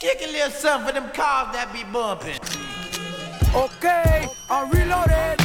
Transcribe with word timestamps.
Kick 0.00 0.22
a 0.22 0.32
little 0.32 0.50
something 0.50 0.86
for 0.86 0.98
them 0.98 1.10
cars 1.10 1.52
that 1.52 1.70
be 1.74 1.84
bumping. 1.92 2.40
Okay, 3.54 4.26
I'm 4.48 4.70
reloaded. 4.70 5.38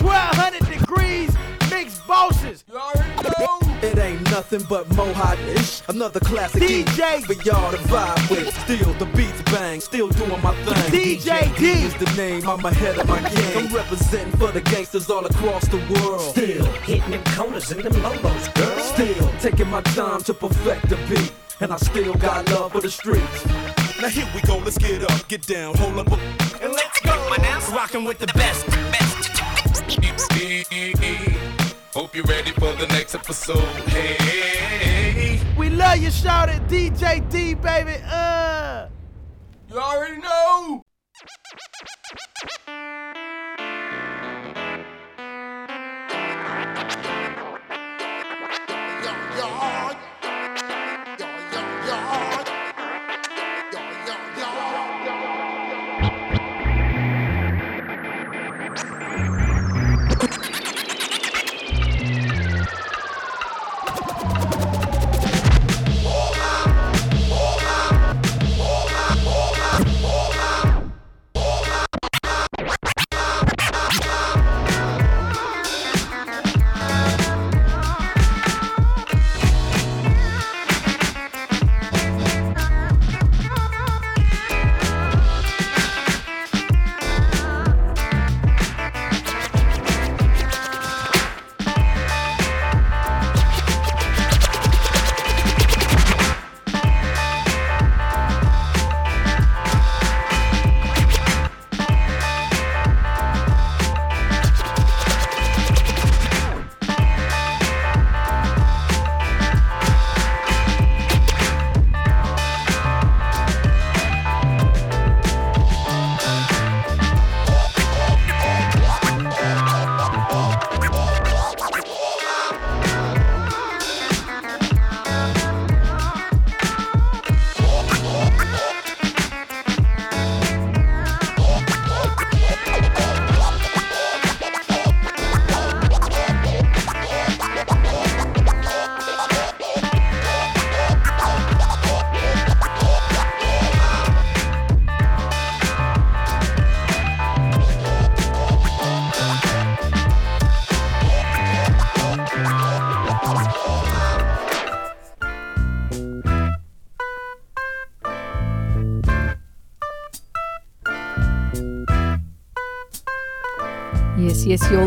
1200 0.00 0.62
degrees, 0.70 1.34
mixed 1.68 2.06
bosses. 2.06 2.62
You 2.70 2.78
already 2.78 3.28
know. 3.40 3.58
It 3.82 3.98
ain't 3.98 4.22
nothing 4.30 4.62
but 4.68 4.88
mohawk-ish. 4.94 5.82
Another 5.88 6.20
classic 6.20 6.62
DJ. 6.62 7.24
for 7.24 7.32
y'all 7.42 7.72
to 7.72 7.78
vibe 7.90 8.30
with. 8.30 8.56
Still 8.60 8.92
the 9.00 9.06
beats 9.16 9.42
bang, 9.50 9.80
still 9.80 10.10
doing 10.10 10.40
my 10.42 10.54
thing. 10.62 10.92
DJ 10.92 11.58
D. 11.58 11.72
is 11.86 11.94
the 11.94 12.08
name, 12.16 12.48
I'm 12.48 12.64
ahead 12.64 12.96
of 12.98 13.08
my 13.08 13.18
game. 13.30 13.66
I'm 13.66 13.74
representing 13.74 14.38
for 14.38 14.52
the 14.52 14.60
gangsters 14.60 15.10
all 15.10 15.26
across 15.26 15.66
the 15.66 15.78
world. 15.90 16.20
Still 16.20 16.64
hitting 16.82 17.10
them 17.10 17.24
corners 17.34 17.72
and 17.72 17.82
them 17.82 17.94
lolos, 17.94 18.54
girl. 18.54 18.78
Still 18.78 19.28
taking 19.40 19.68
my 19.68 19.80
time 19.80 20.22
to 20.22 20.34
perfect 20.34 20.88
the 20.88 20.96
beat. 21.08 21.32
And 21.58 21.72
I 21.72 21.76
still 21.78 22.12
got 22.14 22.48
love 22.50 22.72
for 22.72 22.82
the 22.82 22.90
streets. 22.90 23.46
Now 24.00 24.08
here 24.08 24.28
we 24.34 24.42
go, 24.42 24.58
let's 24.58 24.76
get 24.76 25.02
up, 25.10 25.26
get 25.26 25.46
down, 25.46 25.74
hold 25.76 25.98
up, 25.98 26.12
and 26.60 26.72
let's 26.72 27.00
go. 27.00 27.14
My 27.30 27.38
name's 27.38 27.68
rocking 27.70 28.04
with 28.04 28.18
the 28.18 28.26
best. 28.28 28.66
Hope 31.94 32.14
you're 32.14 32.24
ready 32.24 32.50
for 32.50 32.72
the 32.74 32.86
next 32.88 33.14
episode. 33.14 33.56
Hey, 33.88 35.40
We 35.56 35.70
love 35.70 35.96
you, 35.96 36.10
shout 36.10 36.50
it, 36.50 36.66
DJ 36.68 37.26
D, 37.30 37.54
baby. 37.54 37.96
Uh. 38.04 38.88
You 39.70 39.78
already 39.78 40.20
know. 40.20 40.82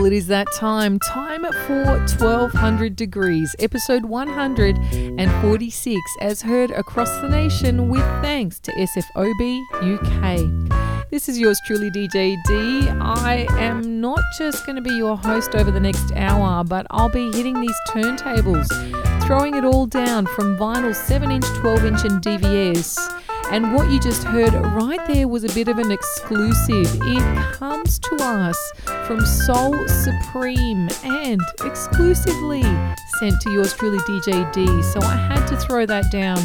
It 0.09 0.15
is 0.15 0.25
that 0.25 0.51
time. 0.51 0.97
Time 0.99 1.43
for 1.67 1.83
1200 1.85 2.95
Degrees, 2.95 3.55
episode 3.59 4.05
146, 4.05 6.01
as 6.21 6.41
heard 6.41 6.71
across 6.71 7.11
the 7.21 7.29
nation 7.29 7.89
with 7.89 8.01
thanks 8.23 8.59
to 8.61 8.71
SFOB 8.71 9.61
UK. 9.83 10.39
This 11.11 11.29
is 11.29 11.37
yours 11.37 11.61
truly, 11.67 11.91
DJ 11.91 12.37
D. 12.47 12.89
I 12.89 13.45
am 13.51 14.01
not 14.01 14.21
just 14.35 14.65
going 14.65 14.77
to 14.77 14.81
be 14.81 14.95
your 14.95 15.15
host 15.15 15.53
over 15.53 15.69
the 15.69 15.79
next 15.79 16.11
hour, 16.13 16.63
but 16.63 16.87
I'll 16.89 17.09
be 17.09 17.31
hitting 17.31 17.61
these 17.61 17.79
turntables, 17.89 18.67
throwing 19.27 19.53
it 19.53 19.63
all 19.63 19.85
down 19.85 20.25
from 20.25 20.57
vinyl 20.57 20.95
7 20.95 21.29
inch, 21.29 21.45
12 21.45 21.85
inch, 21.85 22.03
and 22.05 22.19
DVS. 22.23 22.97
And 23.51 23.73
what 23.73 23.89
you 23.89 23.99
just 23.99 24.23
heard 24.23 24.53
right 24.53 24.99
there 25.07 25.27
was 25.27 25.43
a 25.43 25.53
bit 25.55 25.67
of 25.67 25.79
an 25.79 25.91
exclusive. 25.91 26.99
It 27.01 27.53
comes 27.53 27.97
to 27.97 28.15
us 28.19 28.71
from 29.09 29.25
Soul 29.25 29.87
Supreme 29.87 30.87
and 31.03 31.41
exclusively 31.63 32.61
sent 33.17 33.41
to 33.41 33.51
yours 33.51 33.73
truly, 33.73 33.97
DJ 33.97 34.53
D. 34.53 34.83
So 34.83 35.01
I 35.01 35.15
had 35.15 35.47
to 35.47 35.57
throw 35.57 35.87
that 35.87 36.11
down 36.11 36.37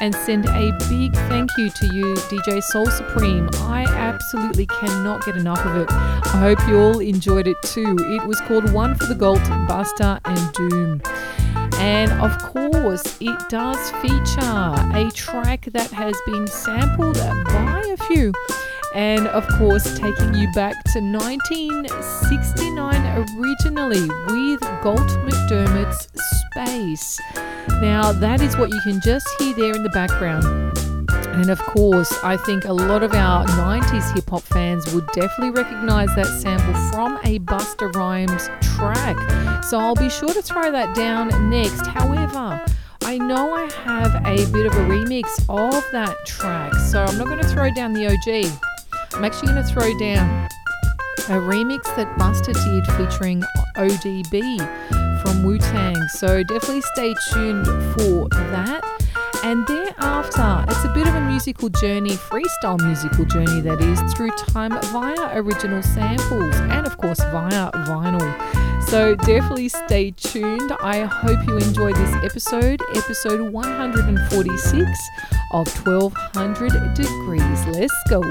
and 0.00 0.14
send 0.14 0.46
a 0.46 0.72
big 0.88 1.12
thank 1.28 1.50
you 1.58 1.68
to 1.68 1.94
you, 1.94 2.14
DJ 2.14 2.62
Soul 2.62 2.86
Supreme. 2.86 3.50
I 3.56 3.84
absolutely 3.84 4.64
cannot 4.64 5.26
get 5.26 5.36
enough 5.36 5.62
of 5.66 5.76
it. 5.76 5.92
I 5.92 6.40
hope 6.40 6.66
you 6.66 6.78
all 6.78 7.00
enjoyed 7.00 7.48
it 7.48 7.58
too. 7.62 7.94
It 8.00 8.26
was 8.26 8.40
called 8.40 8.72
One 8.72 8.94
for 8.94 9.04
the 9.04 9.14
Gold, 9.14 9.40
Busta 9.68 10.18
and 10.24 10.52
Doom. 10.54 11.02
And 11.74 12.10
of 12.12 12.38
course, 12.38 13.18
it 13.20 13.38
does 13.50 13.90
feature 14.00 14.96
a 14.96 15.10
track 15.12 15.66
that 15.66 15.90
has 15.90 16.16
been 16.24 16.46
sampled 16.46 17.18
by 17.18 17.82
a 17.92 17.96
few. 18.06 18.32
And 18.96 19.28
of 19.28 19.46
course, 19.58 19.98
taking 19.98 20.34
you 20.34 20.50
back 20.52 20.82
to 20.94 21.00
1969 21.00 23.28
originally 23.36 24.08
with 24.28 24.60
Galt 24.82 25.10
MacDermot's 25.22 26.08
Space. 26.50 27.20
Now, 27.82 28.12
that 28.12 28.40
is 28.40 28.56
what 28.56 28.70
you 28.70 28.80
can 28.84 29.02
just 29.02 29.28
hear 29.38 29.54
there 29.54 29.74
in 29.74 29.82
the 29.82 29.90
background. 29.90 30.46
And 31.10 31.50
of 31.50 31.58
course, 31.58 32.10
I 32.24 32.38
think 32.38 32.64
a 32.64 32.72
lot 32.72 33.02
of 33.02 33.12
our 33.12 33.44
90s 33.44 34.14
hip 34.14 34.30
hop 34.30 34.44
fans 34.44 34.90
would 34.94 35.06
definitely 35.08 35.50
recognize 35.50 36.08
that 36.16 36.28
sample 36.40 36.72
from 36.90 37.18
a 37.22 37.38
Busta 37.40 37.94
Rhymes 37.94 38.48
track. 38.62 39.18
So 39.64 39.78
I'll 39.78 39.94
be 39.94 40.08
sure 40.08 40.32
to 40.32 40.40
throw 40.40 40.72
that 40.72 40.94
down 40.94 41.28
next. 41.50 41.86
However, 41.86 42.64
I 43.02 43.18
know 43.18 43.52
I 43.52 43.70
have 43.84 44.14
a 44.24 44.46
bit 44.50 44.64
of 44.64 44.72
a 44.72 44.86
remix 44.88 45.38
of 45.50 45.84
that 45.92 46.16
track, 46.24 46.72
so 46.74 47.04
I'm 47.04 47.18
not 47.18 47.26
going 47.26 47.42
to 47.42 47.48
throw 47.48 47.70
down 47.70 47.92
the 47.92 48.06
OG. 48.06 48.46
I'm 49.14 49.24
actually 49.24 49.48
going 49.48 49.64
to 49.64 49.72
throw 49.72 49.98
down 49.98 50.48
a 51.28 51.40
remix 51.40 51.84
that 51.96 52.06
Busta 52.18 52.52
did 52.52 52.86
featuring 52.96 53.42
ODB 53.76 55.22
from 55.22 55.42
Wu 55.44 55.58
Tang. 55.58 55.96
So 56.08 56.42
definitely 56.42 56.82
stay 56.94 57.14
tuned 57.32 57.66
for 57.66 58.28
that. 58.28 58.82
And 59.42 59.66
thereafter, 59.66 60.64
it's 60.68 60.84
a 60.84 60.92
bit 60.94 61.06
of 61.06 61.14
a 61.14 61.20
musical 61.20 61.68
journey, 61.68 62.10
freestyle 62.10 62.80
musical 62.84 63.24
journey 63.24 63.60
that 63.60 63.80
is, 63.80 64.00
through 64.14 64.30
time 64.30 64.72
via 64.92 65.38
original 65.38 65.82
samples 65.82 66.54
and, 66.56 66.86
of 66.86 66.96
course, 66.96 67.20
via 67.20 67.70
vinyl. 67.86 68.82
So 68.88 69.14
definitely 69.16 69.68
stay 69.68 70.12
tuned. 70.12 70.72
I 70.80 71.04
hope 71.04 71.46
you 71.46 71.56
enjoyed 71.56 71.96
this 71.96 72.14
episode, 72.24 72.80
episode 72.94 73.52
146 73.52 74.90
of 75.52 75.86
1200 75.86 76.94
Degrees. 76.94 77.66
Let's 77.66 77.94
go. 78.08 78.22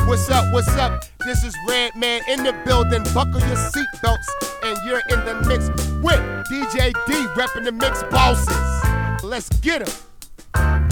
What's 0.00 0.28
up? 0.30 0.52
What's 0.52 0.68
up? 0.68 1.04
This 1.24 1.44
is 1.44 1.54
Redman 1.68 2.22
in 2.28 2.42
the 2.42 2.52
building. 2.64 3.04
Buckle 3.14 3.40
your 3.40 3.56
seatbelts, 3.56 4.26
and 4.64 4.76
you're 4.84 5.02
in 5.10 5.24
the 5.24 5.34
mix 5.46 5.68
with 6.02 6.20
DJ 6.50 6.92
D, 7.06 7.12
repping 7.34 7.64
the 7.64 7.72
mix 7.72 8.02
bosses. 8.04 9.22
Let's 9.22 9.48
get 9.60 9.82
'em. 9.82 10.91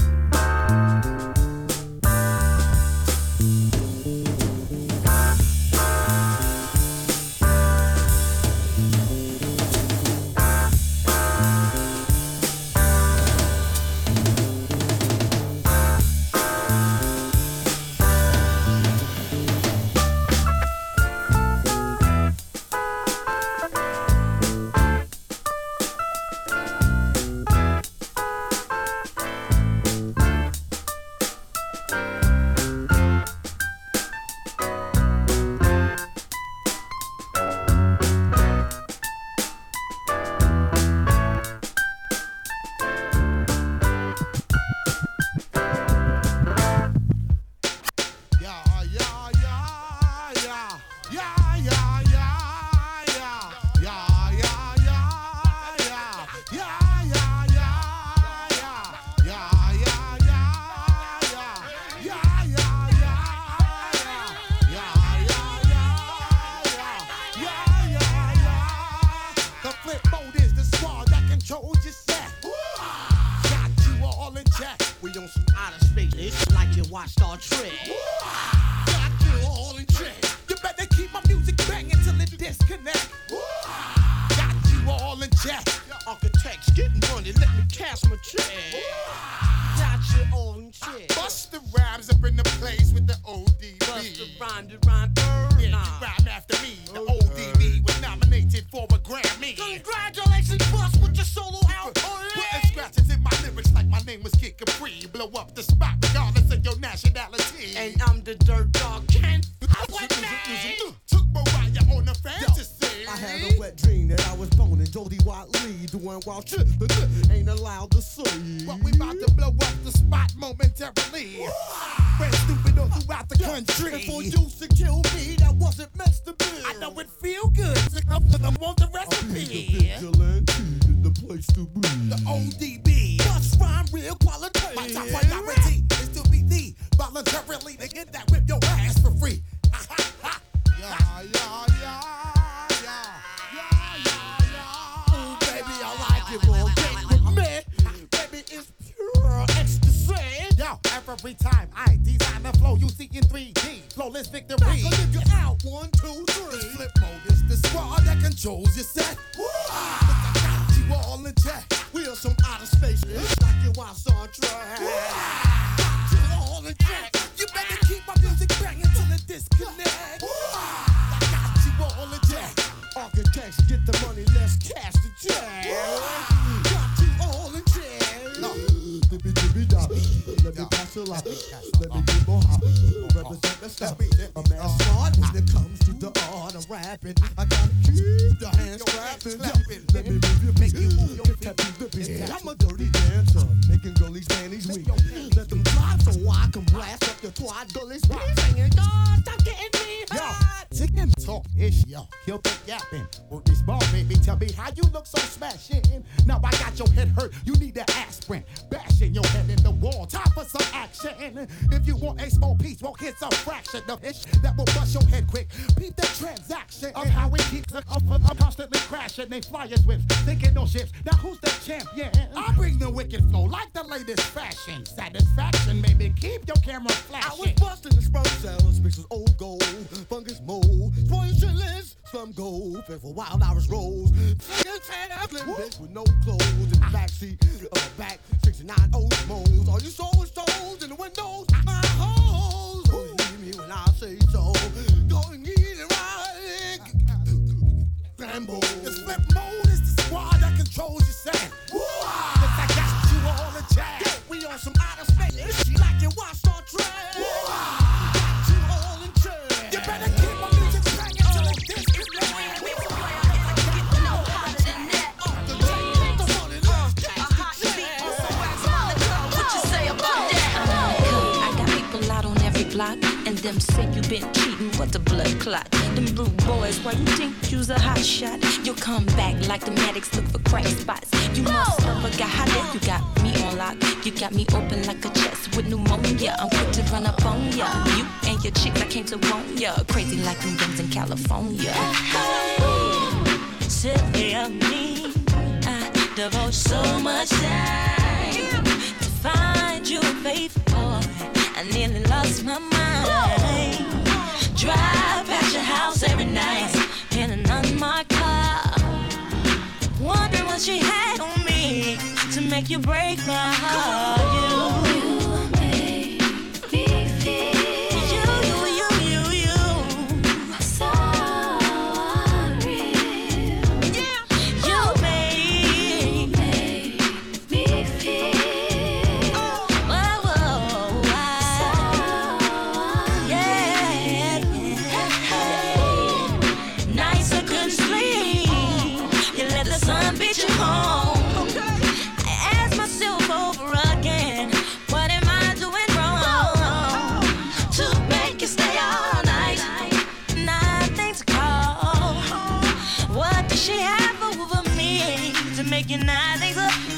to 355.63 355.69
make 355.69 355.91
your 355.91 356.03
nine 356.03 356.39
things 356.39 356.57
up. 356.57 356.90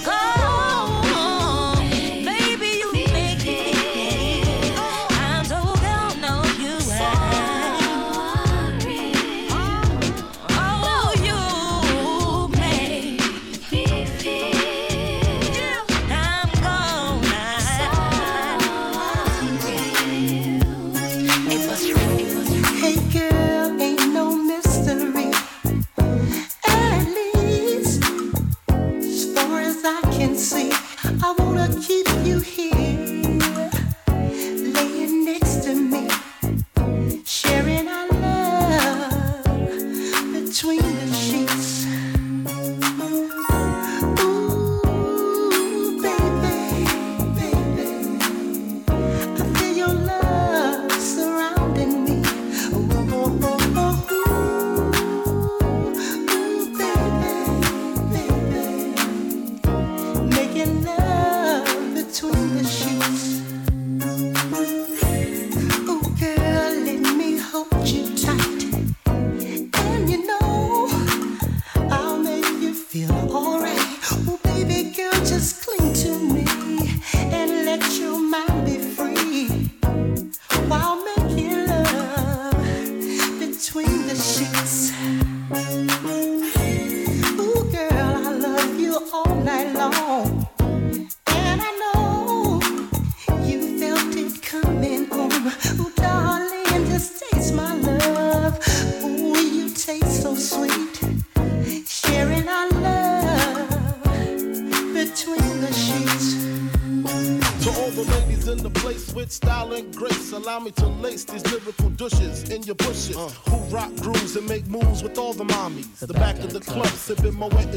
The 115.46 115.54
mommies. 115.54 115.98
The, 115.98 116.14
back, 116.14 116.38
of 116.38 116.52
the 116.52 116.60
club, 116.60 116.86
Moet 116.86 117.21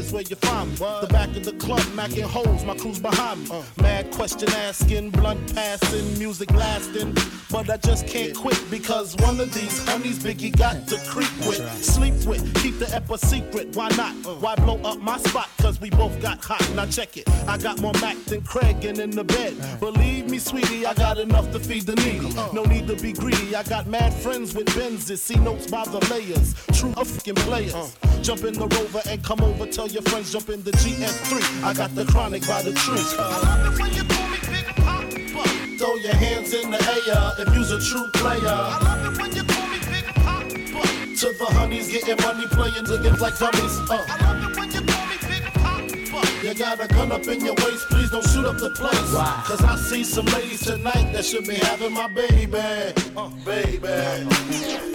is 0.06 0.12
where 0.12 0.22
you 0.22 0.36
find 0.36 0.70
me. 0.70 0.76
The 0.76 1.08
back 1.10 1.28
of 1.36 1.44
the 1.44 1.52
club, 1.52 1.80
macking 1.94 2.22
holes, 2.22 2.64
my 2.64 2.76
crew's 2.76 2.98
behind 2.98 3.48
me. 3.48 3.62
Mad 3.80 4.10
question 4.12 4.48
asking, 4.50 5.10
blunt 5.10 5.54
passing, 5.54 6.18
music 6.18 6.50
lasting. 6.52 7.16
But 7.50 7.70
I 7.70 7.76
just 7.76 8.06
can't 8.06 8.34
quit 8.34 8.60
because 8.70 9.16
one 9.16 9.40
of 9.40 9.52
these 9.52 9.86
honeys 9.86 10.18
Biggie 10.18 10.56
got 10.56 10.86
to 10.88 10.98
creep 11.08 11.30
with, 11.46 11.62
sleep 11.84 12.14
with, 12.26 12.42
keep 12.56 12.78
the 12.78 12.92
ep 12.94 13.10
a 13.10 13.18
secret. 13.18 13.74
Why 13.76 13.88
not? 13.90 14.14
Why 14.40 14.54
blow 14.56 14.78
up 14.82 14.98
my 14.98 15.18
spot? 15.18 15.48
Cause 15.58 15.80
we 15.80 15.90
both 15.90 16.20
got 16.20 16.44
hot. 16.44 16.68
Now 16.74 16.86
check 16.86 17.16
it. 17.16 17.28
I 17.48 17.56
got 17.58 17.80
more 17.80 17.92
Mac 18.00 18.16
than 18.24 18.42
Craig 18.42 18.84
and 18.84 18.98
in 18.98 19.10
the 19.10 19.24
bed. 19.24 19.54
Believe 19.80 20.28
me, 20.28 20.38
sweetie, 20.38 20.86
I 20.86 20.94
got 20.94 21.18
enough 21.18 21.50
to 21.52 21.60
feed 21.60 21.84
the 21.86 21.96
needy. 21.96 22.32
No 22.52 22.64
need 22.64 22.86
to 22.88 22.96
be 22.96 23.12
greedy. 23.12 23.54
I 23.54 23.62
got 23.62 23.86
mad 23.86 24.12
friends 24.12 24.54
with 24.54 24.66
Benzes. 24.68 25.18
See 25.18 25.36
notes 25.36 25.70
by 25.70 25.84
the 25.84 26.00
layers. 26.10 26.54
True 26.78 26.92
fucking 26.92 27.36
players. 27.46 27.96
Jump 28.22 28.44
in 28.44 28.54
the 28.54 28.66
rover 28.66 29.02
and 29.08 29.22
come 29.22 29.40
over. 29.40 29.66
Tell 29.66 29.86
your 29.96 30.02
friends 30.12 30.30
jump 30.30 30.50
in 30.50 30.62
the 30.62 30.72
GS3. 30.72 31.64
I 31.64 31.72
got 31.72 31.94
the 31.94 32.04
chronic 32.04 32.46
by 32.46 32.60
the 32.60 32.72
tree. 32.72 33.00
I 33.18 33.40
love 33.40 33.72
it 33.72 33.80
when 33.80 33.94
you 33.94 34.04
call 34.04 34.28
me 34.28 34.36
Big 34.52 34.66
Poppa. 34.84 35.48
Throw 35.78 35.94
your 35.96 36.14
hands 36.14 36.52
in 36.52 36.70
the 36.70 36.76
air 36.76 37.32
if 37.40 37.54
you's 37.54 37.70
a 37.70 37.80
true 37.80 38.06
player. 38.12 38.44
I 38.44 38.76
love 38.84 39.14
it 39.14 39.18
when 39.18 39.34
you 39.34 39.42
call 39.44 39.66
me 39.68 39.78
Big 39.88 40.04
Poppa. 40.20 41.16
To 41.16 41.32
the 41.38 41.46
honeys 41.56 41.88
getting 41.90 42.22
money 42.22 42.46
playing 42.48 42.84
niggas 42.84 43.20
like 43.20 43.38
dummies. 43.38 43.80
Uh. 43.88 44.04
I 44.06 44.20
love 44.20 44.50
it 44.50 44.58
when 44.58 44.70
you 44.70 44.82
call 44.84 45.06
me 45.06 45.16
Big 45.32 45.44
Poppa. 45.54 46.46
You 46.46 46.54
got 46.54 46.84
a 46.84 46.88
gun 46.88 47.12
up 47.12 47.26
in 47.26 47.42
your 47.42 47.54
waist, 47.54 47.88
please 47.88 48.10
don't 48.10 48.28
shoot 48.28 48.44
up 48.44 48.58
the 48.58 48.70
place. 48.76 49.14
Why? 49.14 49.44
Cause 49.46 49.64
I 49.64 49.76
see 49.76 50.04
some 50.04 50.26
ladies 50.26 50.60
tonight 50.60 51.10
that 51.14 51.24
should 51.24 51.46
be 51.46 51.54
having 51.54 51.94
my 51.94 52.08
baby. 52.08 52.58
Uh, 53.16 53.30
baby. 53.46 54.28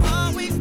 Always 0.06 0.60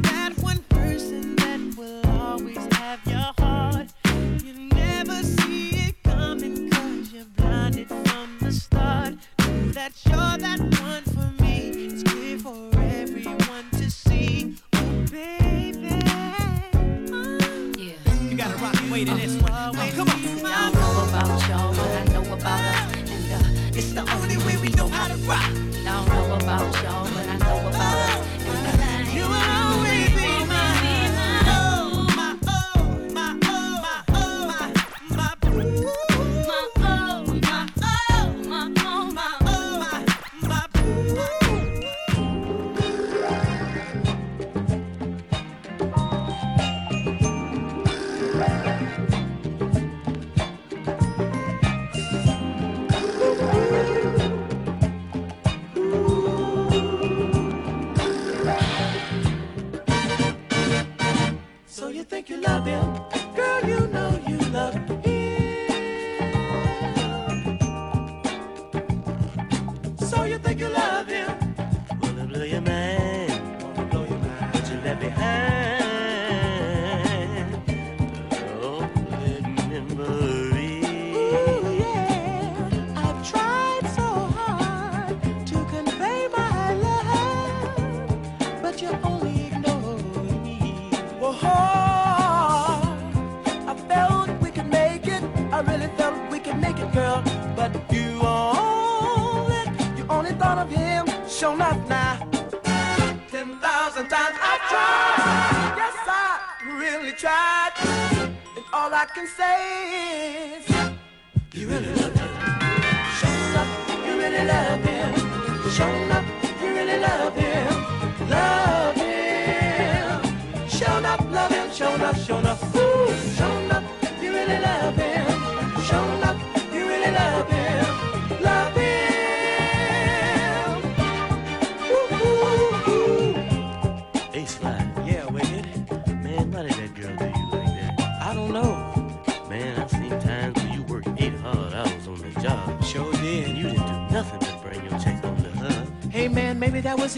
that 9.80 9.92
you're 10.04 10.36
that 10.36 10.79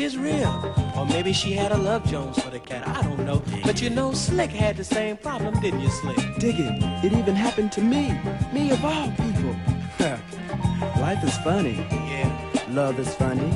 maybe 0.02 0.14
that 0.14 0.14
was 0.14 0.14
his 0.14 0.18
real. 0.18 0.92
Or 0.97 1.06
maybe 1.06 1.32
she 1.32 1.52
had 1.52 1.73
a 1.73 1.78
love 1.78 2.04
Jones 2.04 2.38
for 2.40 2.50
the 2.50 2.59
cat. 2.59 2.87
I 2.87 3.02
don't 3.02 3.25
know. 3.25 3.42
But 3.64 3.80
you 3.80 3.90
know, 3.90 4.12
Slick 4.12 4.50
had 4.50 4.76
the 4.76 4.85
same 4.85 5.16
problem, 5.16 5.61
didn't 5.61 5.80
you, 5.80 5.90
Slick? 5.90 6.16
Dig 6.38 6.59
it. 6.59 7.04
It 7.04 7.12
even 7.12 7.35
happened 7.35 7.73
to 7.73 7.80
me. 7.80 8.18
Me 8.52 8.71
of 8.71 8.85
all 8.85 9.09
people. 9.11 9.56
Life 11.00 11.23
is 11.25 11.37
funny. 11.38 11.76
Yeah. 11.90 12.30
Love 12.71 12.99
is 12.99 13.14
funny. 13.14 13.50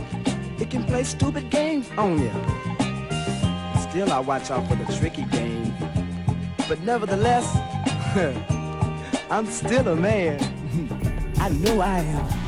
It 0.59 0.71
can 0.71 0.85
play 0.85 1.05
stupid 1.05 1.50
games 1.50 1.88
on 1.97 2.19
you. 2.21 2.33
Still, 3.91 4.12
I 4.12 4.21
watch 4.21 4.50
out 4.50 4.69
for 4.69 4.76
the 4.76 4.85
tricky 4.99 5.25
game. 5.25 5.75
But 6.69 6.81
nevertheless, 6.83 7.47
I'm 9.31 9.47
still 9.47 9.88
a 9.88 9.97
man. 9.97 10.38
I 11.38 11.49
know 11.49 11.81
I 11.81 11.99
am. 11.99 12.46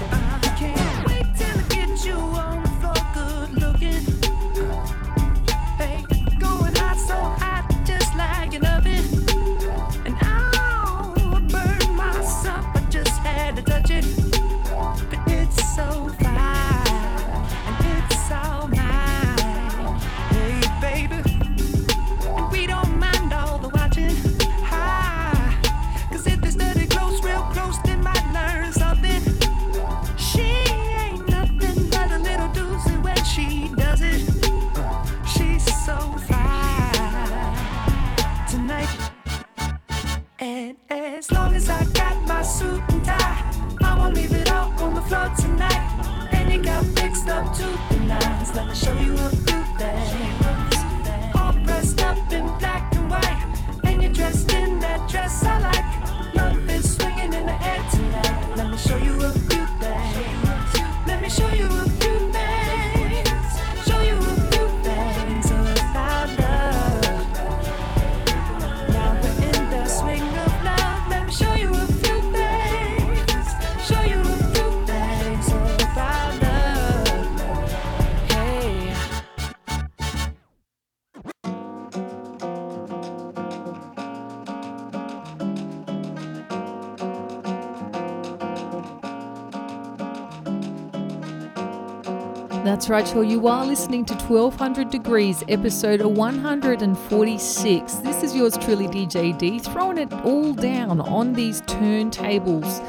That's 92.64 92.88
right, 92.90 93.07
sure. 93.07 93.25
You 93.25 93.47
are 93.49 93.64
listening 93.64 94.05
to 94.07 94.14
1200 94.14 94.90
Degrees, 94.90 95.42
episode 95.49 96.03
146. 96.03 97.94
This 97.94 98.23
is 98.23 98.37
yours 98.37 98.59
truly, 98.59 98.87
DJ 98.88 99.37
D, 99.38 99.59
throwing 99.59 99.97
it 99.99 100.12
all 100.25 100.53
down 100.53 101.01
on 101.01 101.33
these 101.33 101.62
turntables. 101.62 102.81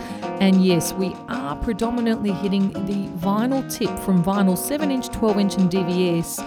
And 0.41 0.65
yes, 0.65 0.91
we 0.93 1.15
are 1.29 1.55
predominantly 1.57 2.31
hitting 2.31 2.71
the 2.73 3.07
vinyl 3.19 3.71
tip 3.71 3.97
from 3.99 4.23
vinyl 4.23 4.57
7 4.57 4.91
inch, 4.91 5.09
12 5.09 5.39
inch, 5.39 5.55
and 5.55 5.69
DVS. 5.71 6.39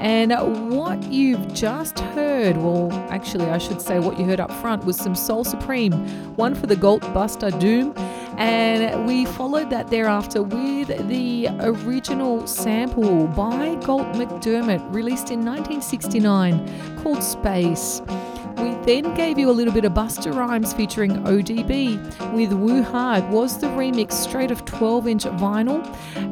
And 0.00 0.32
what 0.70 1.02
you've 1.04 1.54
just 1.54 2.00
heard, 2.00 2.56
well, 2.56 2.92
actually, 3.10 3.46
I 3.46 3.58
should 3.58 3.80
say 3.80 4.00
what 4.00 4.18
you 4.18 4.24
heard 4.24 4.40
up 4.40 4.50
front 4.60 4.84
was 4.84 4.96
some 4.96 5.14
Soul 5.14 5.44
Supreme, 5.44 5.92
one 6.36 6.54
for 6.54 6.66
the 6.66 6.76
Gold 6.76 7.02
Busta 7.02 7.56
Doom. 7.60 7.94
And 8.38 9.06
we 9.06 9.24
followed 9.26 9.70
that 9.70 9.88
thereafter 9.88 10.42
with 10.42 11.08
the 11.08 11.48
original 11.60 12.46
sample 12.46 13.26
by 13.28 13.76
Galt 13.76 14.12
MacDermot, 14.14 14.94
released 14.94 15.30
in 15.30 15.44
1969, 15.44 16.98
called 17.02 17.22
Space. 17.22 18.02
We 18.64 18.72
then 18.76 19.14
gave 19.14 19.38
you 19.38 19.50
a 19.50 19.52
little 19.52 19.74
bit 19.74 19.84
of 19.84 19.92
Busta 19.92 20.34
Rhymes 20.34 20.72
featuring 20.72 21.10
ODB 21.24 22.32
with 22.32 22.50
Woo 22.54 22.82
Hah 22.82 23.20
was 23.30 23.58
the 23.58 23.66
remix 23.66 24.12
straight 24.12 24.50
of 24.50 24.64
12 24.64 25.06
inch 25.06 25.24
vinyl. 25.24 25.84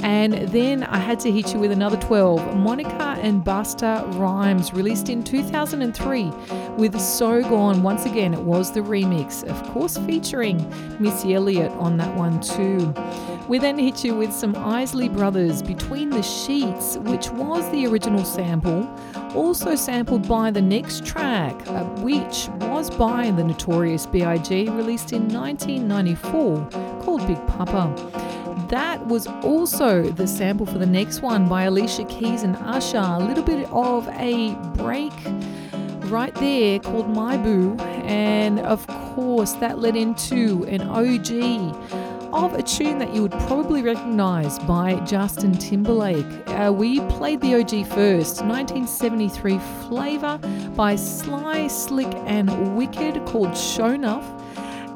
And 0.02 0.48
then 0.48 0.82
I 0.84 0.96
had 0.96 1.20
to 1.20 1.30
hit 1.30 1.52
you 1.52 1.60
with 1.60 1.72
another 1.72 1.98
12, 1.98 2.56
Monica 2.56 3.18
and 3.20 3.44
Busta 3.44 4.10
Rhymes, 4.18 4.72
released 4.72 5.10
in 5.10 5.22
2003 5.22 6.32
with 6.78 6.98
So 6.98 7.42
Gone. 7.42 7.82
Once 7.82 8.06
again, 8.06 8.32
it 8.32 8.40
was 8.40 8.72
the 8.72 8.80
remix, 8.80 9.44
of 9.44 9.62
course, 9.74 9.98
featuring 9.98 10.56
Missy 10.98 11.34
Elliott 11.34 11.72
on 11.72 11.98
that 11.98 12.16
one 12.16 12.40
too. 12.40 12.94
We 13.48 13.58
then 13.58 13.76
hit 13.76 14.04
you 14.04 14.14
with 14.14 14.32
some 14.32 14.54
Isley 14.56 15.08
Brothers 15.08 15.62
Between 15.62 16.10
the 16.10 16.22
Sheets, 16.22 16.96
which 16.98 17.28
was 17.30 17.68
the 17.70 17.86
original 17.86 18.24
sample, 18.24 18.88
also 19.34 19.74
sampled 19.74 20.28
by 20.28 20.50
the 20.50 20.62
next 20.62 21.04
track, 21.04 21.54
uh, 21.68 21.84
which 22.00 22.48
was 22.60 22.88
by 22.88 23.30
the 23.32 23.42
Notorious 23.42 24.06
B.I.G., 24.06 24.68
released 24.70 25.12
in 25.12 25.28
1994, 25.28 26.68
called 27.02 27.26
Big 27.26 27.44
Poppa. 27.48 27.92
That 28.68 29.06
was 29.06 29.26
also 29.26 30.02
the 30.02 30.26
sample 30.26 30.64
for 30.64 30.78
the 30.78 30.86
next 30.86 31.20
one 31.20 31.48
by 31.48 31.64
Alicia 31.64 32.04
Keys 32.04 32.44
and 32.44 32.56
Usher. 32.56 32.98
A 32.98 33.18
little 33.18 33.44
bit 33.44 33.68
of 33.70 34.08
a 34.08 34.54
break 34.76 35.12
right 36.10 36.34
there 36.36 36.78
called 36.78 37.10
My 37.10 37.36
Boo, 37.36 37.76
and 38.04 38.60
of 38.60 38.86
course, 38.86 39.52
that 39.54 39.80
led 39.80 39.96
into 39.96 40.64
an 40.68 40.82
OG 40.82 42.11
of 42.32 42.54
a 42.54 42.62
tune 42.62 42.98
that 42.98 43.14
you 43.14 43.22
would 43.22 43.32
probably 43.32 43.82
recognize 43.82 44.58
by 44.60 44.98
Justin 45.00 45.52
Timberlake. 45.52 46.26
Uh, 46.48 46.72
we 46.74 47.00
played 47.02 47.40
the 47.40 47.54
OG 47.54 47.86
first, 47.88 48.42
1973 48.42 49.58
flavor 49.88 50.38
by 50.74 50.96
Sly, 50.96 51.68
Slick, 51.68 52.12
and 52.26 52.76
Wicked 52.76 53.24
called 53.26 53.56
Sho' 53.56 53.96
Nuff. 53.96 54.24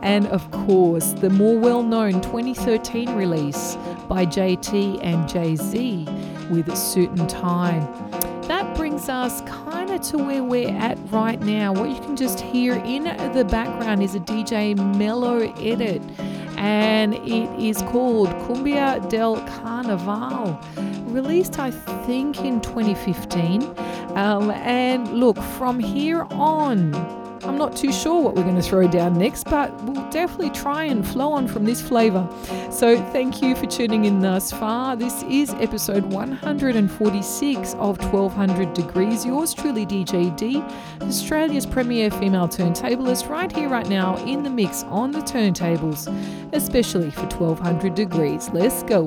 And 0.03 0.27
of 0.29 0.51
course, 0.51 1.13
the 1.13 1.31
more 1.31 1.59
well 1.59 1.83
known 1.83 2.21
2013 2.23 3.15
release 3.15 3.77
by 4.09 4.25
JT 4.25 5.01
and 5.03 5.29
Jay 5.29 5.57
Z 5.57 6.07
with 6.51 6.69
and 6.97 7.29
Tie. 7.29 7.81
That 8.47 8.77
brings 8.77 9.09
us 9.09 9.41
kind 9.43 9.91
of 9.91 10.01
to 10.03 10.19
where 10.19 10.45
we're 10.45 10.71
at 10.71 10.97
right 11.11 11.41
now. 11.41 11.73
What 11.73 11.91
you 11.91 11.97
can 11.97 12.17
just 12.17 12.41
hear 12.41 12.75
in 12.75 13.05
the 13.33 13.45
background 13.45 14.03
is 14.03 14.15
a 14.15 14.21
DJ 14.21 14.77
Mellow 14.97 15.53
edit 15.61 16.01
and 16.57 17.15
it 17.15 17.51
is 17.59 17.83
called 17.83 18.29
Cumbia 18.47 19.09
del 19.09 19.37
Carnaval, 19.47 20.59
released 21.07 21.59
I 21.59 21.71
think 21.71 22.41
in 22.41 22.61
2015. 22.61 23.63
Um, 24.17 24.51
and 24.51 25.13
look, 25.13 25.37
from 25.39 25.79
here 25.79 26.27
on, 26.31 26.93
I'm 27.47 27.57
not 27.57 27.77
too 27.77 27.93
sure 27.93 28.21
what 28.21 28.35
we're 28.35 28.43
going 28.43 28.57
to 28.57 28.63
throw 28.63 28.89
down 28.89 29.17
next, 29.19 29.45
but 29.45 29.73
we'll 29.85 30.09
definitely 30.11 30.51
try 30.51 30.85
and 30.85 31.07
flow 31.07 31.33
on 31.33 31.47
from 31.47 31.65
this 31.65 31.81
flavour. 31.81 32.29
So, 32.71 32.97
thank 33.13 33.41
you 33.41 33.55
for 33.55 33.67
tuning 33.67 34.05
in 34.05 34.21
thus 34.21 34.51
far. 34.51 34.97
This 34.97 35.23
is 35.25 35.51
episode 35.55 36.05
146 36.05 37.75
of 37.75 37.99
1200 38.13 38.75
Degrees. 38.75 39.25
Yours 39.25 39.55
truly, 39.55 39.87
DJ 39.87 40.37
D, 40.37 40.63
Australia's 41.03 41.67
premier 41.67 42.11
female 42.11 42.49
turntablist, 42.49 43.29
right 43.29 43.51
here, 43.51 43.69
right 43.69 43.89
now, 43.89 44.17
in 44.27 44.43
the 44.43 44.51
mix 44.51 44.83
on 44.85 45.13
the 45.13 45.21
turntables, 45.21 46.09
especially 46.53 47.11
for 47.11 47.23
1200 47.23 47.95
Degrees. 47.95 48.51
Let's 48.51 48.83
go. 48.83 49.07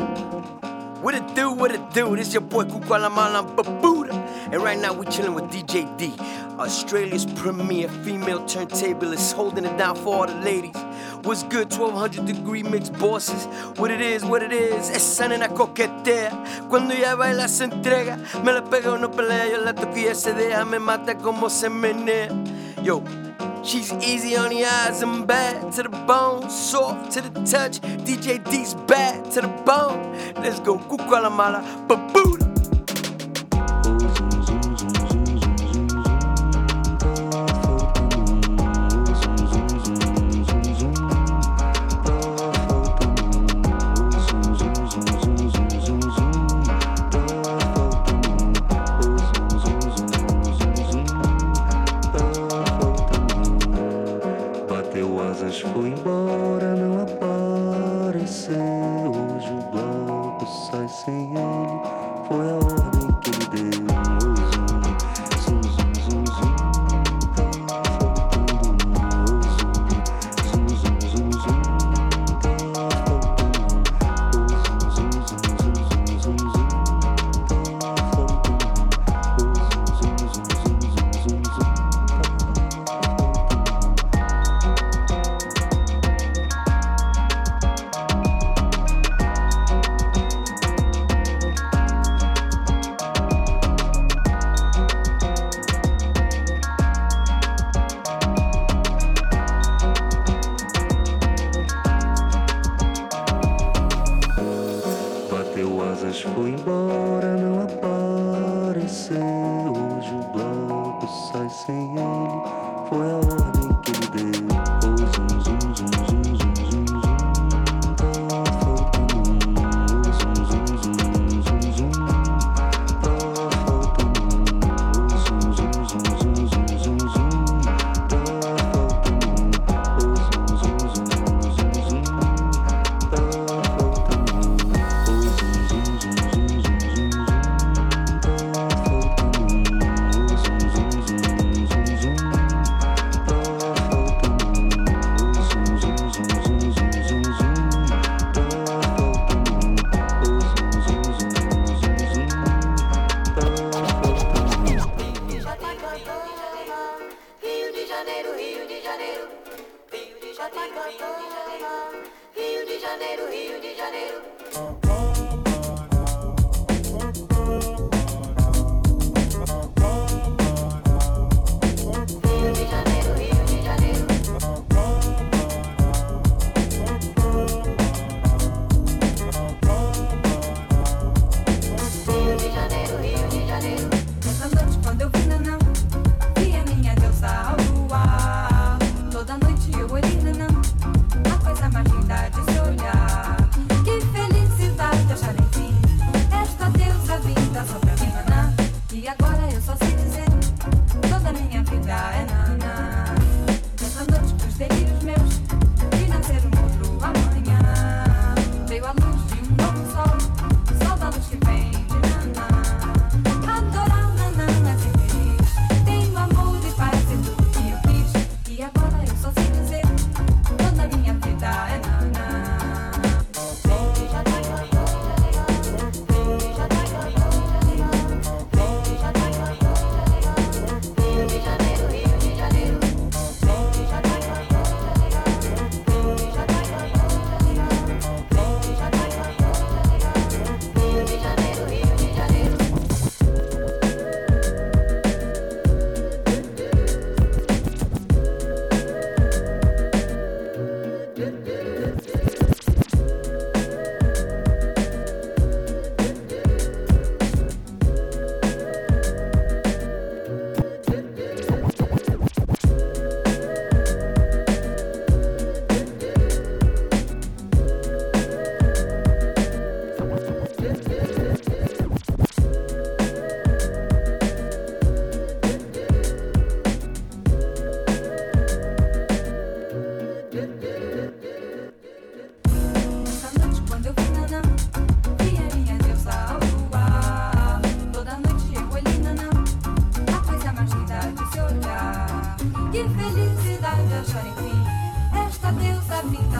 What 1.01 1.15
it 1.15 1.33
do, 1.33 1.49
what 1.49 1.71
it 1.71 1.93
do? 1.93 2.13
This 2.17 2.33
your 2.33 2.41
boy 2.41 2.65
Kukwalamalam 2.65 3.55
Babuda. 3.55 4.11
And 4.51 4.61
right 4.61 4.77
now 4.77 4.91
we 4.91 5.05
chilling 5.05 5.33
with 5.33 5.45
DJ 5.45 5.97
D, 5.97 6.13
Australia's 6.59 7.25
premier 7.25 7.87
female 8.03 8.41
turntablist, 8.41 9.31
holding 9.31 9.63
it 9.63 9.77
down 9.77 9.95
for 9.95 10.13
all 10.13 10.27
the 10.27 10.35
ladies. 10.41 10.75
What's 11.23 11.43
good, 11.43 11.71
1200 11.71 12.25
degree 12.25 12.63
mix 12.63 12.89
bosses? 12.89 13.45
What 13.79 13.91
it 13.91 14.01
is, 14.01 14.25
what 14.25 14.43
it 14.43 14.51
is, 14.51 14.89
esa 14.89 15.29
nena 15.29 15.47
coquetea. 15.47 16.67
Cuando 16.67 16.93
ella 16.93 17.15
baila 17.15 17.47
se 17.47 17.65
entrega, 17.65 18.17
me 18.43 18.51
la 18.51 18.61
pega 18.61 18.91
o 18.91 18.97
no 18.97 19.09
pelea, 19.09 19.49
yo 19.49 19.63
la 19.63 19.73
toco 19.73 19.95
y 19.95 20.05
ella 20.05 20.33
deja, 20.33 20.65
me 20.65 20.79
mata 20.79 21.17
como 21.17 21.49
se 21.49 21.69
menea. 21.69 22.29
Yo, 22.83 23.01
She's 23.63 23.93
easy 23.93 24.35
on 24.35 24.49
the 24.49 24.65
eyes 24.65 25.01
and 25.01 25.27
bad 25.27 25.71
to 25.73 25.83
the 25.83 25.89
bone, 25.89 26.49
soft 26.49 27.11
to 27.13 27.21
the 27.21 27.29
touch. 27.45 27.79
DJ 28.05 28.43
D's 28.49 28.73
bad 28.87 29.29
to 29.31 29.41
the 29.41 29.47
bone. 29.65 30.01
Let's 30.41 30.59
go, 30.59 30.77
Kukualamala, 30.77 31.87
Babuda. 31.87 32.48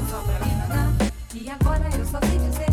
só 0.10 0.20
pra. 0.22 0.40
E 1.36 1.50
agora 1.50 1.88
eu 1.96 2.06
só 2.06 2.20
sei 2.22 2.40
dizer. 2.40 2.69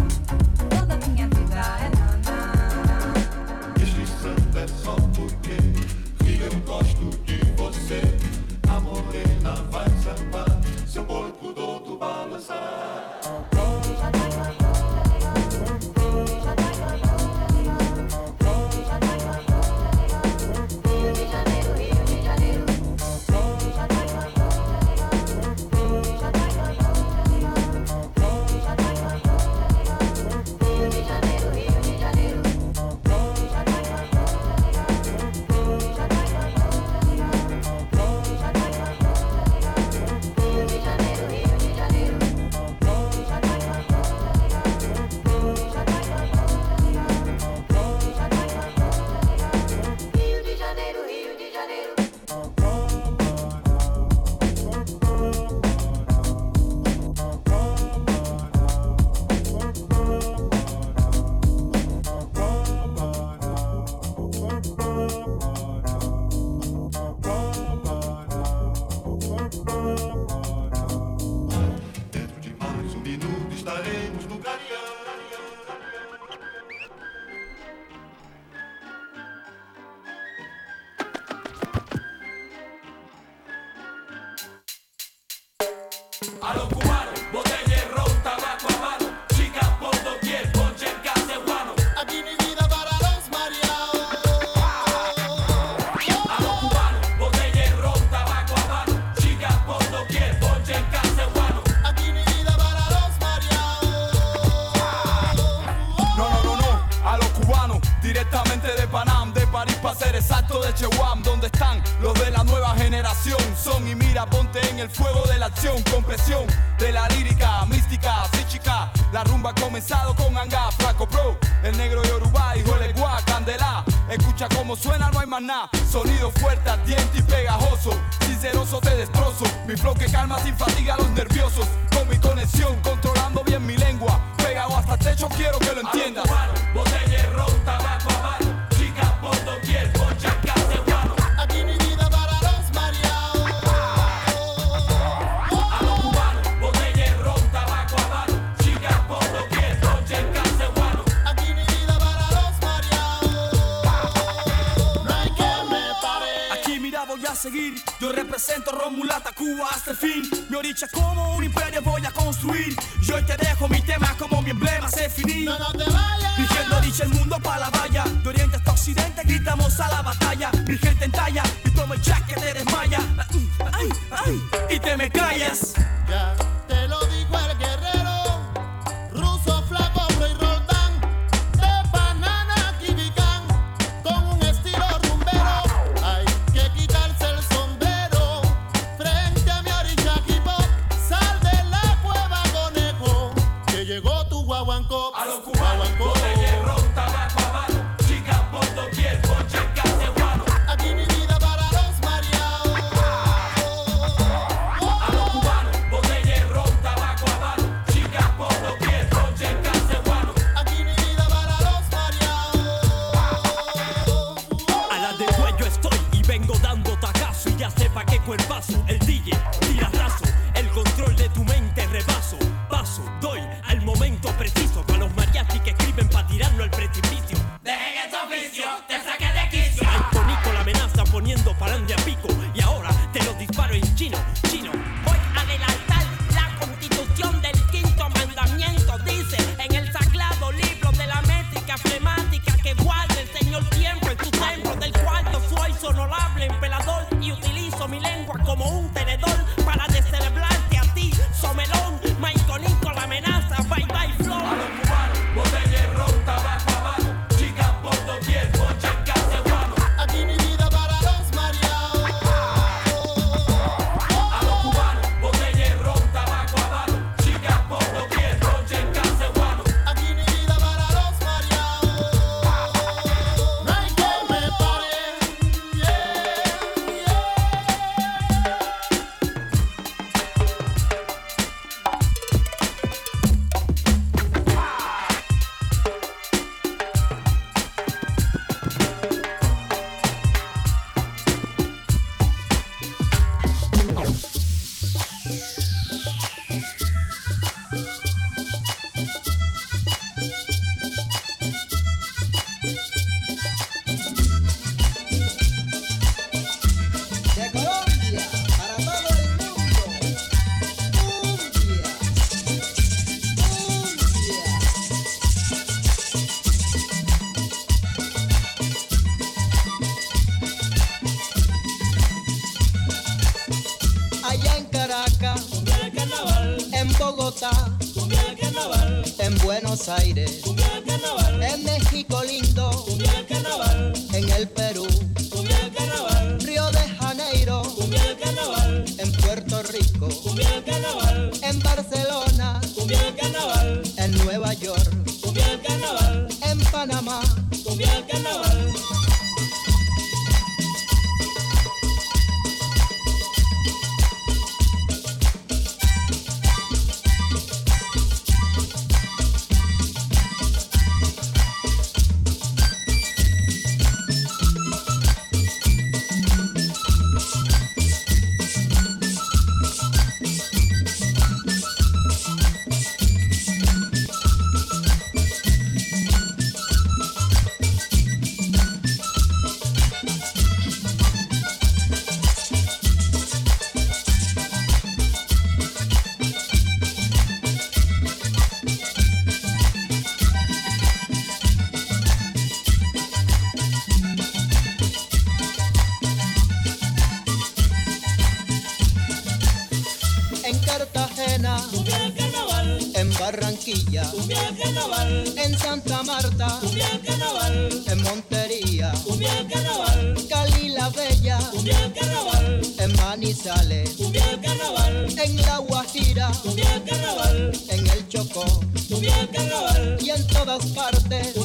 Todas 420.58 420.72
partes. 420.72 421.35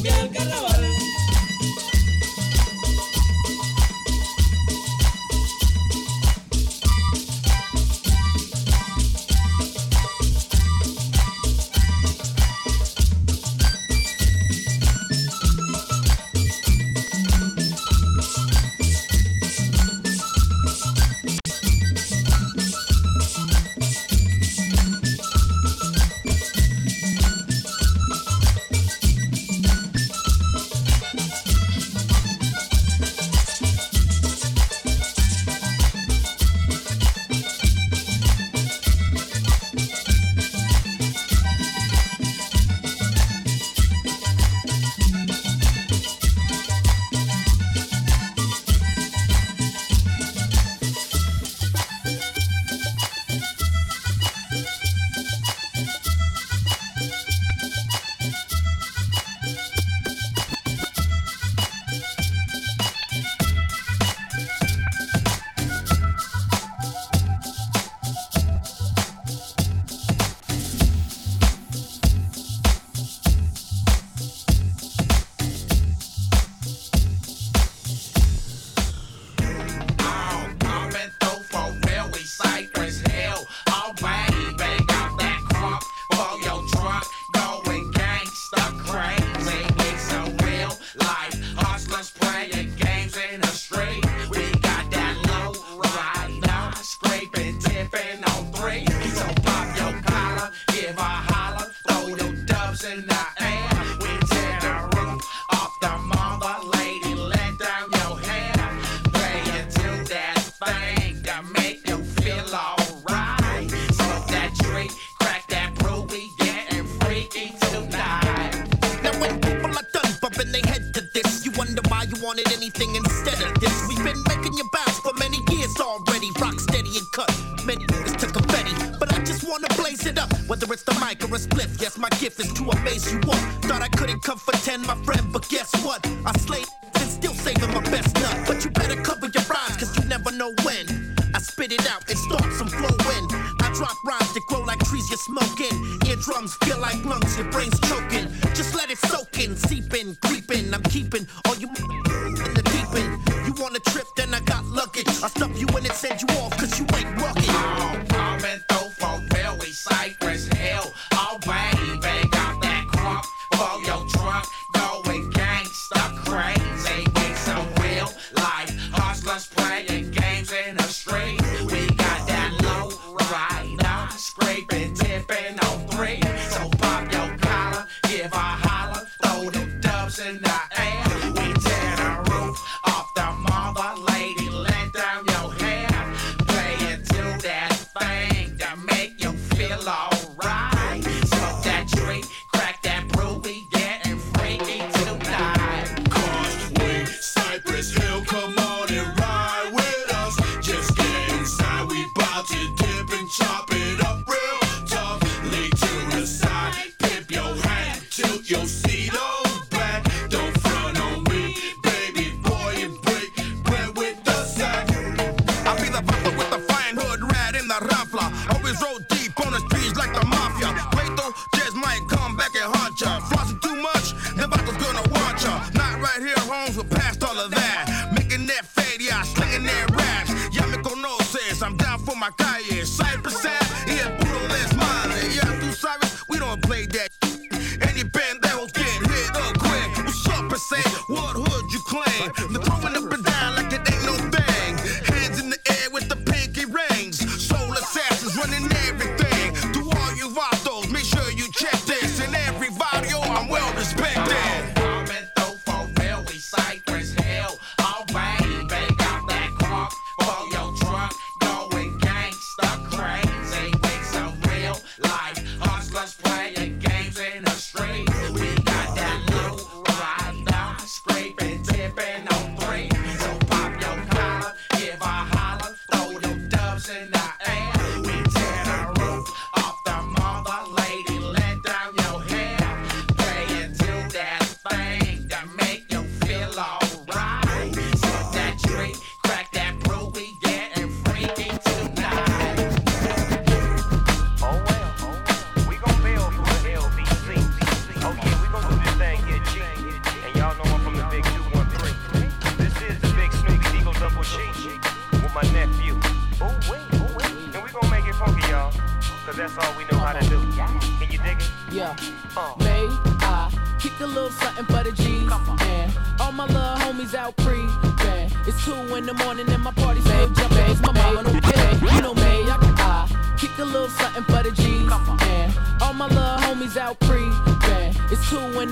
rappers 218.71 218.81
wrote 218.83 219.10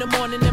in 0.02 0.10
the 0.10 0.18
morning 0.18 0.49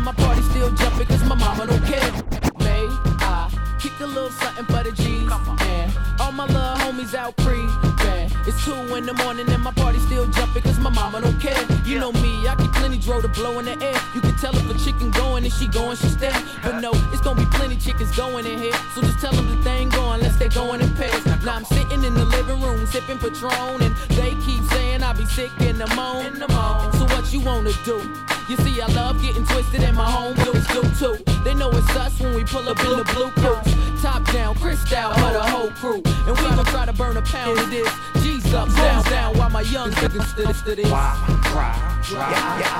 stood 40.66 40.78
this. 40.78 40.90
Why 40.90 41.14
cry, 41.44 42.00
dry 42.02 42.28
your 42.58 42.66
eyes? 42.66 42.75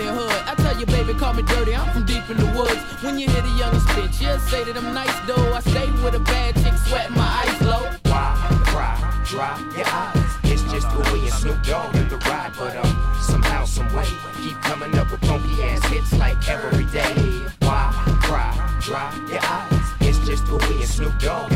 Keeping 0.00 0.14
it 0.14 0.18
hood. 0.18 0.42
I 0.46 0.54
tell 0.54 0.78
you, 0.78 0.86
baby, 0.86 1.14
call 1.14 1.34
me 1.34 1.42
dirty. 1.42 1.74
I'm 1.74 1.90
from 1.92 2.04
deep 2.04 2.28
in 2.30 2.36
the 2.36 2.46
woods. 2.58 2.80
When 3.02 3.18
you 3.18 3.28
hear 3.28 3.42
the 3.42 3.56
youngest 3.58 3.86
bitch, 3.88 4.20
you'll 4.20 4.38
say 4.38 4.64
that 4.64 4.76
I'm 4.76 4.94
nice 4.94 5.14
though. 5.26 5.52
I 5.52 5.60
stay 5.60 5.90
with 6.02 6.14
a 6.14 6.20
bad 6.20 6.54
chick, 6.56 6.74
sweating 6.86 7.16
my 7.16 7.44
ice 7.44 7.62
low. 7.62 7.84
Why 8.10 8.34
cry, 8.66 8.96
dry 9.24 9.58
your 9.76 9.86
eyes? 9.86 10.30
It's 10.44 10.62
just 10.72 10.88
the 10.90 11.00
way 11.12 11.20
and 11.20 11.32
Snoop 11.32 11.62
Dogg 11.62 11.94
in 11.96 12.08
the 12.08 12.16
ride, 12.28 12.52
but 12.58 12.76
um, 12.76 13.14
somehow, 13.20 13.64
some 13.64 13.92
way, 13.94 14.06
keep 14.42 14.56
coming 14.62 14.96
up 14.98 15.10
with 15.10 15.20
funky 15.24 15.62
ass 15.62 15.84
hits 15.86 16.12
like 16.18 16.48
every 16.48 16.86
day. 16.86 17.14
Why 17.60 17.90
cry, 18.22 18.52
dry 18.80 19.10
your 19.28 19.40
eyes? 19.42 19.86
It's 20.00 20.18
just 20.26 20.46
the 20.46 20.56
way 20.56 20.80
and 20.80 20.88
Snoop 20.88 21.18
Dogg 21.18 21.49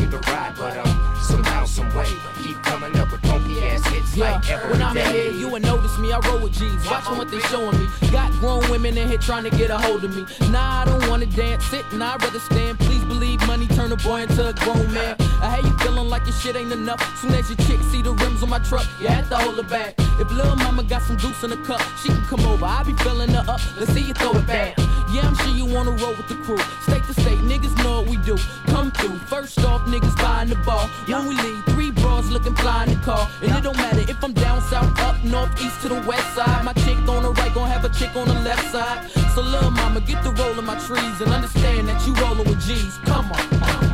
Yeah, 4.15 4.35
like 4.35 4.49
every 4.49 4.71
when 4.71 4.81
I'm 4.81 4.95
in 4.95 5.13
here, 5.13 5.31
you 5.31 5.49
would 5.49 5.63
notice 5.63 5.97
me. 5.97 6.13
I 6.13 6.19
roll 6.19 6.39
with 6.39 6.53
G's, 6.53 6.89
watching 6.89 7.17
what 7.17 7.29
they 7.29 7.39
showing 7.51 7.77
me. 7.77 7.87
Got 8.11 8.31
grown 8.39 8.61
women 8.71 8.97
in 8.97 9.09
here 9.09 9.17
trying 9.17 9.43
to 9.43 9.49
get 9.49 9.69
a 9.69 9.77
hold 9.77 10.05
of 10.05 10.15
me. 10.15 10.25
Nah, 10.51 10.83
I 10.83 10.85
don't 10.85 11.09
wanna 11.09 11.25
dance, 11.25 11.65
sit, 11.65 11.83
and 11.91 12.01
I'd 12.01 12.21
rather 12.23 12.39
stand. 12.39 12.79
Please 12.79 13.03
believe 13.03 13.45
money 13.45 13.67
turn 13.67 13.91
a 13.91 13.97
boy 13.97 14.21
into 14.21 14.47
a 14.47 14.53
grown 14.53 14.93
man. 14.93 15.17
Uh, 15.19 15.39
I 15.41 15.55
hate 15.55 15.65
you 15.65 15.77
feeling 15.79 16.07
like 16.07 16.23
your 16.25 16.35
shit 16.35 16.55
ain't 16.55 16.71
enough. 16.71 17.01
Soon 17.19 17.33
as 17.33 17.49
your 17.49 17.57
chick 17.67 17.81
see 17.91 18.01
the 18.01 18.13
rims 18.13 18.41
on 18.41 18.49
my 18.49 18.59
truck, 18.59 18.87
you 19.01 19.07
have 19.07 19.27
to 19.29 19.35
hold 19.35 19.57
her 19.57 19.63
back. 19.63 19.95
If 20.17 20.31
little 20.31 20.55
mama 20.55 20.83
got 20.83 21.01
some 21.01 21.17
goose 21.17 21.43
in 21.43 21.49
the 21.49 21.57
cup, 21.57 21.81
she 22.01 22.07
can 22.07 22.21
come 22.23 22.45
over. 22.45 22.63
I'll 22.65 22.85
be 22.85 22.93
filling 23.03 23.31
her 23.31 23.43
up. 23.49 23.59
Let's 23.77 23.91
see 23.91 24.01
you 24.01 24.13
throw 24.13 24.31
it 24.31 24.47
back. 24.47 24.77
Yeah, 25.11 25.27
I'm 25.27 25.35
sure 25.35 25.53
you 25.53 25.65
wanna 25.65 25.91
roll 25.91 26.15
with 26.15 26.29
the 26.29 26.35
crew. 26.35 26.57
State 26.83 27.03
to 27.07 27.13
state, 27.13 27.39
niggas 27.39 27.75
know 27.83 27.99
what 27.99 28.09
we 28.09 28.15
do. 28.17 28.37
Come 28.67 28.91
through. 28.91 29.17
First 29.27 29.59
off, 29.65 29.81
niggas 29.87 30.15
buying 30.17 30.49
the 30.49 30.55
ball. 30.65 30.87
When 31.05 31.27
we 31.27 31.35
leave, 31.35 31.74
three 32.21 32.33
looking 32.33 32.55
fly 32.55 32.83
in 32.83 32.89
the 32.89 32.95
car. 33.03 33.29
And 33.41 33.51
it 33.51 33.63
don't 33.63 33.77
matter 33.77 33.99
if 33.99 34.23
I'm 34.23 34.33
down 34.33 34.61
south, 34.61 34.97
up 34.99 35.23
north, 35.23 35.51
east 35.61 35.81
to 35.81 35.89
the 35.89 36.01
west 36.07 36.35
side. 36.35 36.63
My 36.63 36.73
chick 36.73 36.97
on 37.07 37.23
the 37.23 37.31
right 37.31 37.53
gon' 37.53 37.69
have 37.69 37.85
a 37.85 37.89
chick 37.89 38.15
on 38.15 38.27
the 38.27 38.39
left 38.41 38.71
side. 38.71 39.09
So 39.33 39.41
little 39.41 39.71
mama, 39.71 40.01
get 40.01 40.23
the 40.23 40.31
roll 40.31 40.57
in 40.57 40.65
my 40.65 40.77
trees 40.79 41.21
and 41.21 41.31
understand 41.31 41.87
that 41.89 42.05
you 42.05 42.13
rollin' 42.15 42.47
with 42.47 42.65
G's. 42.65 42.97
Come 43.05 43.31
on. 43.31 43.45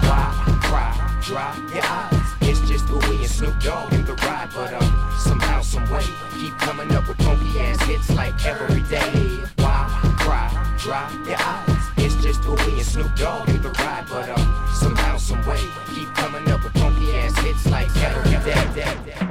Why 0.05 0.59
cry, 0.63 1.19
dry 1.23 1.55
your 1.73 1.85
eyes? 1.85 2.27
It's 2.41 2.61
just 2.67 2.89
what 2.89 3.07
we 3.09 3.17
and 3.17 3.29
Snoop 3.29 3.59
Dogg 3.59 3.93
in 3.93 4.05
the 4.05 4.13
ride, 4.13 4.49
but 4.53 4.73
um, 4.73 5.13
somehow, 5.19 5.61
some 5.61 5.89
way, 5.89 6.03
keep 6.39 6.57
coming 6.57 6.91
up 6.93 7.07
with 7.07 7.17
funky 7.17 7.59
ass 7.59 7.81
hits 7.83 8.09
like 8.11 8.45
every 8.45 8.81
day. 8.83 9.39
Why 9.57 9.87
cry, 10.19 10.49
dry 10.77 11.09
your 11.27 11.37
eyes? 11.39 11.83
It's 11.97 12.15
just 12.23 12.45
what 12.47 12.65
we 12.65 12.73
and 12.73 12.85
Snoop 12.85 13.15
Dogg 13.15 13.49
in 13.49 13.61
the 13.61 13.69
ride, 13.69 14.05
but 14.09 14.29
um, 14.29 14.67
somehow, 14.73 15.17
some 15.17 15.45
way, 15.45 15.59
keep 15.93 16.09
coming 16.15 16.47
up 16.49 16.63
with 16.63 16.73
hits 17.41 17.65
like 17.67 17.89
every 17.97 18.53
day. 18.53 19.30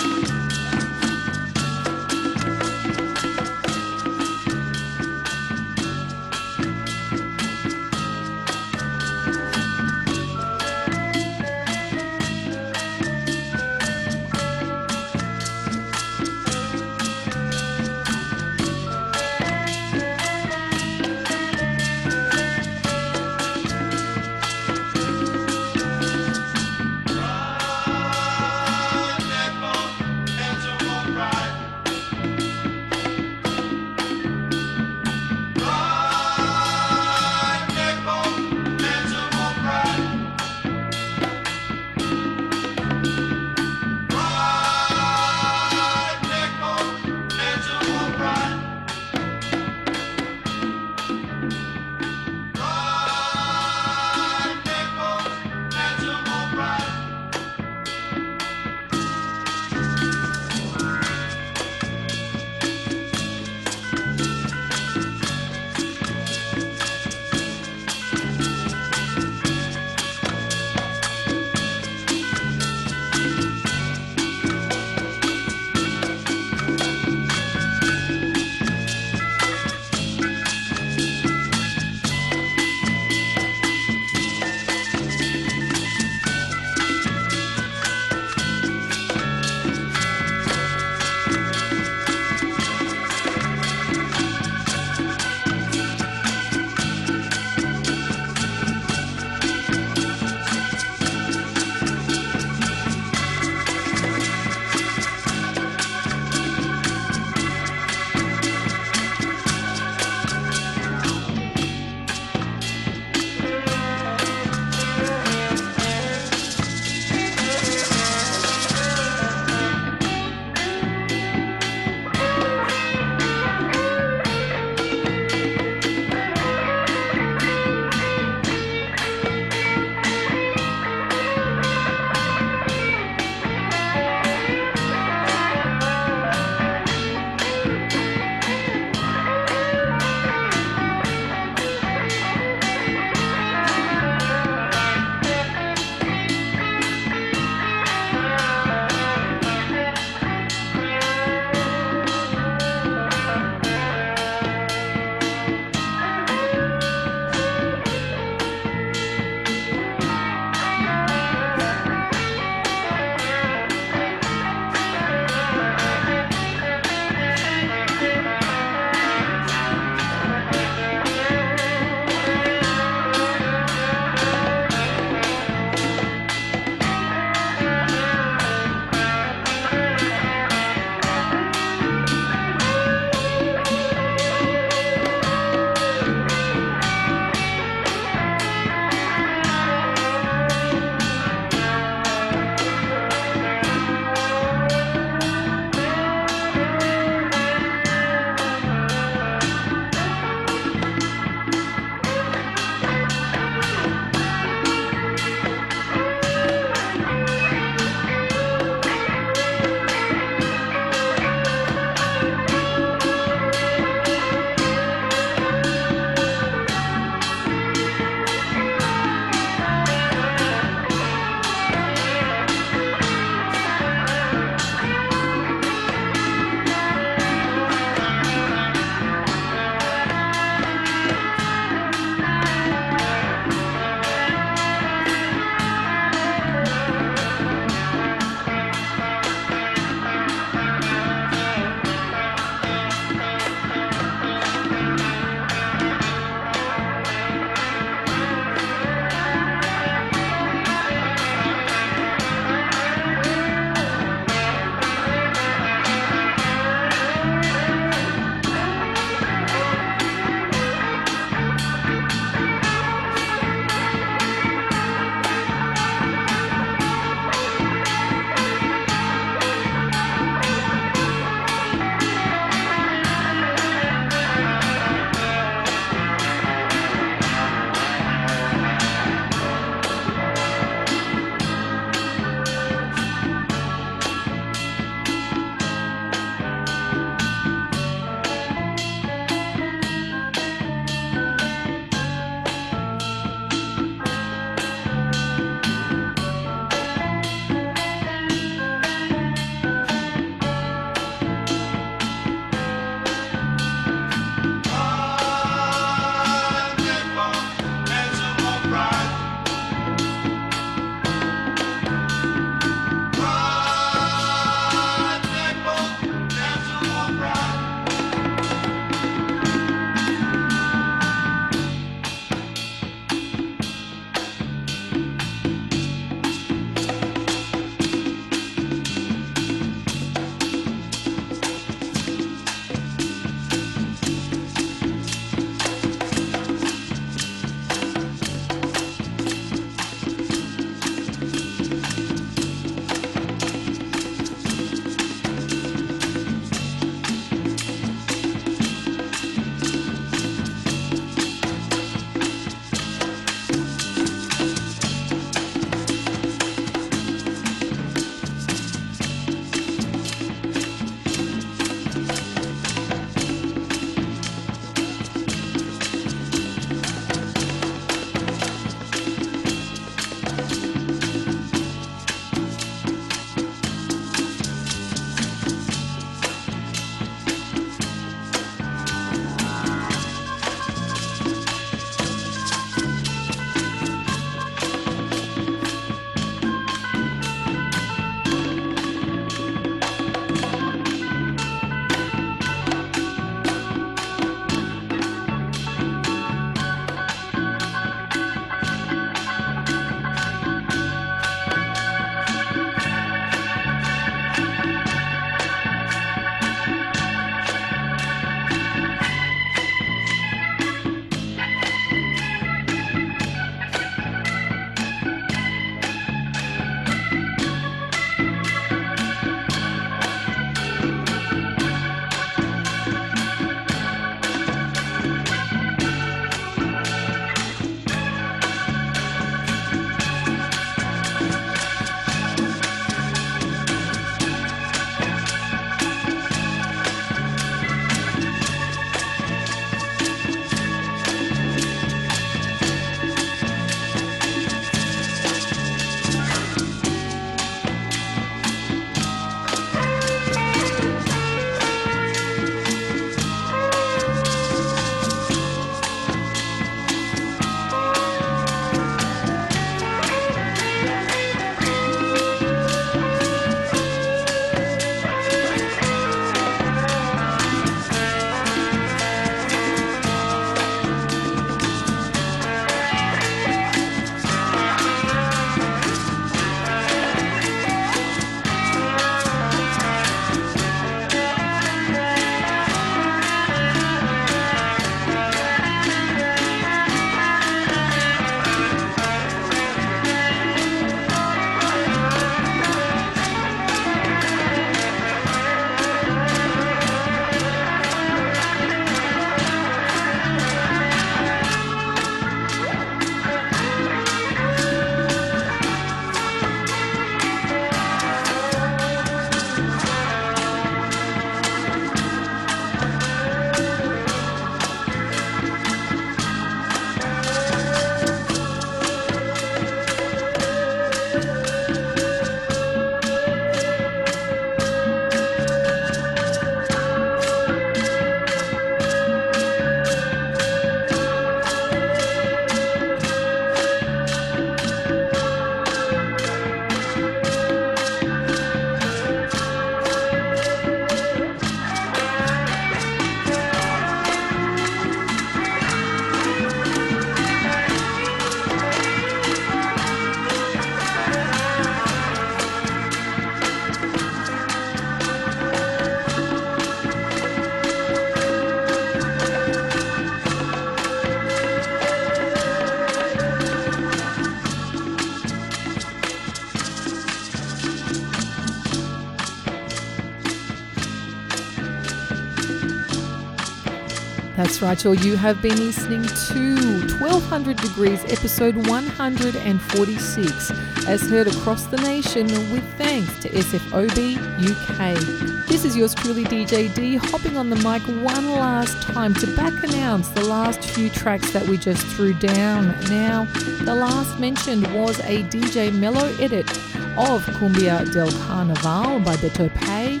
That's 574.42 574.62
right, 574.62 574.82
y'all. 574.82 574.94
You 574.94 575.18
have 575.18 575.42
been 575.42 575.58
listening 575.58 576.02
to 576.02 576.96
1200 576.98 577.58
Degrees, 577.58 578.02
episode 578.04 578.56
146, 578.68 580.50
as 580.88 581.02
heard 581.10 581.26
across 581.26 581.66
the 581.66 581.76
nation 581.76 582.26
with 582.50 582.64
thanks 582.78 583.18
to 583.18 583.28
SFOB 583.28 584.16
UK. 584.40 585.46
This 585.46 585.66
is 585.66 585.76
yours 585.76 585.94
truly, 585.94 586.24
DJ 586.24 586.74
D, 586.74 586.96
hopping 586.96 587.36
on 587.36 587.50
the 587.50 587.56
mic 587.56 587.82
one 588.02 588.30
last 588.30 588.80
time 588.80 589.12
to 589.16 589.26
back 589.36 589.52
announce 589.62 590.08
the 590.08 590.24
last 590.24 590.64
few 590.64 590.88
tracks 590.88 591.30
that 591.34 591.46
we 591.46 591.58
just 591.58 591.86
threw 591.88 592.14
down. 592.14 592.68
Now, 592.88 593.26
the 593.64 593.74
last 593.74 594.18
mentioned 594.18 594.66
was 594.74 594.98
a 595.00 595.22
DJ 595.24 595.70
Mellow 595.70 596.06
edit 596.18 596.48
of 596.96 597.26
Cumbia 597.36 597.92
del 597.92 598.10
Carnaval 598.22 599.00
by 599.00 599.16
Beto 599.16 599.54
Pay. 599.54 600.00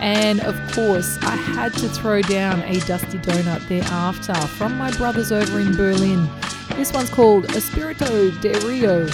And 0.00 0.40
of 0.40 0.56
course, 0.72 1.18
I 1.22 1.34
had 1.36 1.72
to 1.74 1.88
throw 1.88 2.22
down 2.22 2.60
a 2.62 2.78
dusty 2.80 3.18
donut 3.18 3.66
thereafter 3.68 4.34
from 4.34 4.76
my 4.78 4.90
brothers 4.92 5.32
over 5.32 5.58
in 5.58 5.74
Berlin. 5.76 6.28
This 6.76 6.92
one's 6.92 7.10
called 7.10 7.46
Espirito 7.56 8.30
de 8.40 8.52
Rio, 8.66 9.08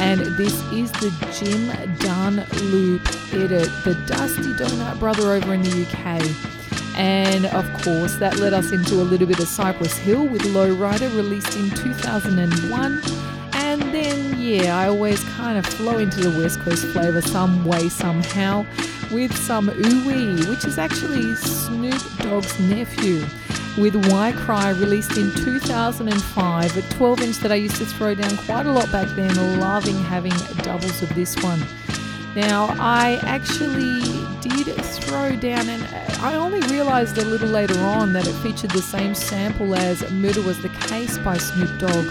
and 0.00 0.20
this 0.36 0.54
is 0.72 0.92
the 0.92 1.10
Jim 1.32 1.96
Dunn 1.98 2.46
Loop 2.70 3.02
edit, 3.34 3.68
the 3.84 3.94
Dusty 4.06 4.52
Donut 4.54 4.98
brother 4.98 5.32
over 5.32 5.54
in 5.54 5.62
the 5.62 5.82
UK. 5.82 6.22
And 6.96 7.46
of 7.46 7.64
course, 7.82 8.14
that 8.16 8.38
led 8.38 8.52
us 8.52 8.72
into 8.72 8.94
a 8.96 9.02
little 9.02 9.26
bit 9.26 9.40
of 9.40 9.48
Cypress 9.48 9.96
Hill 9.98 10.26
with 10.26 10.42
Lowrider, 10.42 11.14
released 11.16 11.56
in 11.56 11.70
2001. 11.70 13.02
And 13.54 13.82
then, 13.94 14.40
yeah, 14.40 14.78
I 14.78 14.88
always 14.88 15.22
kind 15.34 15.58
of 15.58 15.66
flow 15.66 15.98
into 15.98 16.20
the 16.20 16.38
West 16.38 16.60
Coast 16.60 16.86
flavour 16.86 17.20
some 17.22 17.64
way, 17.64 17.88
somehow 17.88 18.64
with 19.10 19.36
some 19.36 19.68
Ooh 19.70 20.46
which 20.48 20.64
is 20.64 20.78
actually 20.78 21.34
Snoop 21.34 22.00
Dogg's 22.18 22.58
nephew, 22.60 23.24
with 23.78 23.94
Why 24.10 24.32
Cry 24.32 24.70
released 24.70 25.16
in 25.16 25.30
2005, 25.32 26.76
a 26.76 26.82
12 26.94 27.22
inch 27.22 27.36
that 27.38 27.52
I 27.52 27.56
used 27.56 27.76
to 27.76 27.86
throw 27.86 28.14
down 28.14 28.36
quite 28.38 28.66
a 28.66 28.72
lot 28.72 28.90
back 28.92 29.08
then, 29.16 29.60
loving 29.60 29.96
having 30.04 30.32
doubles 30.62 31.02
of 31.02 31.14
this 31.14 31.40
one. 31.42 31.60
Now, 32.34 32.74
I 32.78 33.18
actually 33.22 34.00
did 34.40 34.66
throw 34.76 35.34
down, 35.36 35.68
and 35.68 35.82
I 36.22 36.34
only 36.34 36.60
realized 36.68 37.18
a 37.18 37.24
little 37.24 37.48
later 37.48 37.78
on 37.80 38.12
that 38.12 38.26
it 38.26 38.32
featured 38.34 38.70
the 38.70 38.82
same 38.82 39.14
sample 39.14 39.74
as 39.74 40.08
Murder 40.12 40.42
Was 40.42 40.62
the 40.62 40.68
Case 40.68 41.18
by 41.18 41.36
Snoop 41.38 41.78
Dogg, 41.78 42.06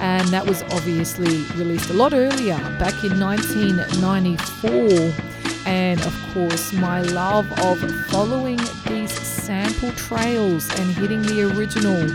and 0.00 0.26
that 0.28 0.46
was 0.46 0.62
obviously 0.64 1.44
released 1.56 1.90
a 1.90 1.94
lot 1.94 2.12
earlier, 2.12 2.56
back 2.78 3.04
in 3.04 3.18
1994 3.20 5.12
and 5.66 6.00
of 6.00 6.14
course 6.32 6.72
my 6.72 7.02
love 7.02 7.46
of 7.60 7.78
following 8.06 8.58
these 8.86 9.12
sample 9.12 9.92
trails 9.92 10.68
and 10.80 10.90
hitting 10.92 11.22
the 11.22 11.42
original 11.54 12.08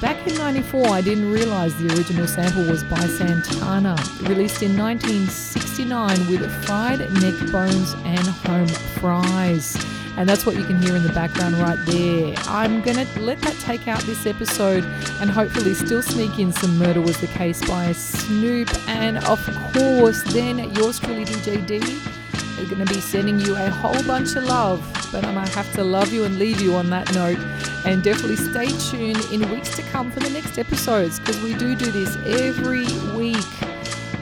back 0.00 0.26
in 0.26 0.34
94, 0.36 0.88
I 0.88 1.00
didn't 1.02 1.30
realize 1.30 1.76
the 1.76 1.94
original 1.94 2.26
sample 2.26 2.64
was 2.64 2.82
by 2.84 3.00
Santana, 3.00 3.96
released 4.22 4.62
in 4.62 4.76
1969 4.76 6.30
with 6.30 6.64
fried 6.64 7.00
neck 7.00 7.34
bones 7.52 7.94
and 8.04 8.26
home 8.26 8.68
fries. 8.98 9.76
And 10.16 10.28
that's 10.28 10.44
what 10.44 10.56
you 10.56 10.64
can 10.64 10.80
hear 10.82 10.96
in 10.96 11.02
the 11.02 11.12
background 11.12 11.54
right 11.56 11.78
there. 11.86 12.34
I'm 12.46 12.82
going 12.82 12.96
to 12.96 13.20
let 13.20 13.40
that 13.42 13.56
take 13.60 13.88
out 13.88 14.00
this 14.02 14.26
episode 14.26 14.84
and 15.20 15.30
hopefully 15.30 15.74
still 15.74 16.02
sneak 16.02 16.38
in 16.38 16.52
some 16.52 16.78
Murder 16.78 17.00
Was 17.00 17.20
the 17.20 17.26
Case 17.28 17.66
by 17.66 17.92
Snoop. 17.92 18.68
And 18.88 19.18
of 19.24 19.40
course, 19.72 20.22
then 20.32 20.58
yours 20.74 20.98
truly, 20.98 21.24
DJ 21.24 21.66
D, 21.66 21.76
is 21.76 22.68
going 22.68 22.84
to 22.84 22.92
be 22.92 23.00
sending 23.00 23.40
you 23.40 23.56
a 23.56 23.70
whole 23.70 24.02
bunch 24.02 24.36
of 24.36 24.44
love. 24.44 24.84
But 25.10 25.24
I 25.24 25.32
might 25.32 25.48
have 25.50 25.72
to 25.74 25.84
love 25.84 26.12
you 26.12 26.24
and 26.24 26.38
leave 26.38 26.60
you 26.60 26.74
on 26.74 26.90
that 26.90 27.12
note. 27.14 27.38
And 27.86 28.02
definitely 28.02 28.36
stay 28.36 28.66
tuned 28.90 29.24
in 29.32 29.50
weeks 29.50 29.74
to 29.76 29.82
come 29.84 30.10
for 30.10 30.20
the 30.20 30.30
next 30.30 30.58
episodes 30.58 31.18
because 31.18 31.42
we 31.42 31.54
do 31.54 31.74
do 31.74 31.90
this 31.90 32.16
every 32.26 32.86
week. 33.16 33.36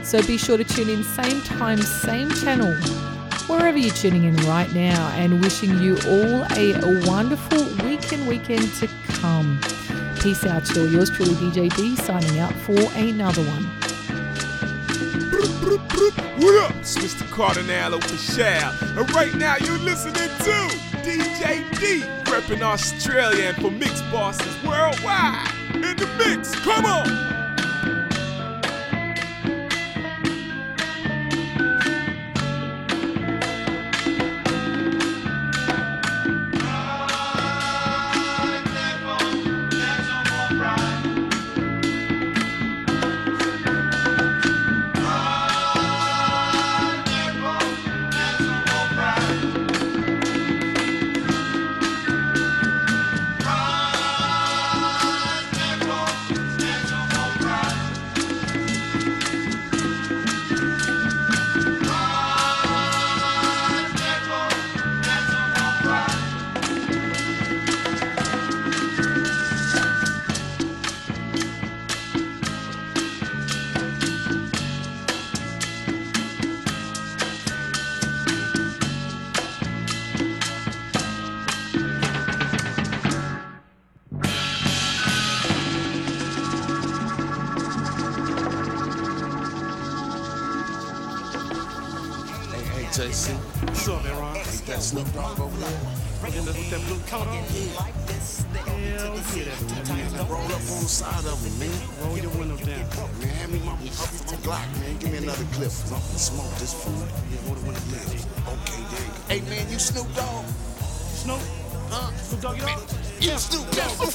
So 0.04 0.22
be 0.26 0.38
sure 0.38 0.56
to 0.56 0.64
tune 0.64 0.88
in 0.88 1.02
same 1.04 1.42
time, 1.42 1.82
same 1.82 2.30
channel, 2.30 2.74
wherever 3.48 3.78
you're 3.78 3.94
tuning 3.94 4.24
in 4.24 4.36
right 4.46 4.72
now, 4.74 5.08
and 5.16 5.42
wishing 5.42 5.78
you 5.80 5.96
all 6.06 6.44
a 6.56 6.74
wonderful 7.06 7.64
week 7.84 8.12
and 8.12 8.26
weekend 8.28 8.72
to 8.74 8.88
come. 9.08 9.58
Peace 10.20 10.44
out, 10.44 10.68
y'all. 10.74 10.88
Yours 10.88 11.10
truly, 11.10 11.34
DJ 11.34 11.74
D, 11.74 11.96
signing 11.96 12.38
out 12.38 12.52
for 12.52 12.78
another 12.96 13.42
one. 13.42 13.64
What 16.38 16.70
up? 16.70 16.76
It's 16.76 16.96
Mr. 16.96 17.28
Cardinal 17.30 17.98
Offishall. 17.98 18.98
And 18.98 19.10
right 19.14 19.34
now 19.34 19.56
you're 19.56 19.78
listening 19.78 20.14
to 20.14 20.68
DJ 21.02 21.62
D, 21.80 22.02
repping 22.30 22.62
Australia 22.62 23.46
and 23.46 23.56
for 23.56 23.70
mix 23.70 24.02
bosses 24.02 24.54
worldwide. 24.62 25.50
In 25.74 25.96
the 25.96 26.08
mix, 26.18 26.54
come 26.56 26.84
on! 26.84 27.37
JC. 92.88 93.36
What's 93.68 93.86
up, 93.88 94.02
man, 94.02 94.16
Ain't 94.36 94.64
that 94.64 94.80
Snoop 94.80 95.12
Dogg 95.12 95.38
over 95.38 95.56
there? 95.60 95.80
With 96.24 96.70
that, 96.70 96.80
blue 96.88 96.98
coat 97.04 97.28
on? 97.28 97.36
Hell 97.36 97.44
yeah, 99.36 99.44
that 99.44 99.88
man. 99.92 100.08
Roll 100.26 100.40
up 100.48 100.64
on 100.72 100.80
the 100.80 100.88
side 100.88 101.26
of 101.28 101.36
him, 101.44 101.52
man. 101.60 101.68
Roll 102.00 102.16
your 102.16 102.32
window 102.40 102.56
down. 102.56 102.88
Man, 103.20 103.28
hand 103.28 103.52
me 103.52 103.60
my, 103.60 103.76
my 103.76 103.92
Glock, 104.40 104.64
man. 104.80 104.96
Give 104.98 105.12
me 105.12 105.18
another 105.18 105.44
clip. 105.52 105.68
I'm 105.68 106.00
gonna 106.00 106.16
smoke 106.16 106.48
this 106.56 106.72
food. 106.72 106.96
Yeah, 107.28 107.44
roll 107.44 107.60
the 107.60 107.66
window 107.68 107.84
down. 107.92 108.08
Okay, 108.56 108.80
there 108.88 109.04
you 109.04 109.12
go. 109.12 109.28
Hey, 109.28 109.40
man, 109.52 109.68
you 109.68 109.78
Snoop 109.78 110.08
Dogg? 110.16 110.48
Snoop? 111.12 111.44
Huh? 111.92 112.08
Snoop 112.16 112.40
Dogg, 112.40 112.56
you 112.56 112.64
know? 112.64 112.88
You 113.20 113.36
Snoop 113.36 113.68
Dogg. 113.76 114.00
Oh, 114.00 114.08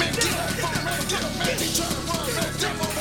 man, 0.00 0.12
get 0.16 0.24
up, 0.32 0.56
man, 0.88 1.04
get 1.04 1.20
up, 1.20 1.36
man. 1.36 1.52
He 1.60 1.68
trying 1.76 1.92
to 1.92 2.00
run, 2.08 2.24
man. 2.32 2.48
Jump 2.56 2.80
on 2.80 2.95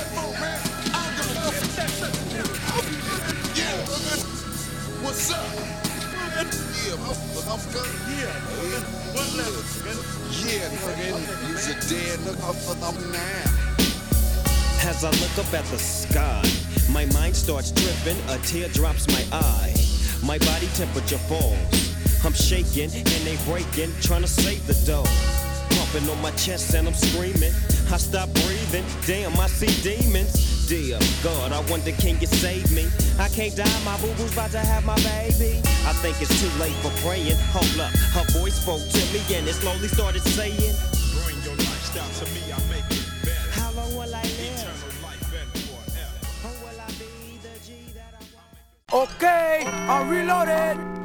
What's 5.05 5.29
up? 5.29 5.37
As 14.81 15.03
I 15.03 15.11
look 15.11 15.37
up 15.37 15.53
at 15.53 15.65
the 15.65 15.77
sky, 15.77 16.43
my 16.91 17.05
mind 17.13 17.35
starts 17.35 17.69
tripping, 17.69 18.17
a 18.29 18.39
tear 18.39 18.67
drops 18.69 19.07
my 19.07 19.23
eye. 19.31 19.75
My 20.23 20.39
body 20.39 20.67
temperature 20.73 21.19
falls. 21.19 21.55
I'm 22.25 22.33
shaking 22.33 22.89
and 22.89 23.05
they 23.05 23.37
breaking, 23.45 23.93
trying 24.01 24.23
to 24.23 24.27
save 24.27 24.65
the 24.65 24.73
dough. 24.87 25.05
Pumping 25.77 26.09
on 26.09 26.19
my 26.23 26.31
chest 26.31 26.73
and 26.73 26.87
I'm 26.87 26.95
screaming. 26.95 27.53
I 27.93 27.97
stop 27.97 28.33
breathing, 28.33 28.85
damn, 29.05 29.39
I 29.39 29.45
see 29.45 29.69
demons. 29.83 30.54
Dear 30.67 30.97
God, 31.21 31.51
I 31.51 31.59
wonder 31.69 31.91
can 31.91 32.19
you 32.19 32.25
save 32.25 32.71
me? 32.71 32.87
I 33.19 33.29
can't 33.29 33.55
die, 33.55 33.83
my 33.85 34.01
boo 34.01 34.11
boo's 34.15 34.33
about 34.33 34.49
to 34.49 34.57
have 34.57 34.83
my 34.83 34.95
baby. 34.95 35.61
I 35.85 35.93
think 36.01 36.19
it's 36.19 36.41
too 36.41 36.49
late 36.59 36.73
for 36.81 36.89
praying. 37.05 37.37
Hold 37.53 37.79
up, 37.79 37.93
her 38.17 38.25
voice 38.39 38.55
spoke 38.55 38.81
to 38.81 39.13
me 39.13 39.21
and 39.37 39.47
it 39.47 39.53
slowly 39.53 39.87
started 39.87 40.23
saying, 40.23 40.73
Bring 41.21 41.37
your 41.45 41.53
lifestyle 41.53 42.09
to 42.09 42.25
me, 42.33 42.41
I 42.51 42.57
make 42.73 42.89
it 42.89 43.05
better. 43.21 43.51
How 43.51 43.71
long 43.73 43.93
will 43.93 44.15
I 44.15 44.23
live? 44.23 44.57
Eternal 44.57 45.03
life 45.05 45.21
forever. 45.29 46.47
Or 46.49 46.65
will 46.65 46.81
I 46.81 46.87
be 46.97 47.37
the 47.45 47.53
G 47.63 47.93
that 47.93 48.15
I 48.17 49.03
Okay, 49.03 49.65
I'm 49.67 50.09
reloaded. 50.09 51.04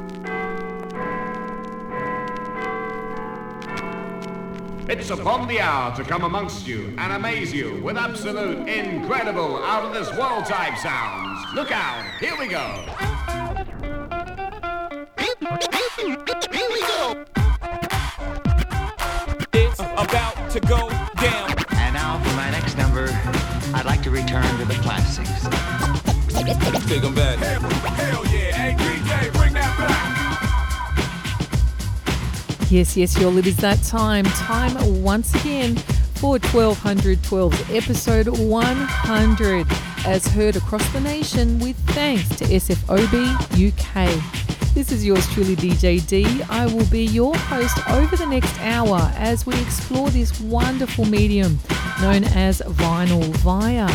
It's 4.91 5.09
upon 5.09 5.47
the 5.47 5.61
hour 5.61 5.95
to 5.95 6.03
come 6.03 6.25
amongst 6.25 6.67
you 6.67 6.93
and 6.97 7.13
amaze 7.13 7.53
you 7.53 7.81
with 7.81 7.95
absolute, 7.95 8.67
incredible, 8.67 9.63
out 9.63 9.85
of 9.85 9.93
this 9.93 10.09
world 10.17 10.43
type 10.43 10.77
sounds. 10.79 11.39
Look 11.55 11.71
out, 11.71 12.03
here 12.19 12.35
we 12.37 12.49
go. 12.49 12.83
Here 15.17 16.69
we 16.69 16.81
go. 16.81 17.23
It's 19.53 19.79
about 19.79 20.51
to 20.51 20.59
go 20.59 20.89
down. 21.21 21.55
And 21.71 21.93
now 21.93 22.19
for 22.21 22.35
my 22.35 22.51
next 22.51 22.77
number, 22.77 23.07
I'd 23.73 23.85
like 23.85 24.03
to 24.03 24.11
return 24.11 24.43
to 24.59 24.65
the 24.65 24.75
classics. 24.83 25.47
Take 26.89 27.01
'em 27.01 27.15
back. 27.15 27.39
Hell 27.39 28.25
yeah, 28.25 28.51
hey 28.51 28.75
DJ, 28.75 29.31
bring 29.31 29.53
that 29.53 29.77
back. 29.77 30.10
Yes, 32.71 32.95
yes, 32.95 33.19
y'all, 33.19 33.37
it 33.37 33.45
is 33.45 33.57
that 33.57 33.83
time. 33.83 34.23
Time 34.23 35.03
once 35.03 35.35
again 35.35 35.75
for 36.15 36.37
1212's 36.37 37.69
episode 37.69 38.29
100, 38.29 39.67
as 40.05 40.25
heard 40.27 40.55
across 40.55 40.89
the 40.93 41.01
nation 41.01 41.59
with 41.59 41.75
thanks 41.89 42.29
to 42.29 42.45
SFOB 42.45 43.11
UK. 43.67 44.73
This 44.73 44.89
is 44.93 45.05
yours 45.05 45.27
truly, 45.33 45.57
DJ 45.57 46.07
D. 46.07 46.43
I 46.43 46.65
will 46.65 46.85
be 46.85 47.03
your 47.03 47.35
host 47.35 47.77
over 47.89 48.15
the 48.15 48.25
next 48.25 48.57
hour 48.61 49.11
as 49.17 49.45
we 49.45 49.59
explore 49.59 50.09
this 50.09 50.39
wonderful 50.39 51.03
medium 51.03 51.59
known 52.01 52.23
as 52.23 52.61
vinyl 52.61 53.25
via 53.39 53.89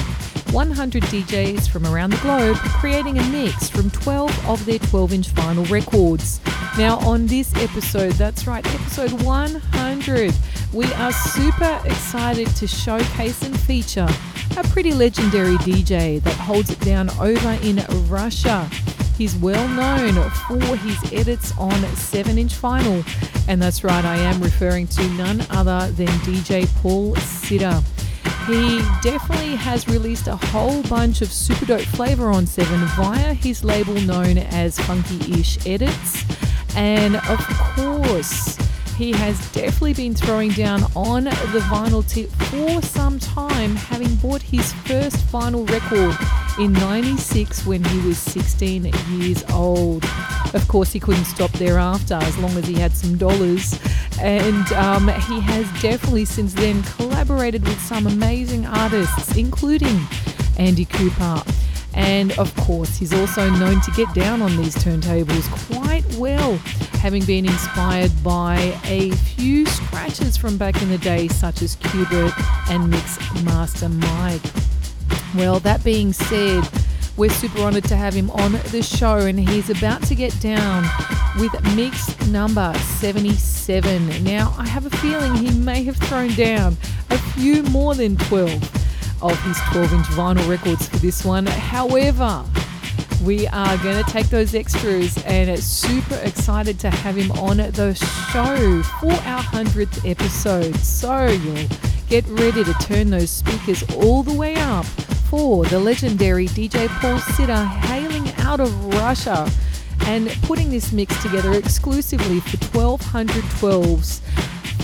100 0.57 1.03
DJs 1.03 1.69
from 1.69 1.85
around 1.85 2.09
the 2.09 2.17
globe 2.23 2.57
creating 2.57 3.19
a 3.19 3.25
mix 3.25 3.69
from 3.69 3.91
12 3.91 4.49
of 4.49 4.65
their 4.65 4.79
12 4.79 5.13
inch 5.13 5.29
vinyl 5.35 5.71
records. 5.71 6.41
Now, 6.79 6.97
on 7.01 7.27
this 7.27 7.55
episode, 7.57 8.13
that's 8.13 8.47
right, 8.47 8.65
episode 8.75 9.13
100, 9.23 10.35
we 10.73 10.91
are 10.95 11.13
super 11.13 11.79
excited 11.85 12.47
to 12.57 12.67
showcase 12.67 13.43
and 13.43 13.61
feature 13.61 14.09
a 14.57 14.63
pretty 14.69 14.95
legendary 14.95 15.57
DJ 15.57 16.23
that 16.23 16.37
holds 16.37 16.71
it 16.71 16.81
down 16.81 17.11
over 17.21 17.59
in 17.63 17.85
Russia. 18.09 18.67
He's 19.19 19.37
well 19.37 19.69
known 19.69 20.15
for 20.49 20.75
his 20.77 21.13
edits 21.13 21.53
on 21.59 21.79
7 21.97 22.39
inch 22.39 22.55
vinyl, 22.55 23.05
and 23.47 23.61
that's 23.61 23.85
right, 23.85 24.07
I 24.07 24.17
am 24.17 24.41
referring 24.41 24.87
to 24.87 25.07
none 25.19 25.43
other 25.51 25.93
than 25.93 26.09
DJ 26.25 26.67
Paul 26.81 27.15
Sitter. 27.17 27.83
He 28.47 28.79
definitely 29.03 29.57
has 29.57 29.89
released 29.89 30.27
a 30.29 30.37
whole 30.37 30.83
bunch 30.85 31.21
of 31.21 31.33
super 31.33 31.67
dope 31.67 31.81
flavor 31.81 32.29
on 32.29 32.47
7 32.47 32.79
via 32.97 33.35
his 33.35 33.65
label 33.65 33.95
known 33.95 34.39
as 34.39 34.79
Funky 34.79 35.41
Ish 35.41 35.67
Edits. 35.67 36.25
And 36.77 37.17
of 37.17 37.39
course, 37.75 38.59
he 38.97 39.13
has 39.13 39.39
definitely 39.53 39.93
been 39.93 40.15
throwing 40.15 40.51
down 40.51 40.83
on 40.97 41.25
the 41.25 41.63
vinyl 41.69 42.07
tip 42.09 42.31
for 42.31 42.81
some 42.81 43.19
time, 43.19 43.77
having 43.77 44.15
bought 44.17 44.41
his 44.41 44.73
first 44.73 45.17
vinyl 45.27 45.69
record 45.69 46.17
in 46.59 46.73
96 46.73 47.67
when 47.67 47.85
he 47.85 47.99
was 48.07 48.17
16 48.17 48.91
years 49.11 49.45
old. 49.53 50.03
Of 50.55 50.67
course, 50.69 50.93
he 50.93 51.01
couldn't 51.01 51.27
stop 51.27 51.51
thereafter 51.53 52.15
as 52.15 52.39
long 52.39 52.57
as 52.57 52.67
he 52.67 52.75
had 52.75 52.93
some 52.93 53.19
dollars. 53.19 53.79
And 54.21 54.73
um, 54.73 55.09
he 55.09 55.41
has 55.41 55.71
definitely 55.83 56.25
since 56.25 56.55
then 56.55 56.83
collaborated 56.83 57.65
with 57.65 57.81
some 57.83 58.07
amazing 58.07 58.65
artists, 58.65 59.37
including 59.37 60.01
Andy 60.57 60.87
Cooper. 60.87 61.43
And 61.97 62.39
of 62.39 62.55
course, 62.57 62.97
he's 62.97 63.15
also 63.15 63.49
known 63.51 63.81
to 63.81 63.91
get 63.93 64.13
down 64.15 64.43
on 64.43 64.55
these 64.59 64.77
turntables 64.77 65.51
quite 65.73 66.05
well, 66.17 66.57
having 67.01 67.25
been 67.25 67.47
inspired 67.47 68.13
by 68.23 68.79
a 68.85 69.11
few 69.13 69.65
scratches 69.65 70.37
from 70.37 70.59
back 70.59 70.81
in 70.83 70.91
the 70.91 70.99
day, 70.99 71.27
such 71.29 71.63
as 71.63 71.75
Qbert 71.77 72.33
and 72.71 72.91
Mix 72.91 73.19
Master 73.45 73.89
Mike. 73.89 74.43
Well, 75.35 75.59
that 75.61 75.83
being 75.83 76.13
said, 76.13 76.69
we're 77.17 77.31
super 77.31 77.63
honored 77.63 77.85
to 77.85 77.97
have 77.97 78.13
him 78.13 78.31
on 78.31 78.53
the 78.53 78.83
show, 78.83 79.17
and 79.17 79.41
he's 79.41 79.71
about 79.71 80.03
to 80.05 80.15
get 80.15 80.39
down 80.41 80.85
with 81.39 81.53
mix 81.75 82.15
number 82.27 82.75
77. 82.75 84.23
Now, 84.23 84.55
I 84.59 84.67
have 84.67 84.85
a 84.85 84.91
feeling 84.99 85.35
he 85.35 85.51
may 85.59 85.83
have 85.85 85.97
thrown 85.97 86.35
down 86.35 86.77
a 87.09 87.17
few 87.19 87.63
more 87.65 87.95
than 87.95 88.17
12 88.17 88.76
of 89.23 89.41
his 89.43 89.59
12 89.73 89.93
inch 89.93 90.07
vinyl 90.07 90.49
records 90.49 90.89
for 90.89 90.97
this 90.99 91.25
one. 91.25 91.47
However, 91.47 92.45
we 93.23 93.47
are 93.49 93.77
going 93.79 94.03
to 94.03 94.11
take 94.11 94.27
those 94.29 94.55
extras 94.55 95.17
and 95.25 95.59
super 95.59 96.17
excited 96.17 96.79
to 96.81 96.91
have 96.91 97.17
him 97.17 97.31
on 97.33 97.57
the 97.57 97.95
show 98.33 98.83
for 99.01 99.13
our 99.27 99.43
100th 99.43 100.09
episode. 100.09 100.77
So 100.77 101.27
you'll 101.27 101.69
get 102.09 102.27
ready 102.29 102.63
to 102.63 102.73
turn 102.75 103.11
those 103.11 103.31
speakers 103.31 103.83
all 103.95 104.23
the 104.23 104.35
way 104.35 104.55
up 104.57 104.85
for 105.31 105.65
the 105.65 105.81
legendary 105.81 106.47
DJ 106.47 106.89
Paul 107.01 107.19
Sitter 107.19 107.65
hailing 107.65 108.33
out 108.39 108.61
of 108.61 108.95
Russia 108.95 109.51
and 110.03 110.29
putting 110.43 110.71
this 110.71 110.93
mix 110.93 111.21
together 111.23 111.55
exclusively 111.55 112.41
for 112.41 112.57
1212s 112.59 114.21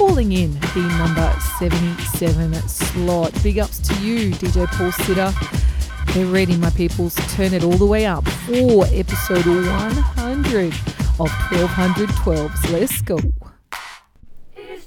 falling 0.09 0.33
in 0.33 0.53
the 0.75 0.95
number 0.99 1.33
77 1.61 2.55
slot. 2.69 3.33
Big 3.45 3.61
ups 3.61 3.79
to 3.79 3.95
you, 4.03 4.33
DJ 4.33 4.67
Paul 4.67 4.91
Sitter. 4.91 5.33
They're 6.13 6.27
ready, 6.27 6.57
my 6.57 6.71
peoples. 6.71 7.15
Turn 7.37 7.55
it 7.55 7.63
all 7.63 7.79
the 7.79 7.87
way 7.87 8.05
up 8.05 8.27
for 8.27 8.85
episode 8.87 9.47
100 9.47 10.67
of 11.21 11.29
1212s. 11.29 12.73
Let's 12.73 13.01
go. 13.03 13.17
Is 14.57 14.87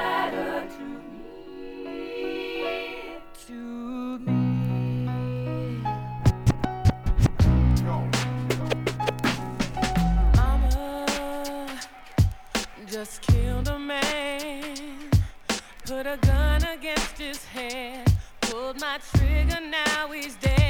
put 15.91 16.07
a 16.07 16.15
gun 16.21 16.63
against 16.63 17.17
his 17.17 17.43
head, 17.43 18.09
pulled 18.39 18.79
my 18.79 18.97
trigger, 19.13 19.59
now 19.59 20.07
he's 20.09 20.35
dead. 20.35 20.60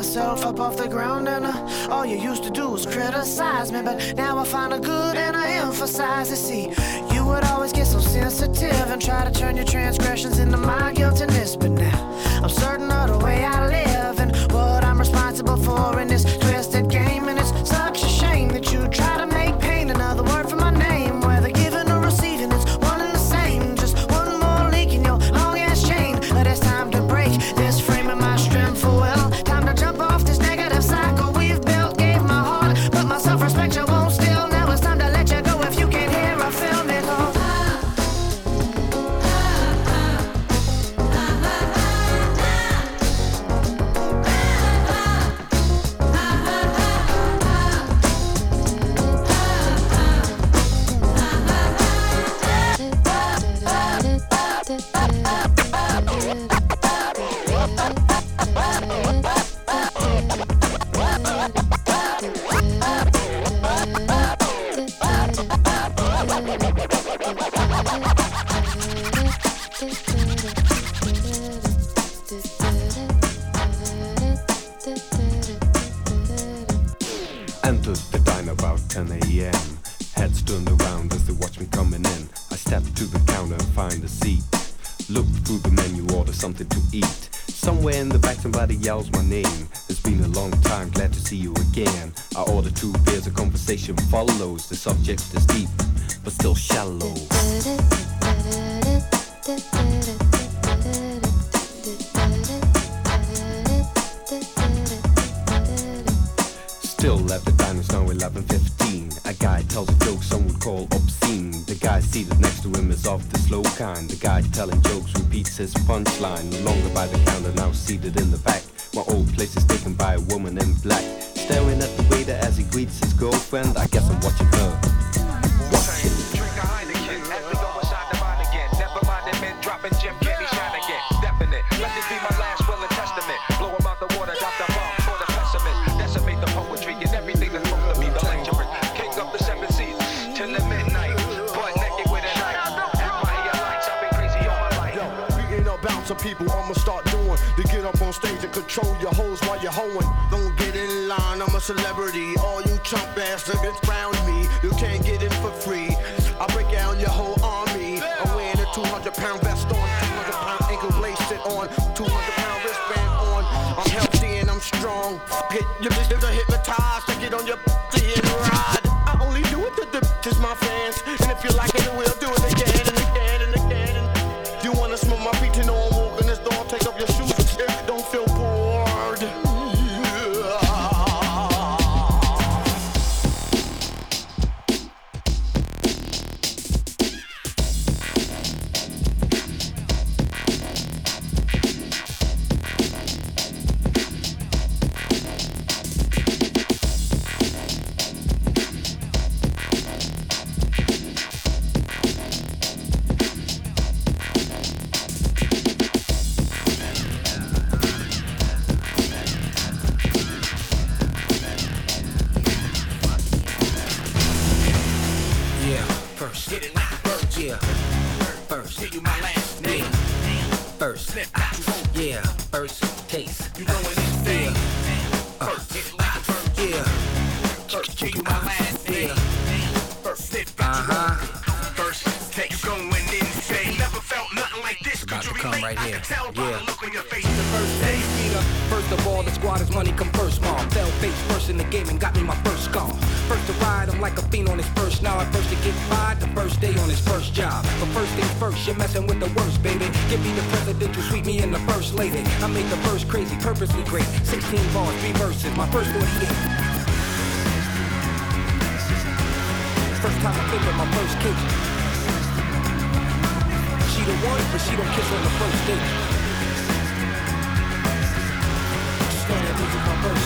Myself 0.00 0.46
up 0.46 0.58
off 0.60 0.78
the 0.78 0.88
ground. 0.88 1.28
And 1.28 1.44
uh, 1.44 1.88
all 1.90 2.06
you 2.06 2.16
used 2.16 2.42
to 2.44 2.50
do 2.50 2.70
was 2.70 2.86
criticize 2.86 3.70
me, 3.70 3.82
but 3.82 4.14
now 4.16 4.38
I 4.38 4.44
find 4.46 4.72
a 4.72 4.80
good 4.80 5.14
and 5.18 5.36
I 5.36 5.46
emphasize 5.64 6.32
it. 6.32 6.36
See, 6.36 6.72
you 7.14 7.22
would 7.26 7.44
always 7.44 7.70
get 7.70 7.86
so 7.86 8.00
sensitive 8.00 8.86
and 8.92 9.02
try 9.02 9.24
to 9.28 9.30
turn 9.30 9.56
your 9.56 9.66
transgressions 9.66 10.38
into 10.38 10.56
my 10.56 10.94
guiltiness, 10.94 11.54
but 11.54 11.72
now 11.72 12.00
I'm 12.42 12.48
certain 12.48 12.90
of 12.90 13.10
the 13.10 13.18
way 13.18 13.44
I 13.44 13.58
live 13.66 14.20
and 14.20 14.30
what 14.52 14.84
I'm 14.84 14.98
responsible 14.98 15.58
for 15.58 16.00
in 16.00 16.08
this 16.08 16.24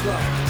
music 0.05 0.45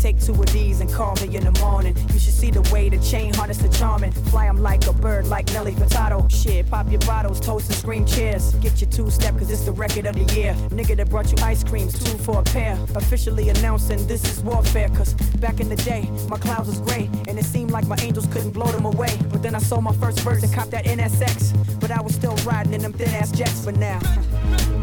take 0.00 0.20
two 0.20 0.32
of 0.32 0.52
these 0.52 0.80
and 0.80 0.90
call 0.92 1.14
me 1.16 1.36
in 1.36 1.44
the 1.44 1.60
morning. 1.60 1.94
You 2.12 2.18
should 2.18 2.34
see 2.34 2.50
the 2.50 2.62
way 2.72 2.88
the 2.88 2.98
chain 2.98 3.34
harness 3.34 3.58
the 3.58 3.68
charming. 3.68 4.12
Fly 4.30 4.46
'em 4.46 4.62
like 4.62 4.86
a 4.86 4.92
bird, 4.92 5.26
like 5.26 5.46
Nelly 5.52 5.72
Furtado. 5.72 6.28
Shit, 6.30 6.70
pop 6.70 6.90
your 6.90 7.00
bottles, 7.00 7.38
toast 7.38 7.68
and 7.68 7.76
scream 7.76 8.04
cheers. 8.06 8.54
Get 8.56 8.80
your 8.80 8.90
two 8.90 9.10
step, 9.10 9.38
cause 9.38 9.50
it's 9.50 9.64
the 9.64 9.72
record 9.72 10.06
of 10.06 10.14
the 10.14 10.34
year. 10.34 10.54
Nigga 10.70 10.96
that 10.96 11.10
brought 11.10 11.30
you 11.30 11.38
ice 11.44 11.62
creams, 11.62 11.92
two 11.98 12.16
for 12.18 12.40
a 12.40 12.42
pair. 12.42 12.78
Officially 12.94 13.50
announcing 13.50 14.06
this 14.06 14.24
is 14.24 14.42
warfare, 14.42 14.88
cause 14.88 15.12
back 15.38 15.60
in 15.60 15.68
the 15.68 15.76
day, 15.76 16.10
my 16.28 16.38
clouds 16.38 16.68
was 16.68 16.80
gray. 16.80 17.08
And 17.28 17.38
it 17.38 17.44
seemed 17.44 17.70
like 17.70 17.86
my 17.86 17.98
angels 18.00 18.26
couldn't 18.26 18.52
blow 18.52 18.70
them 18.72 18.84
away. 18.84 19.16
But 19.30 19.42
then 19.42 19.54
I 19.54 19.58
sold 19.58 19.84
my 19.84 19.94
first 19.94 20.20
verse 20.20 20.42
and 20.42 20.52
copped 20.52 20.70
that 20.72 20.86
NSX. 20.86 21.52
But 21.78 21.90
I 21.90 22.00
was 22.00 22.14
still 22.14 22.36
riding 22.46 22.72
in 22.72 22.82
them 22.82 22.92
thin 22.92 23.10
ass 23.10 23.30
jets 23.30 23.64
for 23.64 23.72
now. 23.72 24.00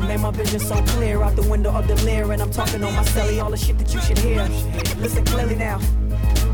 Made 0.07 0.21
my 0.21 0.31
vision 0.31 0.61
so 0.61 0.81
clear 0.95 1.21
out 1.21 1.35
the 1.35 1.47
window 1.49 1.69
of 1.69 1.85
the 1.85 1.95
Lear, 2.05 2.31
and 2.31 2.41
I'm 2.41 2.49
talking 2.49 2.81
on 2.81 2.95
my 2.95 3.03
celly, 3.03 3.43
all 3.43 3.51
the 3.51 3.57
shit 3.57 3.77
that 3.77 3.93
you 3.93 3.99
should 3.99 4.17
hear. 4.17 4.41
Listen 4.99 5.25
clearly 5.25 5.55
now. 5.55 5.79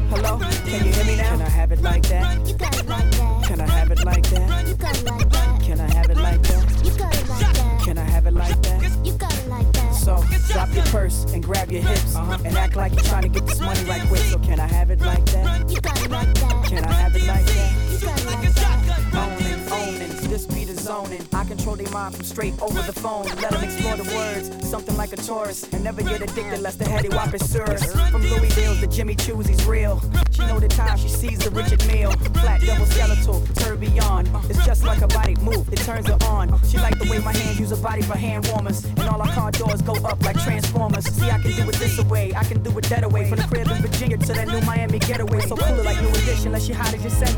Hello, 0.09 0.39
can 0.65 0.85
you 0.85 0.91
hear 0.91 1.05
me 1.05 1.15
now? 1.15 1.29
Can 1.29 1.41
I 1.41 1.49
have 1.49 1.71
it 1.71 1.81
like 1.81 2.01
that? 2.03 2.47
You 2.47 2.55
got 2.55 2.75
it 2.79 2.87
like 2.87 3.11
that. 3.11 3.45
Can 3.45 3.61
I 3.61 3.67
have 3.67 3.91
it 3.91 4.03
like 4.03 4.27
that? 4.29 4.67
You 4.67 4.75
got 4.75 4.97
it 4.97 5.05
like 5.05 5.29
that. 5.29 5.61
Can 5.61 5.79
I 5.79 5.93
have 5.93 6.09
it 6.09 6.17
like 6.17 6.41
that? 6.41 6.85
You 6.85 6.91
got 6.97 7.15
it 7.15 7.29
like 7.29 7.53
that. 7.53 7.81
Can 7.85 7.97
I 7.99 8.03
have 8.03 8.25
it 8.25 8.33
like 8.33 8.61
that? 8.63 9.05
You 9.05 9.13
got 9.13 9.33
it 9.37 9.47
like 9.47 9.73
that. 9.73 9.93
So 9.93 10.23
drop 10.51 10.73
your 10.73 10.85
purse 10.85 11.25
and 11.31 11.43
grab 11.43 11.71
your 11.71 11.83
hips 11.83 12.15
uh-huh, 12.15 12.39
and 12.43 12.57
act 12.57 12.75
like 12.75 12.93
you're 12.93 13.03
trying 13.03 13.23
to 13.23 13.29
get 13.29 13.45
this 13.45 13.59
money 13.59 13.83
right 13.83 14.01
quick. 14.07 14.21
So 14.21 14.39
can 14.39 14.59
I 14.59 14.67
have 14.67 14.89
it 14.89 14.99
like 15.01 15.25
that? 15.25 15.69
You 15.69 15.79
got 15.79 16.01
it 16.03 16.09
like 16.09 16.33
that. 16.33 16.65
Can 16.69 16.85
I 16.85 16.91
have 16.91 17.15
it 17.15 17.27
like 17.27 17.45
that? 17.45 17.91
You 17.91 17.99
got 17.99 18.19
it 18.19 18.25
like 18.25 18.53
that. 18.55 18.73
Owning, 19.13 19.71
owning, 19.71 20.29
this 20.29 20.47
beat 20.47 20.69
is 20.69 20.72
zoning. 20.83 21.25
I 21.33 21.45
control 21.45 21.75
their 21.75 21.89
mind 21.91 22.15
from 22.15 22.25
straight 22.25 22.53
over 22.61 22.81
the 22.81 22.93
phone. 22.93 23.25
Let 23.41 23.51
them 23.51 23.63
explore 23.63 23.95
the 23.95 24.03
words, 24.15 24.69
something 24.69 24.95
like 24.97 25.13
a 25.13 25.17
tourist. 25.17 25.73
And 25.73 25.83
never 25.83 26.01
get 26.01 26.21
addicted 26.21 26.59
lest 26.59 26.79
the 26.79 26.85
heady 26.85 27.09
whop 27.09 27.33
is 27.33 27.49
serious. 27.49 27.83
From 28.11 28.21
Louis 28.21 28.53
Dale's 28.55 28.79
to 28.81 28.87
Jimmy 28.87 29.15
Choo's, 29.15 29.47
he's 29.47 29.65
real. 29.65 30.01
She 30.31 30.41
know 30.41 30.59
the 30.59 30.67
time 30.67 30.97
she 30.97 31.07
sees 31.07 31.39
the 31.39 31.49
Richard 31.51 31.85
Mille. 31.87 32.11
Flat 32.41 32.61
double 32.61 32.85
skeletal, 32.85 33.41
tourbillon. 33.55 34.27
It's 34.49 34.65
just 34.65 34.83
like 34.83 35.01
a 35.01 35.07
body 35.07 35.35
move, 35.35 35.71
it 35.71 35.79
turns 35.79 36.07
her 36.07 36.17
on. 36.27 36.59
She 36.67 36.77
like 36.77 36.99
the 36.99 37.09
way 37.09 37.19
my 37.19 37.33
hands 37.33 37.59
use 37.59 37.69
her 37.69 37.77
body 37.77 38.01
for 38.01 38.17
hand 38.17 38.47
warmers. 38.47 38.83
And 38.83 39.03
all 39.03 39.21
our 39.21 39.31
car 39.31 39.51
doors 39.51 39.81
go 39.81 39.93
up 40.03 40.21
like 40.23 40.37
transformers. 40.43 41.05
See, 41.05 41.29
I 41.29 41.39
can 41.39 41.51
do 41.51 41.69
it 41.69 41.75
this 41.75 41.97
away, 41.99 42.33
I 42.35 42.43
can 42.43 42.61
do 42.61 42.77
it 42.77 42.85
that 42.85 43.03
away. 43.03 43.29
From 43.29 43.37
the 43.37 43.47
crib 43.47 43.67
in 43.71 43.81
Virginia 43.81 44.17
to 44.17 44.33
that 44.33 44.47
new 44.47 44.61
Miami 44.61 44.99
getaway. 44.99 45.41
So 45.47 45.55
cool 45.55 45.79
it 45.79 45.85
like 45.85 46.01
new 46.01 46.09
edition, 46.09 46.47
unless 46.47 46.67
you 46.67 46.75
hot 46.75 46.93
as 46.93 47.03
you 47.03 47.09
say. 47.09 47.31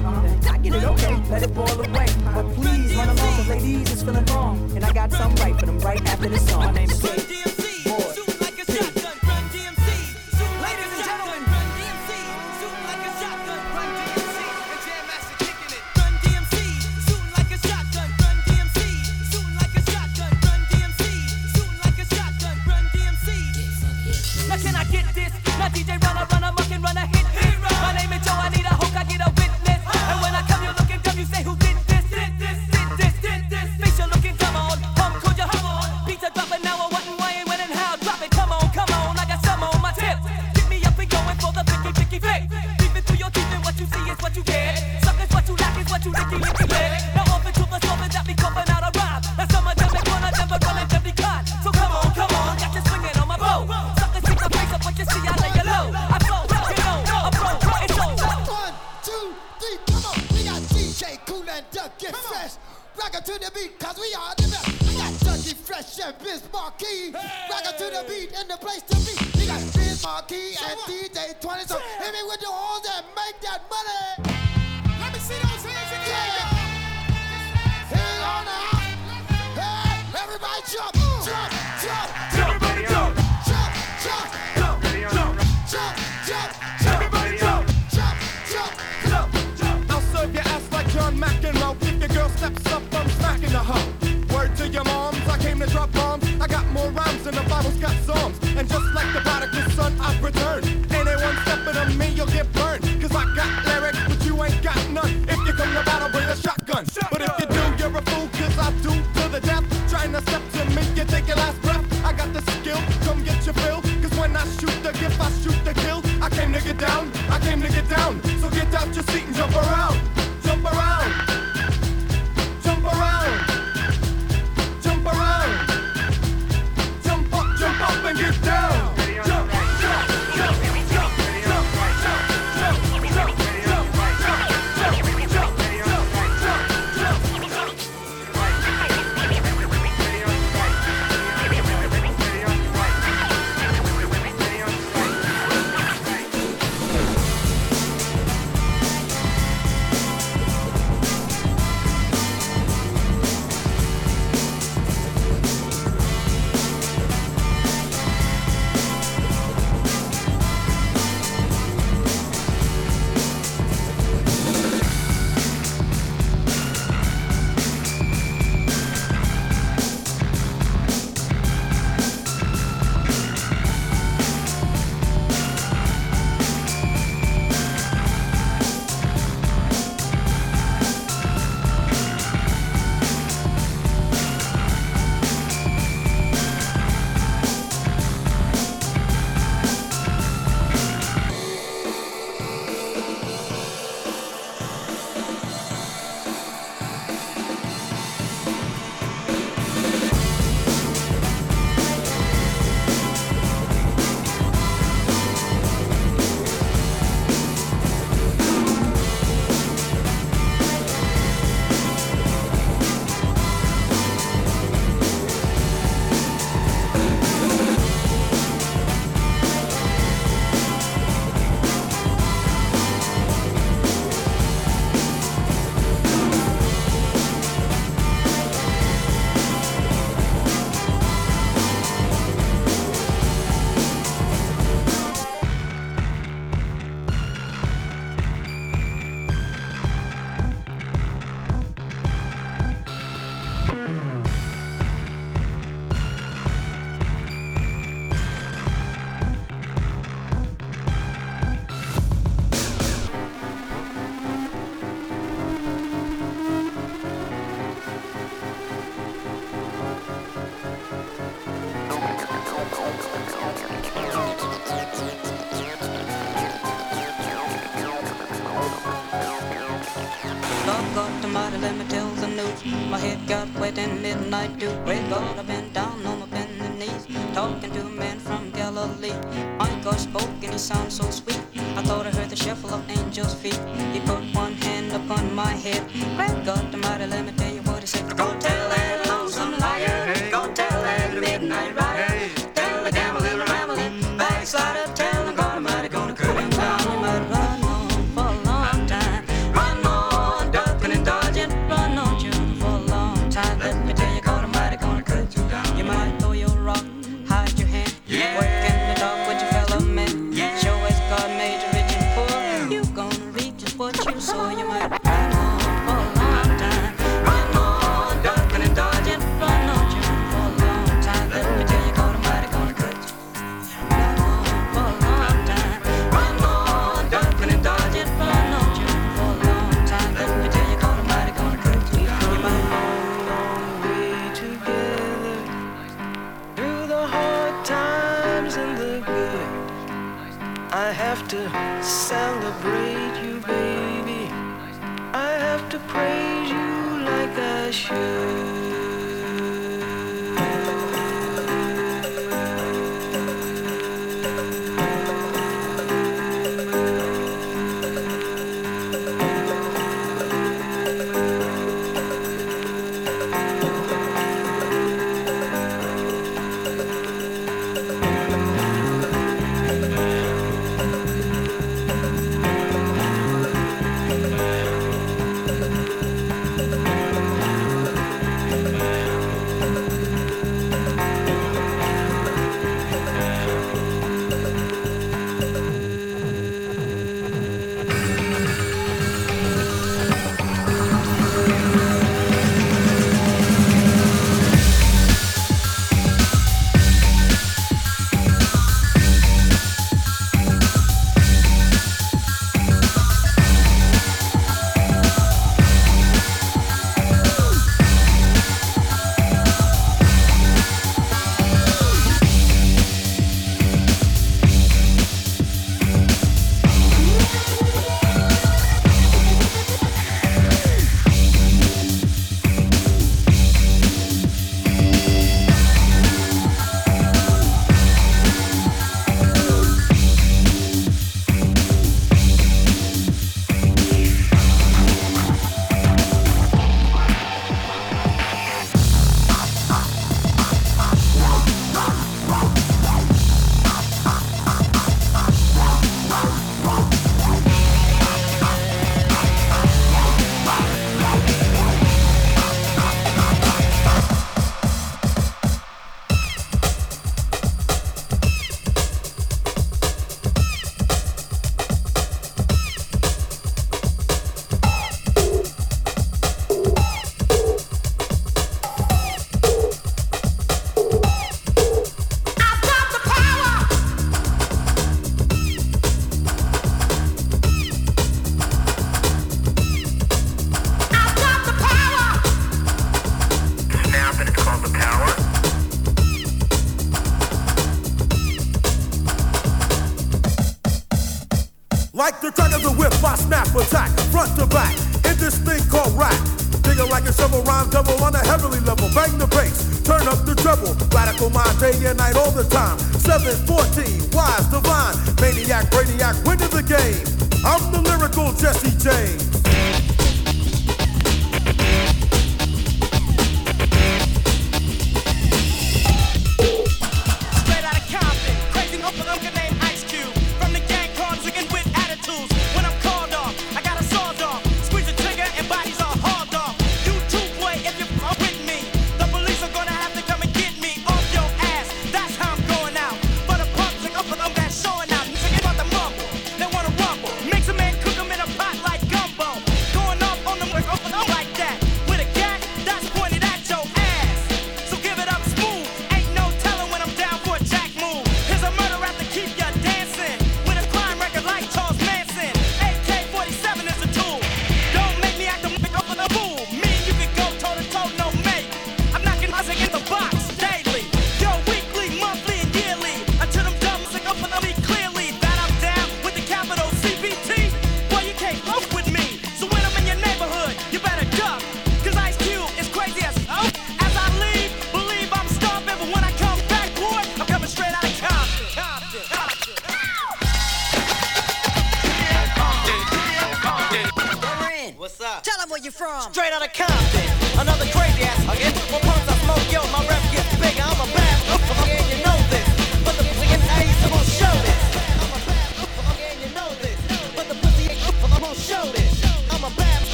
I 0.50 0.58
get 0.58 0.74
it 0.74 0.84
okay, 0.84 1.16
let 1.30 1.44
it 1.44 1.54
boil 1.54 1.80
away. 1.80 2.08
But 2.34 2.46
please 2.56 2.96
run 2.96 3.10
along, 3.10 3.35
cause 3.36 3.48
ladies 3.50 3.92
is 3.92 4.04
feeling 4.04 4.26
wrong. 4.28 4.72
And 4.76 4.84
I 4.84 4.94
got 4.94 5.12
something 5.12 5.44
right 5.44 5.60
for 5.60 5.66
them 5.66 5.80
right 5.80 6.04
after 6.08 6.30
this 6.30 6.48
song. 6.48 6.66
My 6.66 6.72
name 6.72 6.90
is 6.90 7.02
Kate. 7.02 7.65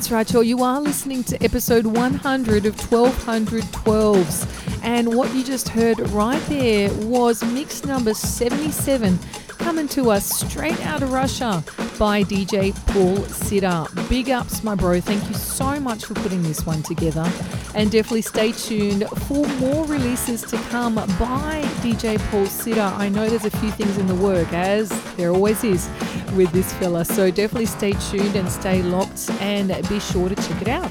That's 0.00 0.10
right, 0.10 0.32
y'all. 0.32 0.42
You 0.42 0.62
are 0.62 0.80
listening 0.80 1.22
to 1.24 1.44
episode 1.44 1.84
100 1.84 2.64
of 2.64 2.74
1212s. 2.74 4.82
And 4.82 5.14
what 5.14 5.34
you 5.34 5.44
just 5.44 5.68
heard 5.68 6.00
right 6.08 6.40
there 6.46 6.90
was 7.04 7.44
mix 7.44 7.84
number 7.84 8.14
77 8.14 9.18
coming 9.58 9.86
to 9.88 10.10
us 10.10 10.24
straight 10.24 10.80
out 10.86 11.02
of 11.02 11.12
Russia 11.12 11.62
by 11.98 12.22
DJ 12.22 12.74
Paul 12.86 13.16
Sitter. 13.26 13.84
Big 14.08 14.30
ups, 14.30 14.64
my 14.64 14.74
bro. 14.74 15.02
Thank 15.02 15.28
you 15.28 15.34
so 15.34 15.78
much 15.78 16.06
for 16.06 16.14
putting 16.14 16.42
this 16.44 16.64
one 16.64 16.82
together. 16.82 17.30
And 17.74 17.90
definitely 17.90 18.22
stay 18.22 18.52
tuned 18.52 19.08
for 19.26 19.46
more 19.58 19.86
releases 19.86 20.42
to 20.42 20.56
come 20.70 20.96
by 20.96 21.62
DJ 21.82 22.18
Paul 22.30 22.46
Sitter. 22.46 22.80
I 22.80 23.08
know 23.08 23.28
there's 23.28 23.44
a 23.44 23.50
few 23.58 23.70
things 23.70 23.96
in 23.96 24.06
the 24.06 24.14
work, 24.14 24.52
as 24.52 24.88
there 25.16 25.30
always 25.30 25.62
is 25.62 25.88
with 26.34 26.50
this 26.52 26.72
fella. 26.74 27.04
So 27.04 27.30
definitely 27.30 27.66
stay 27.66 27.92
tuned 28.10 28.36
and 28.36 28.50
stay 28.50 28.82
locked 28.82 29.30
and 29.40 29.68
be 29.88 30.00
sure 30.00 30.28
to 30.28 30.34
check 30.34 30.62
it 30.62 30.68
out. 30.68 30.90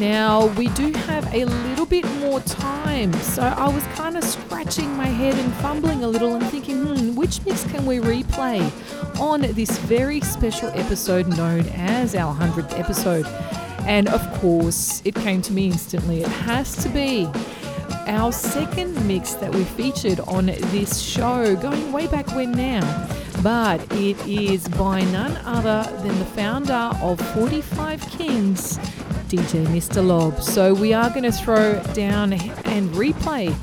Now, 0.00 0.46
we 0.54 0.68
do 0.68 0.92
have 0.92 1.26
a 1.34 1.44
little 1.44 1.84
bit 1.84 2.04
more 2.20 2.38
time, 2.40 3.12
so 3.14 3.42
I 3.42 3.68
was 3.68 3.82
kind 3.96 4.16
of 4.16 4.22
scratching 4.22 4.88
my 4.96 5.06
head 5.06 5.34
and 5.34 5.52
fumbling 5.54 6.04
a 6.04 6.08
little 6.08 6.36
and 6.36 6.46
thinking, 6.50 6.84
hmm, 6.84 7.16
which 7.16 7.44
mix 7.44 7.64
can 7.64 7.84
we 7.84 7.98
replay 7.98 8.60
on 9.18 9.40
this 9.40 9.76
very 9.78 10.20
special 10.20 10.68
episode 10.68 11.26
known 11.26 11.66
as 11.70 12.14
our 12.14 12.32
100th 12.32 12.78
episode? 12.78 13.26
And 13.88 14.06
of 14.08 14.20
course, 14.34 15.00
it 15.06 15.14
came 15.14 15.40
to 15.42 15.52
me 15.52 15.68
instantly. 15.68 16.20
It 16.20 16.28
has 16.28 16.76
to 16.82 16.90
be 16.90 17.26
our 18.06 18.32
second 18.32 18.94
mix 19.08 19.32
that 19.34 19.52
we 19.54 19.64
featured 19.64 20.20
on 20.20 20.46
this 20.46 21.00
show, 21.00 21.56
going 21.56 21.90
way 21.90 22.06
back 22.06 22.26
when 22.36 22.52
now. 22.52 23.08
But 23.42 23.80
it 23.92 24.18
is 24.26 24.68
by 24.68 25.00
none 25.04 25.36
other 25.38 25.90
than 26.02 26.18
the 26.18 26.24
founder 26.26 26.90
of 27.00 27.18
45 27.32 28.02
Kings, 28.10 28.76
DJ 29.28 29.64
Mr. 29.68 30.06
Lob. 30.06 30.42
So 30.42 30.74
we 30.74 30.92
are 30.92 31.08
going 31.08 31.22
to 31.22 31.32
throw 31.32 31.82
down 31.94 32.34
and 32.34 32.90
replay 32.90 33.54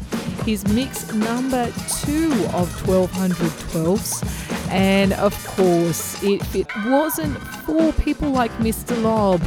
his 0.43 0.67
mix 0.69 1.13
number 1.13 1.67
two 2.01 2.31
of 2.53 2.67
1212s. 2.83 4.71
And 4.71 5.13
of 5.13 5.33
course, 5.45 6.23
if 6.23 6.55
it 6.55 6.67
wasn't 6.87 7.37
for 7.37 7.93
people 7.93 8.31
like 8.31 8.51
Mr. 8.53 8.99
Lob, 9.03 9.41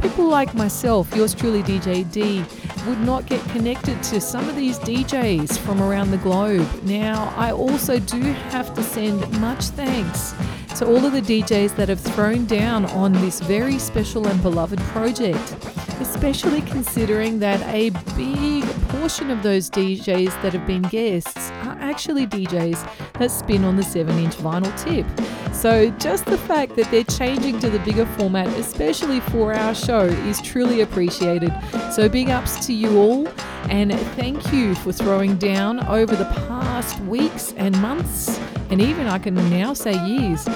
people 0.00 0.26
like 0.26 0.54
myself, 0.54 1.14
yours 1.14 1.34
truly, 1.34 1.62
DJ 1.62 2.10
D, 2.10 2.44
would 2.86 3.00
not 3.00 3.26
get 3.26 3.42
connected 3.50 4.02
to 4.04 4.20
some 4.20 4.48
of 4.48 4.56
these 4.56 4.78
DJs 4.78 5.58
from 5.58 5.82
around 5.82 6.10
the 6.10 6.18
globe. 6.18 6.68
Now, 6.84 7.32
I 7.36 7.52
also 7.52 7.98
do 7.98 8.20
have 8.20 8.74
to 8.74 8.82
send 8.82 9.30
much 9.40 9.64
thanks 9.66 10.34
to 10.76 10.86
all 10.86 11.04
of 11.04 11.12
the 11.12 11.20
DJs 11.20 11.76
that 11.76 11.88
have 11.88 12.00
thrown 12.00 12.46
down 12.46 12.84
on 12.86 13.12
this 13.12 13.40
very 13.40 13.78
special 13.78 14.26
and 14.26 14.42
beloved 14.42 14.78
project, 14.80 15.56
especially 16.00 16.62
considering 16.62 17.38
that 17.38 17.60
a 17.74 17.90
big 18.16 18.64
portion 18.88 19.30
of 19.30 19.42
those 19.42 19.68
DJs 19.70 20.42
that 20.42 20.52
have 20.52 20.66
been 20.66 20.82
guests 20.82 21.50
are 21.62 21.76
actually 21.80 22.26
DJs 22.26 23.12
that 23.14 23.30
spin 23.30 23.64
on 23.64 23.76
the 23.76 23.82
7 23.82 24.18
inch 24.18 24.36
vinyl 24.36 24.76
tip. 24.82 25.06
So, 25.54 25.90
just 25.98 26.24
the 26.24 26.38
fact 26.38 26.76
that 26.76 26.90
they're 26.90 27.04
changing 27.04 27.58
to 27.60 27.68
the 27.68 27.80
bigger 27.80 28.06
format, 28.06 28.46
especially 28.58 29.20
for 29.20 29.52
our 29.52 29.74
show, 29.74 30.04
is 30.04 30.40
truly 30.40 30.80
appreciated. 30.80 31.52
So, 31.92 32.08
big 32.08 32.30
ups 32.30 32.64
to 32.66 32.72
you 32.72 32.98
all, 32.98 33.26
and 33.68 33.92
thank 34.16 34.52
you 34.52 34.74
for 34.76 34.92
throwing 34.92 35.36
down 35.36 35.84
over 35.86 36.14
the 36.16 36.24
past 36.24 36.98
weeks 37.00 37.52
and 37.56 37.80
months, 37.82 38.38
and 38.70 38.80
even 38.80 39.06
I 39.06 39.18
can 39.18 39.34
now 39.50 39.74
say 39.74 39.92
years. 40.06 40.46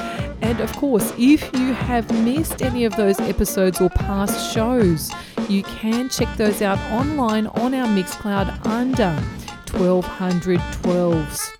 And 0.43 0.61
of 0.61 0.73
course, 0.77 1.13
if 1.19 1.53
you 1.55 1.73
have 1.75 2.11
missed 2.25 2.63
any 2.63 2.85
of 2.85 2.97
those 2.97 3.19
episodes 3.21 3.81
or 3.81 3.91
past 3.91 4.55
shows, 4.55 5.11
you 5.49 5.63
can 5.63 6.09
check 6.09 6.35
those 6.37 6.63
out 6.63 6.79
online 6.93 7.47
on 7.49 7.75
our 7.75 7.87
Mixcloud 7.87 8.65
under 8.67 9.17
1212s. 9.67 11.51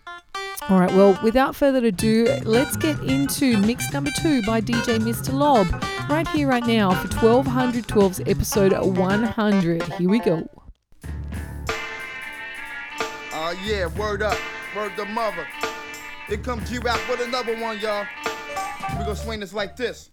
All 0.71 0.81
right, 0.81 0.93
well, 0.95 1.19
without 1.23 1.55
further 1.55 1.85
ado, 1.85 2.27
let's 2.45 2.77
get 2.77 2.99
into 3.01 3.59
mix 3.59 3.93
number 3.93 4.11
two 4.23 4.41
by 4.43 4.63
DJ 4.63 4.99
Mr. 4.99 5.33
Lob 5.33 5.67
right 6.09 6.27
here, 6.29 6.49
right 6.49 6.67
now 6.67 6.95
for 6.95 7.09
1212's 7.09 8.21
episode 8.21 8.73
100. 8.73 9.83
Here 9.83 10.09
we 10.09 10.21
go. 10.21 10.49
Oh 13.47 13.51
yeah, 13.63 13.89
word 13.99 14.23
up, 14.23 14.39
word 14.75 14.93
the 14.97 15.05
mother. 15.05 15.47
It 16.31 16.43
comes 16.43 16.67
G-Rap 16.71 16.99
with 17.11 17.21
another 17.21 17.55
one, 17.61 17.79
y'all. 17.79 18.07
We 18.93 19.05
gonna 19.05 19.15
swing 19.15 19.41
this 19.41 19.53
like 19.53 19.77
this. 19.77 20.09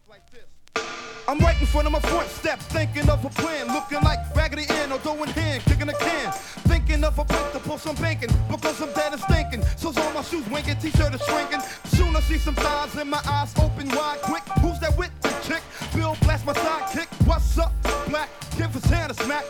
I'm 1.30 1.40
right 1.40 1.58
in 1.62 1.66
front 1.66 1.88
of 1.88 1.94
my 1.94 2.02
front 2.02 2.28
steps, 2.28 2.66
thinking 2.66 3.10
of 3.10 3.24
a 3.24 3.30
plan, 3.30 3.68
looking 3.68 4.02
like 4.02 4.20
Raggedy 4.36 4.66
Ann, 4.70 4.92
although 4.92 5.24
in 5.24 5.30
hand, 5.30 5.64
kicking 5.64 5.88
a 5.88 5.94
can. 5.94 6.34
Thinking 6.68 7.06
of 7.06 7.18
a 7.20 7.24
principle, 7.24 7.78
some 7.78 7.96
banking, 7.96 8.30
because 8.50 8.82
I'm 8.82 8.92
dead 8.92 9.14
and 9.14 9.22
stinking. 9.22 9.64
So's 9.78 9.98
all 9.98 10.12
my 10.12 10.24
shoes 10.24 10.46
winking, 10.50 10.76
t-shirt 10.80 11.16
is 11.16 11.22
shrinking. 11.22 11.62
Soon 11.86 12.14
I 12.14 12.20
see 12.20 12.38
some 12.38 12.56
thighs 12.56 12.98
and 12.98 13.10
my 13.10 13.22
eyes 13.26 13.54
open 13.60 13.88
wide 13.96 14.20
quick. 14.24 14.44
Who's 14.60 14.78
that 14.82 14.98
with 14.98 15.12
the 15.22 15.30
chick? 15.48 15.64
Bill 15.96 16.18
Blast, 16.24 16.46
my 16.46 16.52
sidekick. 16.52 17.08
What's 17.26 17.58
up, 17.58 17.72
black? 18.10 18.30
Give 18.58 18.74
his 18.74 18.84
hand 18.84 19.14
a 19.14 19.16
smack. 19.16 19.46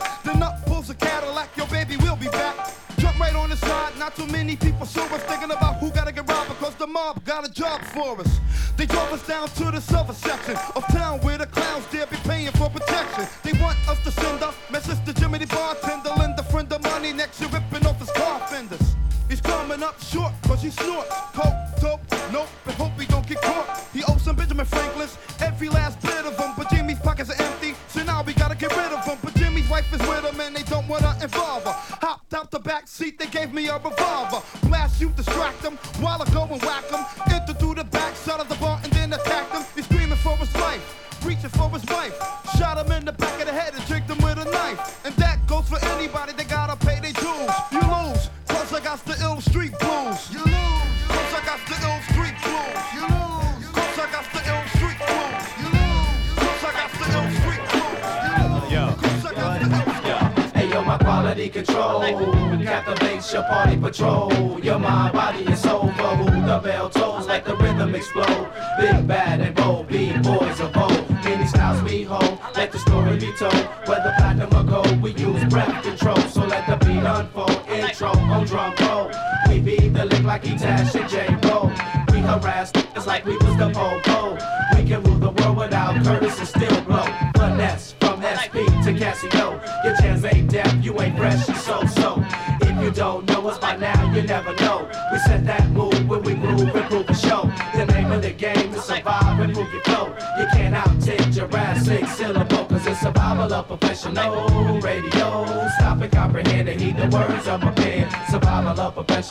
got 7.31 7.47
a 7.47 7.53
job 7.53 7.81
for 7.95 8.19
us. 8.19 8.41
They 8.75 8.85
drove 8.85 9.13
us 9.13 9.25
down 9.25 9.47
to 9.47 9.71
the 9.71 9.79
southern 9.79 10.15
section 10.15 10.57
of 10.75 10.85
town 10.87 11.21
where 11.21 11.37
the 11.37 11.45
clowns 11.45 11.85
dare 11.85 12.05
be 12.07 12.17
paying 12.27 12.51
for 12.51 12.69
protection. 12.69 13.25
They 13.41 13.53
want 13.53 13.77
us 13.87 14.03
to 14.03 14.11
send 14.11 14.43
up 14.43 14.53
message 14.69 14.99
to 15.05 15.13
Jimmy 15.13 15.37
the 15.37 15.47
bartender, 15.47 16.09
lend 16.17 16.37
a 16.37 16.43
friend 16.43 16.69
of 16.73 16.83
money 16.83 17.13
next 17.13 17.39
year 17.39 17.49
ripping 17.49 17.87
off 17.87 17.99
his 17.99 18.11
car 18.11 18.41
fenders. 18.47 18.95
He's 19.29 19.39
coming 19.39 19.81
up 19.81 19.97
short 20.01 20.33
cause 20.45 20.61
he 20.61 20.71
snorts 20.71 21.15
coke, 21.31 21.55
dope, 21.79 22.01
nope, 22.33 22.49
and 22.65 22.75
hope 22.75 22.99
he 22.99 23.05
don't 23.05 23.25
get 23.25 23.41
caught. 23.41 23.81
He 23.93 24.03
owes 24.09 24.23
some 24.23 24.35
Benjamin 24.35 24.65
Franklin's, 24.65 25.17
every 25.39 25.69
last 25.69 26.01
bit 26.01 26.25
of 26.25 26.35
them, 26.35 26.51
but 26.57 26.69
Jimmy's 26.69 26.99
pockets 26.99 27.29
are 27.29 27.41
empty, 27.41 27.75
so 27.87 28.03
now 28.03 28.23
we 28.23 28.33
gotta 28.33 28.55
get 28.55 28.75
rid 28.75 28.91
of 28.91 29.05
them. 29.05 29.17
But 29.23 29.35
Jimmy's 29.35 29.69
wife 29.69 29.87
is 29.93 30.01
with 30.01 30.25
him 30.25 30.37
and 30.41 30.53
they 30.53 30.63
don't 30.63 30.85
wanna 30.85 31.17
involve 31.21 31.63
her. 31.63 31.75
Hopped 32.05 32.33
out 32.33 32.51
the 32.51 32.59
back 32.59 32.89
seat, 32.89 33.17
they 33.17 33.27
gave 33.27 33.53
me 33.53 33.69
a 33.69 33.77
revolver. 33.77 34.41
Blast 34.67 34.99
you, 34.99 35.09
distract 35.11 35.61
them 35.61 35.77
while 36.01 36.21
I 36.21 36.25
go 36.31 36.40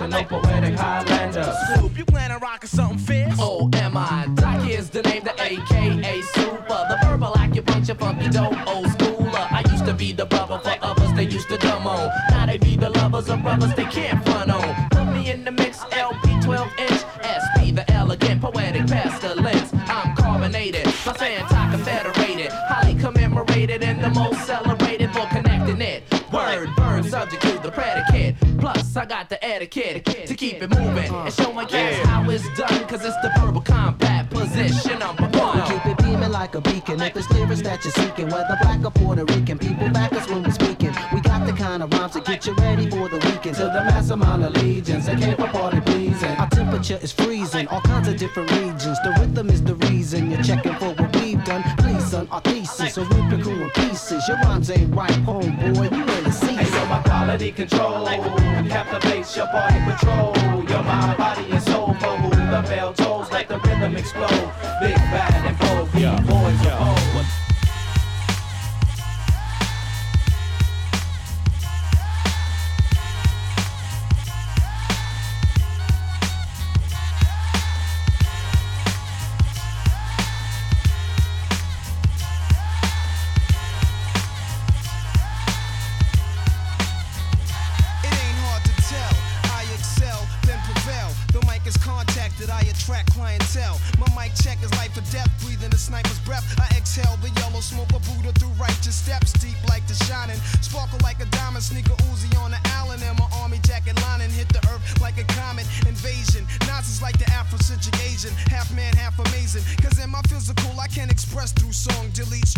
and 0.01 0.13
like 0.13 0.30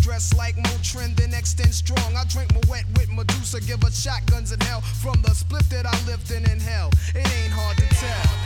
Dress 0.03 0.33
like 0.33 0.57
Motrin, 0.57 1.17
next 1.31 1.53
extend 1.53 1.73
strong. 1.73 2.17
I 2.17 2.25
drink 2.25 2.53
my 2.53 2.59
wet 2.67 2.83
with 2.97 3.09
Medusa, 3.09 3.61
give 3.61 3.81
her 3.83 3.89
shotguns 3.89 4.51
in 4.51 4.59
hell. 4.59 4.81
From 4.81 5.21
the 5.21 5.33
split 5.33 5.63
that 5.69 5.85
I 5.85 5.97
lived 6.05 6.29
in 6.29 6.43
in 6.51 6.59
hell, 6.59 6.89
it 7.15 7.19
ain't 7.19 7.53
hard 7.53 7.77
to 7.77 7.87
tell. 7.87 8.42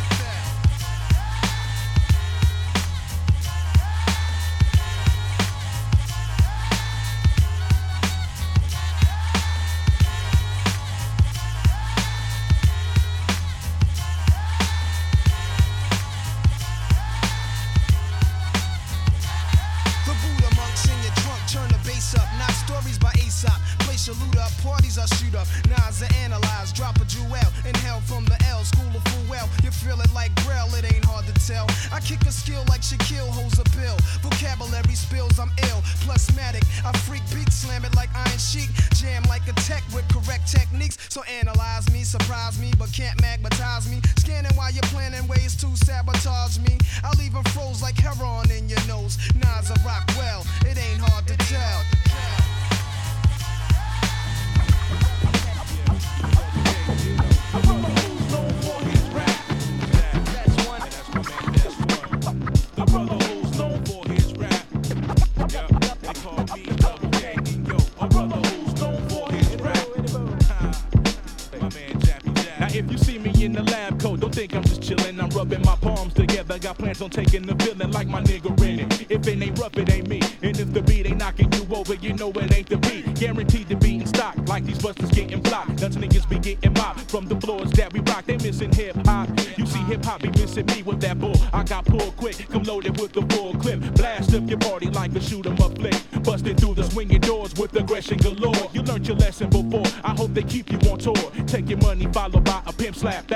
On 77.07 77.25
taking 77.25 77.43
the 77.43 77.55
feeling 77.63 77.91
like 77.91 78.07
my 78.07 78.21
nigga 78.21 78.49
Rennie. 78.59 78.87
If 79.09 79.27
it 79.27 79.41
ain't 79.41 79.57
rough, 79.59 79.77
it 79.77 79.91
ain't 79.91 80.07
me. 80.07 80.21
And 80.41 80.59
if 80.59 80.73
the 80.73 80.81
beat 80.81 81.05
ain't 81.05 81.17
knocking 81.17 81.51
you 81.53 81.65
over, 81.73 81.93
you 81.95 82.13
know 82.13 82.31
it 82.31 82.53
ain't 82.53 82.67
the 82.67 82.77
beat. 82.77 83.15
Guaranteed 83.15 83.69
to 83.69 83.75
be 83.75 83.95
in 83.95 84.05
stock, 84.05 84.35
like 84.47 84.65
these 84.65 84.79
busters 84.79 85.11
getting 85.11 85.41
blocked. 85.41 85.81
Nuts 85.81 85.95
niggas 85.95 86.27
be 86.29 86.39
getting 86.39 86.73
mopped 86.73 87.09
from 87.09 87.25
the 87.27 87.39
floors 87.39 87.71
that 87.71 87.93
we 87.93 87.99
rock. 88.01 88.25
They 88.25 88.37
missing 88.37 88.73
hip 88.73 88.95
hop. 89.05 89.29
You 89.57 89.65
see 89.65 89.79
hip 89.91 90.03
hop 90.03 90.21
be 90.21 90.29
missing 90.31 90.65
me 90.67 90.83
with 90.83 90.99
that 91.01 91.19
bull. 91.19 91.35
I 91.53 91.63
got 91.63 91.85
pulled 91.85 92.15
quick, 92.17 92.35
come 92.49 92.63
loaded 92.63 92.99
with 92.99 93.13
the 93.13 93.21
full 93.33 93.53
clip. 93.55 93.79
Blast 93.95 94.33
up 94.33 94.49
your 94.49 94.59
party 94.59 94.89
like 94.89 95.15
a 95.15 95.21
shoot 95.21 95.45
'em 95.45 95.57
up 95.61 95.77
flick. 95.77 95.95
Busted 96.23 96.59
through 96.59 96.75
the 96.75 96.83
swinging 96.91 97.21
doors 97.21 97.53
with 97.55 97.75
aggression 97.75 98.17
galore. 98.17 98.69
You 98.73 98.81
learned 98.81 99.07
your 99.07 99.17
lesson 99.17 99.49
before. 99.49 99.85
I 100.03 100.11
hope 100.11 100.33
they 100.33 100.43
keep 100.43 100.71
you 100.71 100.79
on 100.89 100.97
tour. 100.99 101.15
Take 101.45 101.69
your 101.69 101.79
money 101.79 102.07
followed 102.11 102.43
by 102.43 102.61
a 102.65 102.73
pimp 102.73 102.95
slap. 102.95 103.26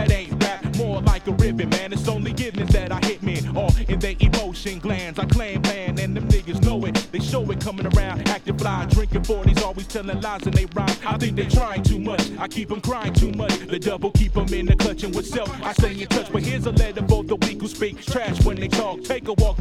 Telling 10.02 10.22
lies 10.22 10.44
and 10.44 10.54
they 10.54 10.66
rhyme. 10.74 10.90
I 11.06 11.18
think 11.18 11.36
they 11.36 11.46
trying 11.46 11.84
too 11.84 12.00
much. 12.00 12.22
I 12.40 12.48
keep 12.48 12.70
them 12.70 12.82
crying 12.82 13.14
too 13.14 13.32
much. 13.32 13.58
The 13.68 13.80
double 13.80 14.12
keep 14.12 14.34
them 14.34 14.48
in 14.54 14.66
the 14.66 14.76
clutching 14.76 15.12
with 15.12 15.28
self. 15.28 15.50
I 15.64 15.74
stay 15.74 16.00
in 16.02 16.08
touch, 16.08 16.32
but 16.32 16.44
here's 16.44 16.66
a 16.66 16.72
letter 16.72 17.06
for 17.08 17.24
the 17.24 17.36
weak 17.36 17.62
who 17.62 17.68
speak 17.68 18.02
trash 18.02 18.44
when 18.44 18.58
they 18.58 18.68
talk. 18.68 19.04
Take 19.04 19.28
a 19.28 19.34
walk 19.34 19.61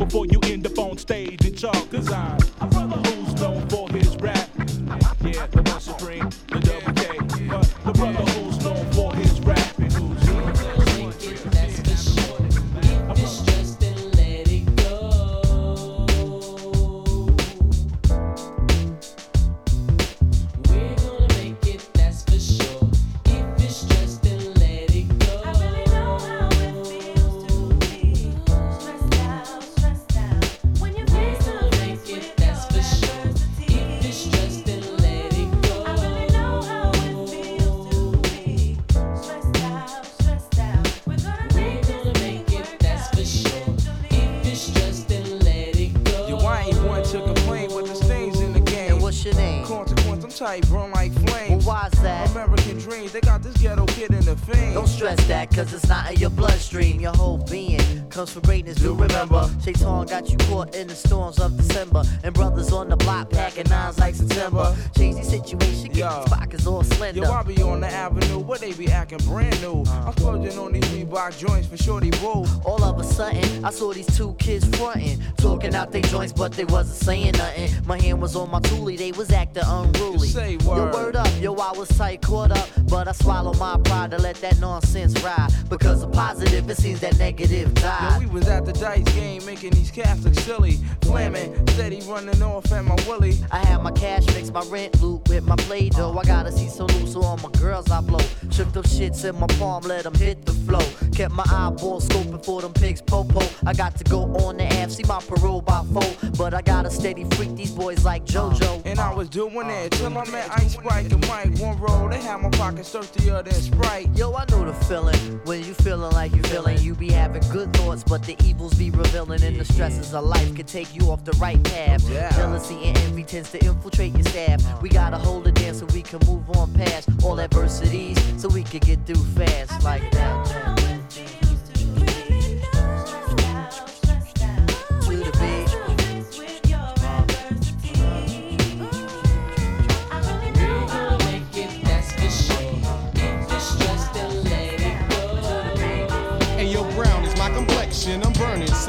joints 71.40 71.66
for 71.66 71.76
shorty 71.78 72.10
boo. 72.10 72.44
All 72.66 72.84
of 72.84 72.98
a 73.00 73.04
sudden, 73.04 73.64
I 73.64 73.70
saw 73.70 73.94
these 73.94 74.14
two 74.14 74.34
kids 74.34 74.66
frontin', 74.76 75.18
talking 75.38 75.74
out 75.74 75.90
their 75.90 76.02
joints, 76.02 76.34
but 76.34 76.52
they 76.52 76.66
wasn't 76.66 76.96
saying 76.98 77.32
nothing. 77.32 77.70
My 77.86 77.98
hand 77.98 78.20
was 78.20 78.36
on 78.36 78.50
my 78.50 78.60
toolie, 78.60 78.98
they 78.98 79.12
was 79.12 79.30
acting 79.32 79.62
unruly. 79.66 80.28
Say 80.28 80.58
Yo, 80.60 80.68
word. 80.68 80.92
word 80.92 81.16
up, 81.16 81.28
yo, 81.40 81.52
I 81.60 81.72
was 81.72 81.88
tight, 81.88 82.22
caught 82.22 82.52
up, 82.52 82.68
but 82.88 83.06
I 83.06 83.12
swallowed 83.12 83.58
my 83.58 83.76
pride 83.84 84.10
to 84.12 84.18
let 84.18 84.36
that 84.36 84.58
nonsense 84.60 85.20
ride. 85.22 85.50
Because 85.68 86.02
of 86.02 86.10
positive, 86.12 86.68
it 86.70 86.76
seems 86.76 87.00
that 87.00 87.18
negative 87.18 87.72
died. 87.74 88.22
Yo, 88.22 88.26
we 88.26 88.32
was 88.32 88.48
at 88.48 88.64
the 88.64 88.72
dice 88.72 89.04
game 89.14 89.44
making 89.44 89.72
these 89.72 89.90
cats 89.90 90.24
look 90.24 90.34
silly. 90.34 90.78
Flamming, 91.02 91.54
steady 91.70 92.00
running 92.08 92.42
off 92.42 92.72
at 92.72 92.84
my 92.84 92.96
willy. 93.06 93.34
I 93.50 93.58
had 93.58 93.82
my 93.82 93.92
cash 93.92 94.26
mix, 94.28 94.50
my 94.50 94.64
rent 94.68 95.00
loot 95.02 95.28
with 95.28 95.44
my 95.44 95.56
play 95.56 95.90
dough. 95.90 96.14
Uh. 96.16 96.20
I 96.20 96.24
gotta 96.24 96.50
see 96.50 96.68
some 96.68 96.86
loose 96.88 97.12
so 97.12 97.22
all 97.22 97.36
my 97.36 97.50
girls 97.60 97.90
I 97.90 98.00
blow. 98.00 98.24
Shook 98.50 98.72
them 98.72 98.84
shits 98.84 99.28
in 99.28 99.38
my 99.38 99.46
palm, 99.58 99.82
let 99.82 100.04
them 100.04 100.14
hit 100.14 100.46
the 100.46 100.52
flow. 100.52 101.10
Kept 101.12 101.34
my 101.34 101.44
eyeball 101.46 102.00
scoping 102.00 102.44
for 102.44 102.62
them 102.62 102.72
pigs 102.72 103.02
popo. 103.02 103.42
I 103.66 103.74
got 103.74 103.96
to 103.96 104.04
go 104.04 104.22
on 104.36 104.56
the 104.56 104.64
app, 104.64 104.90
see 104.90 105.04
my 105.04 105.20
parole 105.20 105.60
by 105.60 105.84
four. 105.92 106.30
But 106.38 106.54
I 106.54 106.62
gotta 106.62 106.90
steady 106.90 107.24
freak 107.32 107.54
these 107.54 107.72
boys 107.72 108.04
like 108.04 108.24
JoJo. 108.24 108.82
And 108.86 108.98
I 108.98 109.12
was 109.12 109.28
doing 109.28 109.68
it 109.68 109.92
till 109.92 110.16
I 110.16 110.24
met 110.30 110.50
uh. 110.50 110.54
Ice 110.54 110.72
Sprite 110.72 111.12
and 111.12 111.28
Mike. 111.28 111.49
One 111.58 111.78
roll, 111.78 112.08
they 112.08 112.20
had 112.20 112.40
my 112.40 112.50
pockets 112.50 112.90
thirstier 112.90 113.42
than 113.42 113.54
Sprite. 113.54 114.08
Yo, 114.16 114.32
I 114.34 114.44
know 114.50 114.64
the 114.64 114.72
feeling 114.84 115.40
when 115.44 115.64
you 115.64 115.74
feeling 115.74 116.12
like 116.12 116.34
you 116.34 116.42
feeling. 116.42 116.78
You 116.78 116.94
be 116.94 117.10
having 117.10 117.42
good 117.50 117.72
thoughts, 117.74 118.02
but 118.02 118.22
the 118.22 118.36
evils 118.44 118.74
be 118.74 118.90
revealing. 118.90 119.42
And 119.42 119.58
the 119.58 119.64
stresses 119.64 120.14
of 120.14 120.24
life 120.24 120.54
can 120.54 120.66
take 120.66 120.94
you 120.94 121.10
off 121.10 121.24
the 121.24 121.32
right 121.32 121.62
path. 121.64 122.08
Yeah. 122.08 122.30
Jealousy 122.36 122.76
and 122.84 122.98
envy 122.98 123.24
tends 123.24 123.50
to 123.52 123.64
infiltrate 123.64 124.14
your 124.14 124.24
staff. 124.24 124.82
We 124.82 124.88
gotta 124.88 125.18
hold 125.18 125.46
it 125.48 125.54
down 125.54 125.74
so 125.74 125.86
we 125.86 126.02
can 126.02 126.20
move 126.26 126.48
on 126.56 126.72
past 126.74 127.08
all 127.22 127.40
adversities, 127.40 128.18
so 128.40 128.48
we 128.48 128.62
can 128.62 128.80
get 128.80 129.04
through 129.06 129.24
fast 129.34 129.82
like 129.82 130.10
that. 130.12 130.79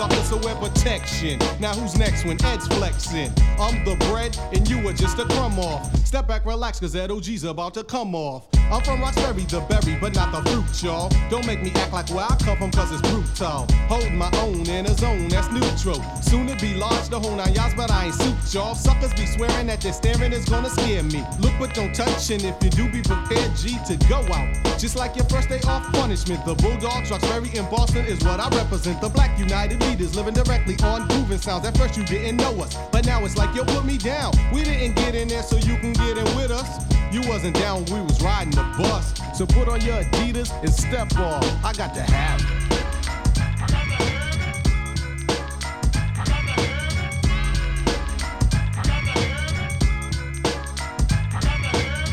Suckers, 0.01 0.29
so 0.29 0.37
wear 0.37 0.55
protection. 0.55 1.37
Now 1.59 1.73
who's 1.73 1.95
next 1.95 2.25
when 2.25 2.43
Ed's 2.43 2.67
flexing? 2.67 3.31
I'm 3.59 3.85
the 3.85 3.95
bread, 4.09 4.37
and 4.51 4.67
you 4.67 4.87
are 4.87 4.93
just 4.93 5.19
a 5.19 5.25
crumb 5.25 5.59
off. 5.59 5.95
Step 6.07 6.27
back, 6.27 6.45
relax, 6.45 6.79
cause 6.79 6.93
that 6.93 7.11
OG's 7.11 7.43
about 7.43 7.75
to 7.75 7.83
come 7.83 8.15
off. 8.15 8.47
I'm 8.71 8.81
from 8.83 9.01
Roxbury, 9.01 9.43
the 9.43 9.59
berry, 9.67 9.97
but 9.99 10.15
not 10.15 10.31
the 10.31 10.49
fruit, 10.49 10.81
y'all. 10.81 11.11
Don't 11.29 11.45
make 11.45 11.61
me 11.61 11.71
act 11.75 11.91
like 11.91 12.09
where 12.09 12.25
I 12.25 12.35
come 12.37 12.57
from, 12.57 12.71
cause 12.71 12.91
it's 12.91 13.01
brutal. 13.01 13.67
Hold 13.91 14.11
my 14.13 14.31
own 14.39 14.67
in 14.69 14.85
a 14.85 14.93
zone 14.95 15.27
that's 15.27 15.51
neutral. 15.51 16.01
Soon 16.21 16.47
to 16.47 16.55
be 16.55 16.73
large, 16.73 17.09
the 17.09 17.19
whole 17.19 17.35
nine 17.35 17.53
yards, 17.53 17.75
but 17.75 17.91
I 17.91 18.05
ain't 18.05 18.15
suit, 18.15 18.53
y'all. 18.53 18.73
Suckers 18.73 19.13
be 19.13 19.25
swearing 19.25 19.67
that 19.67 19.81
their 19.81 19.93
staring 19.93 20.31
is 20.31 20.45
gonna 20.45 20.69
scare 20.69 21.03
me. 21.03 21.23
Look 21.39 21.53
but 21.59 21.73
don't 21.73 21.93
touch, 21.93 22.31
and 22.31 22.41
if 22.43 22.55
you 22.63 22.69
do, 22.69 22.89
be 22.89 23.01
prepared, 23.01 23.55
G, 23.57 23.77
to 23.87 23.97
go 24.07 24.19
out. 24.33 24.79
Just 24.79 24.95
like 24.95 25.15
your 25.17 25.25
first 25.25 25.49
day 25.49 25.59
off 25.67 25.91
punishment, 25.91 26.45
the 26.45 26.55
Bulldogs, 26.55 27.11
Roxbury, 27.11 27.51
and 27.55 27.69
Boston 27.69 28.05
is 28.05 28.23
what 28.23 28.39
I 28.39 28.47
represent. 28.55 29.01
The 29.01 29.09
black 29.09 29.37
united 29.37 29.79
leaders 29.91 30.15
living 30.15 30.33
directly 30.33 30.75
on 30.83 31.05
grooving 31.09 31.37
sounds. 31.37 31.65
At 31.65 31.77
first 31.77 31.97
you 31.97 32.05
didn't 32.05 32.37
know 32.37 32.53
us, 32.61 32.75
but 32.91 33.05
now 33.05 33.23
it's 33.25 33.37
like, 33.37 33.53
yo, 33.53 33.65
put 33.65 33.83
me 33.83 33.97
down. 33.97 34.31
We 34.53 34.63
didn't 34.63 34.95
get 34.95 35.15
in 35.15 35.27
there 35.27 35.43
so 35.43 35.57
you 35.57 35.77
can 35.77 35.91
get 35.93 36.17
in 36.17 36.25
with 36.35 36.51
us. 36.51 36.85
You 37.11 37.21
wasn't 37.27 37.55
down 37.55 37.85
when 37.85 38.01
we 38.01 38.01
was 38.07 38.21
riding 38.21 38.51
the 38.51 38.63
bus. 38.77 39.13
So 39.37 39.45
put 39.45 39.67
on 39.67 39.81
your 39.81 40.01
Adidas 40.03 40.51
and 40.61 40.73
step 40.73 41.13
off. 41.17 41.43
I 41.63 41.73
got 41.73 41.93
to 41.95 42.01
have 42.01 42.39
it. 42.39 42.60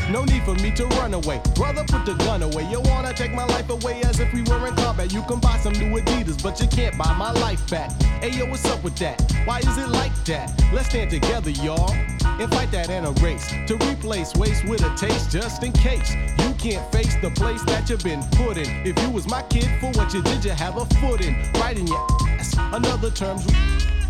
No 0.09 0.23
need 0.23 0.43
for 0.43 0.55
me 0.55 0.71
to 0.71 0.85
run 0.97 1.13
away. 1.13 1.39
Brother, 1.53 1.83
put 1.87 2.03
the 2.03 2.15
gun 2.25 2.41
away. 2.41 2.63
You 2.69 2.81
wanna 2.81 3.13
take 3.13 3.31
my 3.31 3.45
life 3.45 3.69
away 3.69 4.01
as 4.01 4.19
if 4.19 4.33
we 4.33 4.41
were 4.41 4.67
in 4.67 4.75
combat. 4.75 5.13
You 5.13 5.21
can 5.23 5.39
buy 5.39 5.57
some 5.59 5.73
new 5.73 5.99
Adidas, 5.99 6.41
but 6.41 6.59
you 6.59 6.67
can't 6.67 6.97
buy 6.97 7.13
my 7.13 7.31
life 7.31 7.69
back. 7.69 7.91
Hey 8.21 8.31
yo, 8.31 8.45
what's 8.45 8.65
up 8.65 8.83
with 8.83 8.95
that? 8.97 9.21
Why 9.45 9.59
is 9.59 9.77
it 9.77 9.89
like 9.89 10.13
that? 10.25 10.51
Let's 10.73 10.89
stand 10.89 11.11
together, 11.11 11.51
y'all. 11.51 11.91
And 12.39 12.49
fight 12.51 12.71
that 12.71 12.89
a 12.89 13.11
race 13.23 13.53
to 13.67 13.75
replace 13.87 14.33
waste 14.35 14.65
with 14.65 14.83
a 14.83 14.95
taste 14.95 15.29
just 15.29 15.63
in 15.63 15.73
case 15.73 16.15
you 16.39 16.53
can't 16.57 16.91
face 16.91 17.15
the 17.21 17.29
place 17.31 17.61
that 17.65 17.89
you've 17.89 18.03
been 18.03 18.23
put 18.31 18.57
in. 18.57 18.87
If 18.87 18.99
you 19.03 19.09
was 19.11 19.27
my 19.27 19.43
kid 19.43 19.69
for 19.79 19.91
what 19.99 20.13
you 20.13 20.23
did, 20.23 20.43
you 20.43 20.51
have 20.51 20.77
a 20.77 20.85
foot 20.95 21.21
in 21.21 21.35
right 21.55 21.77
in 21.77 21.85
your 21.85 22.07
ass. 22.29 22.55
Another 22.73 23.11
terms. 23.11 23.45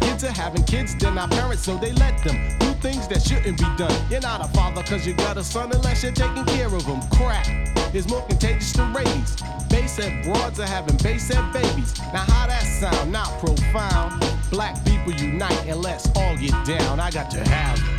Kids 0.02 0.24
are 0.24 0.32
having 0.32 0.64
kids, 0.64 0.96
they're 0.96 1.12
not 1.12 1.32
parents, 1.32 1.64
so 1.64 1.78
they 1.78 1.92
let 1.94 2.24
them 2.24 2.38
do 2.60 2.74
things 2.82 3.08
that 3.08 3.22
shouldn't 3.22 3.58
be 3.58 3.66
done. 3.78 3.94
You're 4.10 4.22
not 4.22 4.42
a 4.44 4.48
father 4.50 4.84
cause 4.84 5.06
you 5.06 5.14
got 5.14 5.38
a 5.38 5.44
son 5.44 5.72
unless 5.72 6.04
you're 6.04 6.12
taking 6.12 6.46
care 6.46 6.74
of 6.74 6.84
him. 6.86 7.02
Crack 7.12 7.48
is 7.94 8.08
more 8.08 8.22
contagious 8.28 8.74
than 8.74 8.94
rabies. 8.94 9.36
Bass 9.70 9.98
head 9.98 10.24
broads 10.24 10.60
are 10.60 10.68
having 10.68 10.98
bass 10.98 11.28
head 11.28 11.54
babies. 11.54 11.98
Now 12.14 12.26
how 12.28 12.48
that 12.48 12.64
sound? 12.64 13.12
Not 13.12 13.28
profound. 13.40 14.24
Black 14.50 14.84
people 14.86 15.14
unite 15.14 15.66
and 15.68 15.82
let's 15.82 16.08
all 16.16 16.36
get 16.38 16.54
down. 16.66 17.00
I 17.00 17.12
got 17.12 17.30
to 17.32 17.48
have 17.50 17.78
it. 17.78 17.99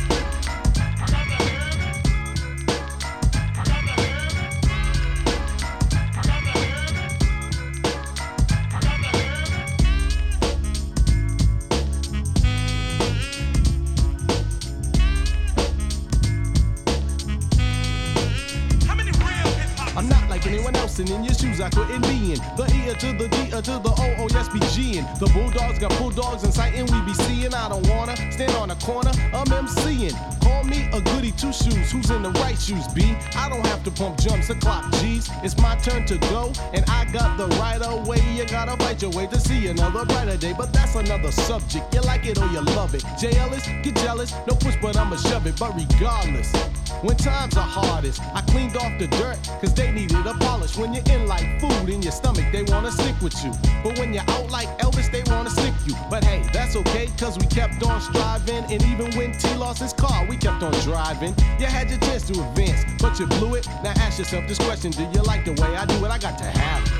Couldn't 21.71 22.01
be 22.03 22.33
in. 22.33 22.39
The 22.57 22.65
E 22.75 22.93
to 22.93 23.13
the 23.13 23.27
D 23.29 23.49
to 23.49 23.61
the 23.61 23.89
O, 23.89 24.15
oh 24.19 24.27
yes, 24.31 24.49
be 24.49 24.59
G'ing. 24.59 25.05
The 25.19 25.27
Bulldogs 25.27 25.79
got 25.79 25.97
bulldogs 25.97 26.43
in 26.43 26.51
sight, 26.51 26.73
and 26.75 26.89
we 26.89 27.01
be 27.01 27.13
seeing. 27.13 27.53
I 27.53 27.69
don't 27.69 27.87
wanna 27.89 28.15
stand 28.31 28.53
on 28.55 28.71
a 28.71 28.75
corner, 28.75 29.11
I'm 29.33 29.45
MCing. 29.45 30.13
Call 30.41 30.63
me 30.63 30.87
a 30.91 31.01
goody 31.01 31.31
two 31.31 31.53
shoes, 31.53 31.91
who's 31.91 32.09
in 32.09 32.23
the 32.23 32.31
right 32.43 32.59
shoes, 32.59 32.87
B? 32.89 33.15
I 33.35 33.49
don't 33.49 33.65
have 33.65 33.83
to 33.85 33.91
pump 33.91 34.19
jumps 34.19 34.49
or 34.49 34.55
clock 34.55 34.91
G's. 34.99 35.29
It's 35.43 35.57
my 35.57 35.75
turn 35.77 36.05
to 36.07 36.17
go, 36.29 36.51
and 36.73 36.83
I 36.87 37.05
got 37.11 37.37
the 37.37 37.47
right 37.57 37.81
away. 37.81 38.21
You 38.35 38.45
gotta 38.45 38.75
fight 38.83 39.01
your 39.01 39.11
way 39.11 39.27
to 39.27 39.39
see 39.39 39.67
another 39.67 40.05
brighter 40.05 40.37
day, 40.37 40.53
but 40.57 40.73
that's 40.73 40.95
another 40.95 41.31
subject. 41.31 41.93
You 41.93 42.01
like 42.01 42.25
it 42.25 42.37
or 42.37 42.47
you 42.47 42.61
love 42.61 42.93
it. 42.95 43.03
JLS, 43.21 43.83
get 43.83 43.95
jealous, 43.95 44.33
no 44.47 44.55
push, 44.55 44.75
but 44.81 44.97
I'ma 44.97 45.17
shove 45.17 45.47
it. 45.47 45.57
But 45.59 45.75
regardless, 45.75 46.51
when 47.01 47.17
times 47.17 47.57
are 47.57 47.61
hardest, 47.61 48.21
I 48.33 48.41
cleaned 48.41 48.77
off 48.77 48.97
the 48.99 49.07
dirt, 49.07 49.37
cause 49.59 49.73
they 49.73 49.91
needed 49.91 50.25
a 50.25 50.33
polish. 50.35 50.77
When 50.77 50.93
you're 50.93 51.03
in 51.09 51.27
like 51.27 51.59
food 51.59 51.89
in 51.89 52.01
your 52.01 52.11
stomach, 52.11 52.45
they 52.51 52.63
wanna 52.63 52.91
stick 52.91 53.19
with 53.21 53.43
you. 53.43 53.51
But 53.83 53.97
when 53.97 54.13
you're 54.13 54.29
out 54.29 54.49
like 54.49 54.67
Elvis, 54.79 55.11
they 55.11 55.23
wanna 55.31 55.49
stick 55.49 55.73
you. 55.85 55.95
But 56.09 56.23
hey, 56.23 56.47
that's 56.53 56.75
okay, 56.75 57.07
cause 57.17 57.37
we 57.37 57.45
kept 57.47 57.83
on 57.83 58.01
striving. 58.01 58.63
And 58.65 58.81
even 58.83 59.15
when 59.17 59.31
T 59.37 59.53
lost 59.55 59.81
his 59.81 59.93
car, 59.93 60.25
we 60.25 60.37
kept 60.37 60.63
on 60.63 60.73
driving. 60.81 61.33
You 61.59 61.65
had 61.65 61.89
your 61.89 61.99
chance 61.99 62.23
to 62.27 62.33
advance, 62.33 62.83
but 63.01 63.19
you 63.19 63.27
blew 63.27 63.55
it. 63.55 63.67
Now 63.83 63.93
ask 63.97 64.19
yourself 64.19 64.47
this 64.47 64.59
question 64.59 64.91
Do 64.91 65.03
you 65.13 65.21
like 65.23 65.45
the 65.45 65.53
way 65.61 65.75
I 65.75 65.85
do 65.85 65.95
it? 66.05 66.11
I 66.11 66.17
got 66.17 66.37
to 66.39 66.45
have 66.45 66.85
it. 66.85 66.90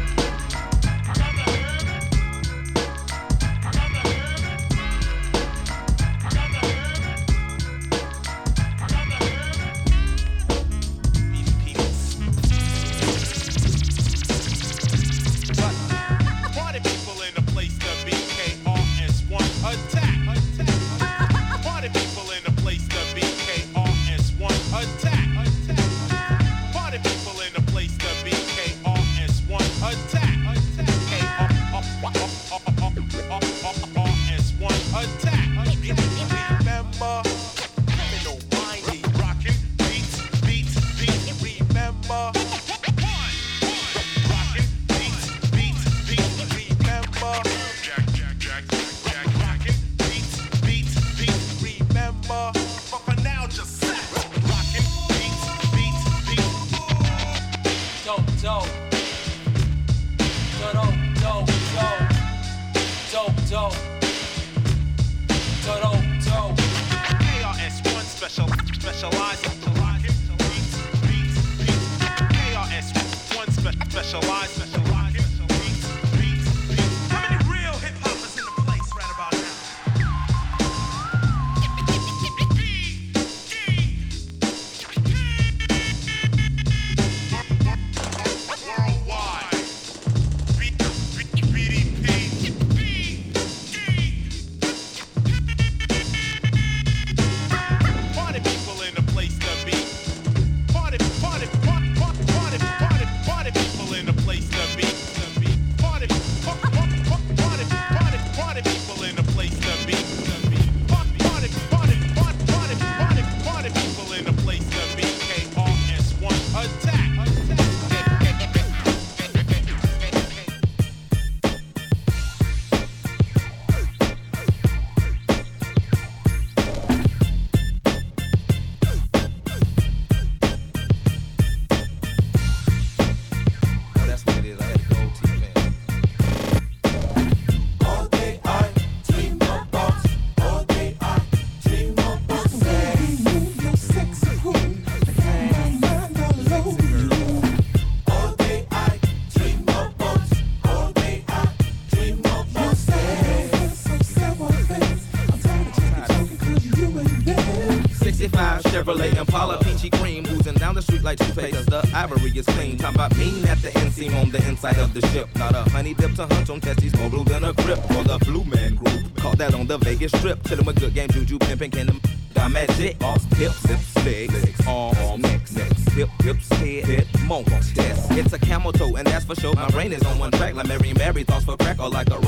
Chevrolet 158.92 159.18
Impala 159.18 159.58
peachy 159.64 159.90
cream 159.90 160.26
oozing 160.28 160.56
down 160.56 160.76
the 160.76 160.82
street 160.82 161.02
like 161.02 161.18
toothpaste 161.18 161.56
cause 161.56 161.66
the 161.66 161.92
ivory 161.96 162.32
is 162.32 162.46
clean 162.48 162.78
talking 162.78 162.96
about 162.96 163.16
mean 163.18 163.46
at 163.46 163.58
the 163.62 163.70
inseam 163.70 164.14
on 164.22 164.30
the 164.32 164.46
inside 164.50 164.78
of 164.80 164.94
the 164.94 165.02
ship. 165.08 165.30
Not 165.38 165.56
a 165.56 165.70
honey 165.70 165.94
dip 165.94 166.14
to 166.16 166.26
hunch 166.26 166.50
on 166.50 166.60
testes 166.60 166.96
more 166.98 167.10
blue 167.10 167.24
than 167.24 167.44
a 167.46 167.54
grip. 167.54 167.80
For 167.80 168.04
the 168.04 168.18
blue 168.26 168.44
man 168.44 168.76
group 168.76 169.16
caught 169.18 169.38
that 169.38 169.54
on 169.54 169.68
the 169.68 169.78
Vegas 169.78 170.12
strip. 170.12 170.44
Chillin' 170.44 170.66
with 170.66 170.80
good 170.80 170.94
game 170.94 171.10
juju 171.10 171.40
pimping 171.40 171.72
can 171.72 171.88
them 171.88 172.02
got 172.34 172.52
magic 172.52 173.02
off 173.04 173.24
hips 173.38 173.66
hips 173.66 174.06
legs 174.06 174.68
arms 174.68 175.22
necks 175.22 175.56
necks 175.56 175.82
hip, 175.94 176.10
hips, 176.24 176.50
head, 176.54 176.86
head, 176.86 177.08
monk 177.26 177.48
test. 177.48 178.12
It's 178.12 178.34
a 178.34 178.40
camel 178.40 178.72
toe, 178.72 178.96
and 178.96 179.08
that's 179.08 179.26
for 179.26 179.36
sure. 179.36 179.54
My 179.56 179.70
brain 179.70 179.92
is 179.92 180.04
on 180.04 180.20
one 180.20 180.32
track, 180.32 180.56
like 180.56 180.68
Mary 180.68 180.94
Mary 180.94 181.24
thoughts 181.24 181.46
for 181.46 181.58
crack, 181.58 181.80
or 181.80 181.90
like 181.90 182.10
a 182.10 182.20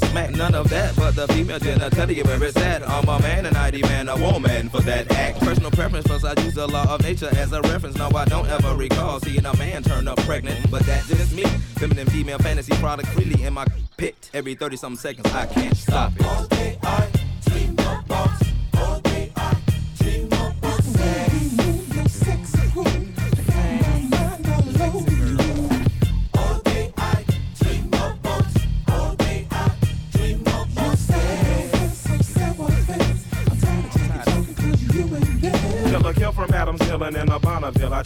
for 0.00 0.06
smack. 0.06 0.30
None 0.30 0.54
of 0.54 0.68
that, 0.70 0.96
but 0.96 1.14
the 1.14 1.26
female 1.28 1.58
genitalia 1.58 2.24
where 2.24 2.42
it's 2.44 2.56
at. 2.56 2.88
I'm 2.88 3.08
a 3.08 3.20
man, 3.20 3.46
and 3.46 3.56
I 3.56 3.70
demand 3.70 4.08
a 4.08 4.16
woman 4.16 4.68
for 4.68 4.80
that 4.82 5.10
act. 5.12 5.40
Personal 5.40 5.70
preference, 5.70 6.06
plus 6.06 6.24
I 6.24 6.40
use 6.42 6.54
the 6.54 6.66
law 6.66 6.94
of 6.94 7.02
nature 7.02 7.28
as 7.36 7.52
a 7.52 7.60
reference. 7.62 7.96
No, 7.96 8.10
I 8.14 8.24
don't 8.24 8.48
ever 8.48 8.74
recall 8.74 9.20
seeing 9.20 9.44
a 9.44 9.56
man 9.56 9.82
turn 9.82 10.08
up 10.08 10.18
pregnant, 10.18 10.70
but 10.70 10.82
that's 10.82 11.08
just 11.08 11.34
me. 11.34 11.44
Feminine 11.78 12.08
female 12.08 12.38
fantasy 12.38 12.74
product 12.76 13.08
freely 13.10 13.42
in 13.42 13.54
my 13.54 13.66
pit. 13.96 14.30
Every 14.34 14.54
30 14.54 14.76
something 14.76 14.98
seconds, 14.98 15.32
I 15.32 15.46
can't 15.46 15.76
stop 15.76 16.12
it. 16.16 16.55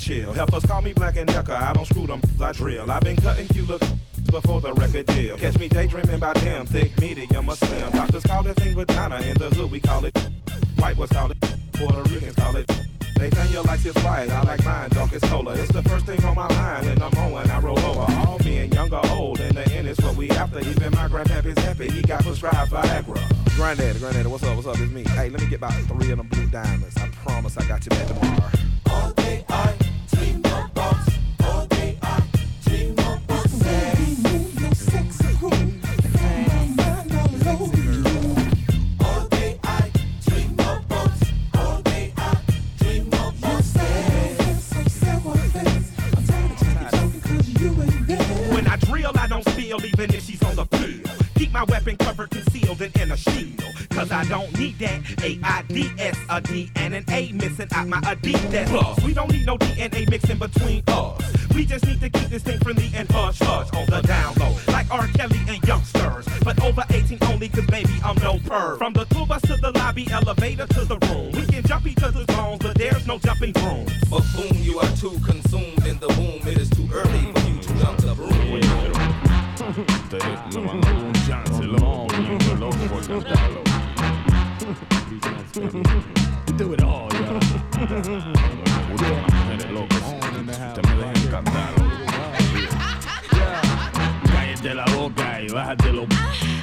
Chill. 0.01 0.33
Helpers 0.33 0.65
call 0.65 0.83
me 0.83 0.93
Black 0.93 1.17
and 1.17 1.29
Decker, 1.29 1.53
I 1.53 1.73
don't 1.73 1.87
screw 1.87 2.07
them, 2.07 2.21
I 2.41 2.53
drill. 2.53 2.91
I've 2.91 3.03
been 3.03 3.17
cutting 3.17 3.47
cute 3.49 3.69
look 3.69 3.83
before 4.31 4.61
the 4.61 4.73
record 4.73 5.07
deal. 5.07 5.37
Catch 5.37 5.59
me 5.59 5.69
daydreaming 5.69 6.15
about 6.15 6.37
them, 6.37 6.67
thick, 6.67 6.99
medium, 7.01 7.49
or 7.49 7.57
slim. 7.57 7.91
Doctors 7.93 8.23
call 8.23 8.43
that 8.45 8.57
thing 8.57 8.75
vagina, 8.75 9.21
in 9.21 9.37
the 9.39 9.51
hood 9.51 9.71
we 9.71 9.81
call 9.81 10.05
it. 10.05 10.17
White 10.79 10.97
was 10.97 11.11
call 11.11 11.31
it, 11.31 11.39
Puerto 11.75 12.03
Ricans 12.11 12.35
call 12.35 12.57
it. 12.57 12.67
They 13.17 13.29
turn 13.29 13.53
your 13.53 13.63
lights 13.65 13.85
is 13.85 13.95
white, 13.97 14.31
I 14.31 14.43
like 14.43 14.65
mine, 14.65 14.89
dark 14.91 15.13
as 15.13 15.21
cola. 15.23 15.55
It's 15.55 15.71
the 15.71 15.83
first 15.83 16.07
thing 16.07 16.25
on 16.25 16.35
my 16.35 16.49
mind, 16.49 16.87
and 16.87 17.03
I'm 17.03 17.13
on 17.19 17.33
when 17.33 17.51
I 17.51 17.61
roll 17.61 17.79
over. 17.79 18.11
All 18.27 18.39
men, 18.43 18.73
young 18.73 18.93
or 18.95 19.07
old, 19.11 19.41
in 19.41 19.55
the 19.55 19.71
end 19.73 19.87
is 19.89 19.99
what 20.01 20.17
we 20.17 20.31
after. 20.31 20.61
Even 20.61 20.93
my 20.93 21.09
grandpappy's 21.09 21.59
happy, 21.63 21.91
he 21.91 22.01
got 22.01 22.23
prescribed 22.23 22.73
Viagra. 22.73 23.21
Granddaddy, 23.57 23.99
granddaddy, 23.99 24.29
what's 24.29 24.43
up? 24.45 24.57
What's 24.57 24.67
up? 24.67 24.79
It's 24.81 24.91
me. 24.91 25.05
Hey, 25.05 25.29
let 25.29 25.43
me 25.43 25.49
get 25.49 25.57
about 25.57 25.75
three 25.75 26.11
of 26.13 26.17
them 26.17 26.29
blue 26.29 26.47
diamonds. 26.47 26.97
I 26.97 27.09
promise 27.09 27.59
I 27.59 27.69
got 27.69 27.85
you 27.85 27.91
back 27.91 28.07
tomorrow. 28.07 28.51
All 28.87 29.11
day 29.13 29.45
I 29.51 29.90
my 51.61 51.65
weapon 51.65 51.95
covered, 51.99 52.31
concealed, 52.31 52.81
and 52.81 52.97
in 52.97 53.11
a 53.11 53.17
shield. 53.17 53.80
Cause 54.01 54.13
I 54.13 54.25
don't 54.25 54.59
need 54.59 54.79
that 54.79 55.03
A-I-D-S, 55.23 56.19
a 56.31 56.41
D 56.41 56.71
and 56.77 56.95
an 56.95 57.05
A 57.11 57.33
missing 57.33 57.69
out 57.75 57.87
my 57.87 58.01
Adidas. 58.01 58.67
Plus, 58.69 59.05
we 59.05 59.13
don't 59.13 59.31
need 59.31 59.45
no 59.45 59.59
DNA 59.59 60.09
mixing 60.09 60.39
between 60.39 60.83
us. 60.89 61.21
We 61.55 61.67
just 61.67 61.85
need 61.85 62.01
to 62.01 62.09
keep 62.09 62.31
this 62.31 62.43
thing 62.43 62.59
friendly 62.61 62.91
and 62.95 63.07
hush 63.13 63.41
hush 63.41 63.69
on 63.75 63.85
the 63.91 64.01
down 64.01 64.35
low. 64.37 64.57
Like 64.69 64.91
R. 64.91 65.07
Kelly 65.09 65.39
and 65.49 65.63
youngsters. 65.65 66.27
But 66.43 66.65
over 66.65 66.83
18 66.89 67.19
only, 67.25 67.51
cause 67.51 67.67
baby, 67.67 67.93
I'm 68.03 68.17
no 68.23 68.39
perv. 68.39 68.79
From 68.79 68.95
the 68.95 69.05
tour 69.05 69.27
bus 69.27 69.43
to 69.43 69.57
the 69.57 69.71
lobby, 69.73 70.11
elevator 70.11 70.67
to 70.67 70.85
the 70.87 70.97
room. 71.09 71.33
We 71.33 71.45
can 71.45 71.63
jump 71.65 71.87
each 71.87 72.03
other's 72.03 72.25
bones, 72.25 72.61
but 72.63 72.77
there's 72.77 73.07
no 73.07 73.19
jumping 73.19 73.53
room. 73.53 73.85
But 74.09 74.25
boom, 74.35 74.57
you 74.63 74.79
are 74.79 74.97
too 74.97 75.21
consumed 75.27 75.87
in 75.87 75.99
the 75.99 76.09
womb. 76.09 76.41
It 76.49 76.57
is 76.57 76.71
too 76.71 76.89
early 76.91 77.33
for 77.35 77.49
you 77.49 77.61
to 77.61 77.75
jump 77.79 77.99
the 77.99 78.15
broom. 78.15 78.31
Ustedes 79.71 80.55
lo 80.55 80.63
van 80.63 80.79
a 80.79 80.81
dar 80.81 80.97
un 80.97 81.13
chance, 81.27 81.63
loco, 81.63 82.07
poniendo 82.07 82.55
loco 82.55 83.70
Do 86.57 86.75
it 86.75 86.83
all, 86.83 87.09
yo. 87.13 87.41
Mujeres 88.91 89.71
locas. 89.73 90.03
Ustedes 90.23 90.45
me 90.45 90.53
dejan 90.53 91.29
cantarlo. 91.31 91.80
Cállate 94.61 94.75
la 94.75 94.85
boca 94.95 95.41
y 95.41 95.49
bájate 95.49 95.91
los 95.91 96.07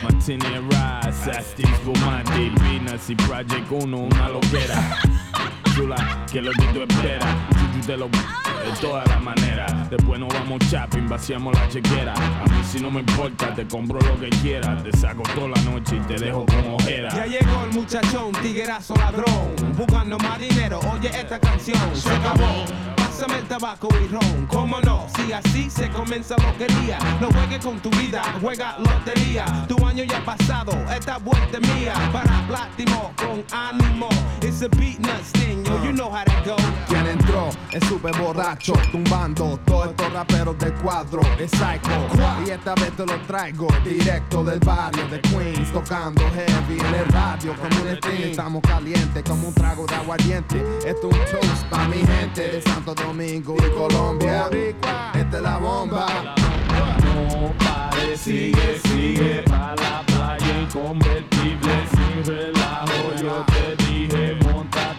Martini 0.03 0.45
Rice, 0.69 1.31
Asti 1.31 1.63
Spumati, 1.63 2.51
Venus 2.61 3.09
y 3.09 3.15
Project 3.15 3.71
1, 3.71 3.97
una 3.97 4.29
loquera. 4.29 4.97
Chula, 5.73 6.25
que 6.31 6.41
lo 6.43 6.51
que 6.51 6.65
tú 6.73 6.81
esperas. 6.81 7.35
Chuchu 7.49 7.87
te 7.87 7.97
lo 7.97 8.07
de 8.07 8.71
todas 8.79 9.07
las 9.07 9.23
maneras. 9.23 9.89
Después 9.89 10.19
nos 10.19 10.31
vamos 10.31 10.59
shopping, 10.65 11.07
vaciamos 11.07 11.55
la 11.55 11.67
chequera. 11.69 12.13
A 12.13 12.45
mí 12.45 12.63
si 12.63 12.79
no 12.79 12.91
me 12.91 12.99
importa, 12.99 13.51
te 13.55 13.65
compro 13.67 13.99
lo 13.99 14.19
que 14.19 14.29
quieras. 14.29 14.83
Te 14.83 14.95
saco 14.95 15.23
toda 15.33 15.47
la 15.47 15.61
noche 15.63 15.95
y 15.95 15.99
te 16.01 16.23
dejo 16.23 16.45
con 16.45 16.73
ojera. 16.75 17.09
Ya 17.15 17.25
llegó 17.25 17.63
el 17.63 17.71
muchachón, 17.73 18.31
tiguerazo 18.43 18.95
ladrón, 18.95 19.55
buscando 19.75 20.19
más 20.19 20.39
dinero. 20.39 20.79
Oye 20.93 21.07
esta 21.07 21.39
canción, 21.39 21.95
se 21.95 22.11
acabó. 22.11 22.65
Pásame 23.17 23.39
el 23.39 23.47
tabaco 23.47 23.89
y 23.99 24.07
ron, 24.09 24.45
cómo 24.45 24.79
no, 24.81 25.07
si 25.15 25.33
así 25.33 25.71
se 25.71 25.89
comienza 25.89 26.35
loquería. 26.37 26.99
No 27.19 27.31
juegues 27.31 27.65
con 27.65 27.79
tu 27.79 27.89
vida, 27.89 28.21
juega 28.39 28.77
lotería. 28.77 29.65
Tu 29.67 29.83
año 29.83 30.03
ya 30.03 30.19
ha 30.19 30.23
pasado, 30.23 30.71
esta 30.95 31.17
vuelta 31.17 31.57
es 31.59 31.75
mía. 31.75 31.93
Para 32.13 32.45
Plátimo 32.47 33.11
con 33.15 33.43
ánimo. 33.51 34.07
It's 34.43 34.61
a 34.61 34.69
beat 34.69 34.99
nuts 34.99 35.31
thing, 35.31 35.63
yo, 35.65 35.83
you 35.83 35.93
know 35.93 36.11
how 36.11 36.23
that 36.25 36.45
go. 36.45 36.55
Quien 36.87 37.07
entró 37.07 37.49
es 37.71 37.83
súper 37.87 38.15
borracho, 38.21 38.73
tumbando 38.91 39.59
todos 39.65 39.87
estos 39.87 40.13
raperos 40.13 40.57
del 40.59 40.73
cuadro 40.75 41.21
de 41.39 41.47
Psycho. 41.47 42.45
Y 42.45 42.51
esta 42.51 42.75
vez 42.75 42.91
te 42.95 43.03
lo 43.03 43.19
traigo 43.21 43.67
directo 43.83 44.43
del 44.43 44.59
barrio 44.59 45.07
de 45.07 45.19
Queens, 45.21 45.73
tocando 45.73 46.21
heavy 46.35 46.79
en 46.79 46.93
el 46.93 47.05
radio 47.07 47.55
como 47.55 47.81
un 47.81 47.97
stream. 47.97 48.29
Estamos 48.29 48.61
calientes 48.61 49.23
como 49.23 49.47
un 49.47 49.53
trago 49.55 49.87
de 49.87 49.95
aguardiente. 49.95 50.63
Esto 50.85 51.09
es 51.09 51.33
un 51.33 51.39
toast 51.39 51.65
para 51.71 51.87
mi 51.87 51.97
gente 51.97 52.47
de 52.47 52.61
Santo 52.61 52.93
Domingo 52.93 53.06
y 53.15 53.41
Colombia. 53.71 54.49
Esta 54.51 55.37
es 55.37 55.41
la 55.41 55.57
bomba. 55.57 56.35
No 57.05 57.53
pare, 57.57 58.17
sigue, 58.17 58.79
sigue 58.83 59.43
pa' 59.43 59.75
la 59.75 60.03
playa 60.05 60.61
inconvertible 60.61 61.73
sin 61.89 62.25
relajo. 62.25 63.15
Yo 63.21 63.45
te 63.45 63.83
dije, 63.85 64.37
montate 64.43 64.96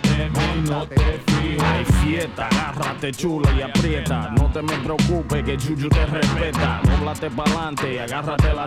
no 0.69 0.87
te 0.87 0.97
fijes. 0.97 1.63
Hay 1.63 1.85
fiesta, 1.85 2.49
agárrate 2.49 3.13
chula 3.13 3.51
y 3.57 3.63
aprieta. 3.63 4.31
No 4.37 4.51
te 4.53 4.63
me 4.63 4.77
preocupes 4.79 5.45
que 5.45 5.57
Chuchu 5.57 5.89
te 5.89 6.07
respeta. 6.07 6.81
Dóblate 6.85 7.31
pa'lante 7.31 7.95
y 7.95 7.99
agárrate 7.99 8.53
la. 8.55 8.67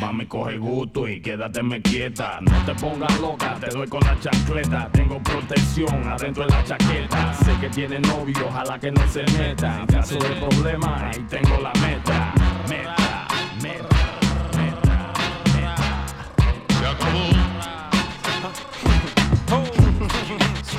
Mami, 0.00 0.26
coge 0.26 0.58
gusto 0.58 1.08
y 1.08 1.20
quédate 1.20 1.62
me 1.62 1.80
quieta. 1.80 2.38
No 2.40 2.64
te 2.64 2.74
pongas 2.74 3.20
loca, 3.20 3.56
te 3.60 3.68
doy 3.68 3.88
con 3.88 4.00
la 4.00 4.18
chancleta. 4.20 4.88
Tengo 4.92 5.22
protección 5.22 6.08
adentro 6.08 6.44
de 6.44 6.50
la 6.50 6.64
chaqueta. 6.64 7.32
Sé 7.34 7.52
que 7.60 7.68
tiene 7.70 8.00
novio, 8.00 8.46
ojalá 8.46 8.78
que 8.78 8.92
no 8.92 9.06
se 9.08 9.24
meta. 9.38 9.80
En 9.80 9.86
caso 9.86 10.18
de 10.18 10.28
problema, 10.36 11.08
ahí 11.08 11.24
tengo 11.28 11.58
la. 11.60 11.72
Meta, 11.80 12.32
meta. 12.68 13.15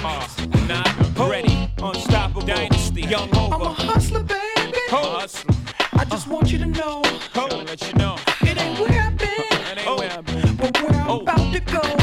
Not 0.04 1.18
ready, 1.18 1.72
unstoppable 1.82 2.42
dynasty, 2.42 3.02
young 3.02 3.36
over. 3.36 3.56
I'm 3.56 3.62
a 3.62 3.74
hustler, 3.74 4.22
baby. 4.22 4.78
Hustler. 4.90 5.56
I 5.94 6.06
just 6.06 6.28
want 6.28 6.52
you 6.52 6.60
to 6.60 6.68
know. 6.68 7.02
Gotta 7.34 7.58
let 7.58 7.82
you 7.88 7.94
know. 7.94 8.16
It 8.42 8.62
ain't 8.62 8.80
where 8.80 9.02
I've 9.02 9.18
been. 9.18 9.30
It 9.30 9.88
ain't 9.88 10.00
where 10.00 10.12
I've 10.12 10.26
been. 10.26 10.56
But 10.56 10.82
where 10.84 11.02
I'm 11.02 11.10
oh. 11.10 11.20
about 11.22 11.52
to 11.52 11.60
go. 11.62 11.97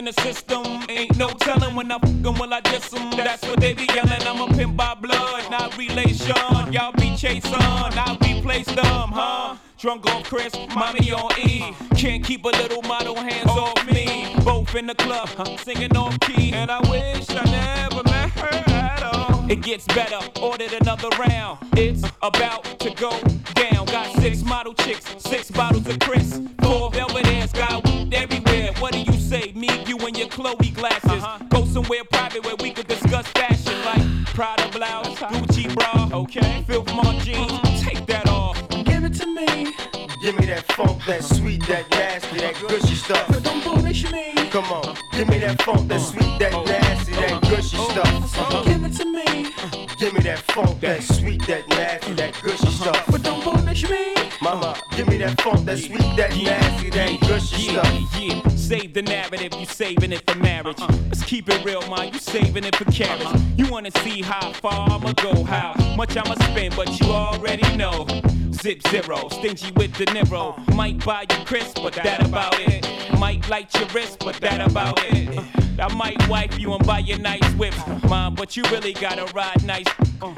In 0.00 0.06
the 0.06 0.12
system, 0.22 0.64
ain't 0.88 1.14
no 1.18 1.28
telling 1.28 1.74
when 1.74 1.92
I 1.92 1.98
fuck 1.98 2.08
'em, 2.08 2.38
will 2.38 2.54
I 2.54 2.60
diss 2.60 2.90
'em? 2.94 3.10
That's 3.10 3.42
what 3.42 3.60
they 3.60 3.74
be 3.74 3.84
yelling. 3.84 4.26
I'm 4.26 4.40
a 4.40 4.46
pimp 4.56 4.74
by 4.74 4.94
blood, 4.94 5.50
not 5.50 5.76
relation. 5.76 6.34
Y'all 6.72 6.92
be 6.92 7.14
chasing, 7.18 7.52
I 7.52 8.16
replace 8.22 8.64
them, 8.64 9.12
huh? 9.12 9.56
Drunk 9.78 10.06
on 10.06 10.22
Cris, 10.22 10.54
mommy 10.74 11.12
on 11.12 11.30
E. 11.38 11.74
Can't 11.98 12.24
keep 12.24 12.46
a 12.46 12.48
little 12.48 12.80
model 12.80 13.14
hands 13.14 13.50
off 13.50 13.84
me. 13.92 14.34
Both 14.42 14.74
in 14.74 14.86
the 14.86 14.94
club, 14.94 15.28
singing 15.58 15.94
on 15.94 16.16
key. 16.20 16.54
And 16.54 16.70
I 16.70 16.80
wish 16.88 17.28
I 17.28 17.44
never 17.44 18.02
met 18.04 18.30
her 18.40 18.72
at 18.72 19.02
all. 19.02 19.50
It 19.50 19.60
gets 19.60 19.84
better, 19.84 20.20
ordered 20.40 20.72
another 20.80 21.10
round. 21.18 21.58
It's 21.76 22.04
about 22.22 22.64
to 22.80 22.88
go 22.94 23.10
down. 23.52 23.84
Got 23.84 24.16
six 24.16 24.42
model 24.42 24.72
chicks, 24.72 25.04
six 25.18 25.50
bottles 25.50 25.86
of 25.86 25.98
Cris. 25.98 26.40
Somewhere 31.90 32.04
private 32.04 32.44
where 32.44 32.54
we 32.60 32.70
could 32.70 32.86
discuss 32.86 33.26
fashion, 33.30 33.74
like 33.84 34.26
Prada 34.26 34.68
blouse, 34.68 35.18
Gucci 35.18 35.74
bra, 35.74 36.20
okay, 36.20 36.62
Filth 36.64 36.86
Mart 36.94 37.16
jeans. 37.24 37.82
Take 37.82 38.06
that 38.06 38.28
off. 38.28 38.56
Give 38.84 39.02
it 39.02 39.14
to 39.14 39.26
me. 39.26 39.74
Give 40.22 40.38
me 40.38 40.46
that 40.46 40.70
funk, 40.74 41.04
that 41.06 41.24
sweet, 41.24 41.66
that 41.66 41.90
nasty, 41.90 42.38
that 42.38 42.54
gushy 42.60 42.94
stuff. 42.94 43.26
But 43.26 43.42
don't 43.42 43.60
punish 43.64 44.08
me. 44.12 44.34
Come 44.52 44.66
on, 44.66 44.96
give 45.10 45.28
me 45.28 45.40
that 45.40 45.60
funk, 45.62 45.88
that 45.88 46.00
sweet, 46.00 46.38
that 46.38 46.52
nasty, 46.64 47.12
that 47.14 47.42
gushy 47.42 47.76
stuff. 47.76 48.64
Give 48.66 48.84
it 48.84 48.92
to 48.92 49.04
me. 49.06 49.52
Give 49.98 50.14
me 50.14 50.20
that 50.20 50.38
funk, 50.52 50.80
that 50.82 51.02
sweet, 51.02 51.44
that 51.48 51.68
nasty, 51.70 52.12
that 52.12 52.40
gushy 52.40 52.69
that 55.20 55.40
funk, 55.42 55.66
that 55.66 55.78
sweet, 55.78 55.98
that 56.16 56.30
nasty, 56.30 56.90
that 56.90 57.20
gushy 57.20 57.62
yeah, 57.64 57.82
stuff. 57.82 58.20
Yeah, 58.20 58.48
save 58.56 58.94
the 58.94 59.02
narrative, 59.02 59.52
you 59.58 59.66
saving 59.66 60.12
it 60.12 60.22
for 60.26 60.38
marriage. 60.38 60.80
Uh-huh. 60.80 60.96
Let's 61.08 61.22
keep 61.24 61.48
it 61.48 61.64
real, 61.64 61.86
man, 61.88 62.12
you 62.12 62.18
saving 62.18 62.64
it 62.64 62.74
for 62.76 62.84
carriage. 62.90 63.26
Uh-huh. 63.26 63.38
You 63.56 63.68
wanna 63.68 63.90
see 64.02 64.22
how 64.22 64.52
far 64.54 64.88
I'ma 64.90 65.12
go, 65.12 65.44
how 65.44 65.74
much 65.96 66.16
I'ma 66.16 66.34
spend, 66.34 66.74
but 66.74 66.98
you 67.00 67.06
already 67.08 67.76
know. 67.76 68.06
Zip 68.62 68.86
zero, 68.88 69.26
stingy 69.30 69.72
with 69.72 69.94
the 69.94 70.04
Nero. 70.12 70.54
Might 70.74 71.02
buy 71.02 71.22
you 71.22 71.44
crisp, 71.46 71.78
but 71.82 71.94
that 71.94 72.22
about 72.26 72.54
it. 72.60 72.86
Might 73.18 73.48
light 73.48 73.74
your 73.74 73.88
wrist, 73.88 74.18
but 74.18 74.36
that 74.36 74.60
about 74.60 75.00
it. 75.06 75.38
I 75.80 75.94
might 75.94 76.28
wipe 76.28 76.60
you 76.60 76.74
and 76.74 76.86
buy 76.86 76.98
you 76.98 77.16
nice 77.16 77.54
whip, 77.54 77.74
mom, 78.06 78.34
but 78.34 78.58
you 78.58 78.62
really 78.64 78.92
gotta 78.92 79.24
ride 79.32 79.64
nice. 79.64 79.86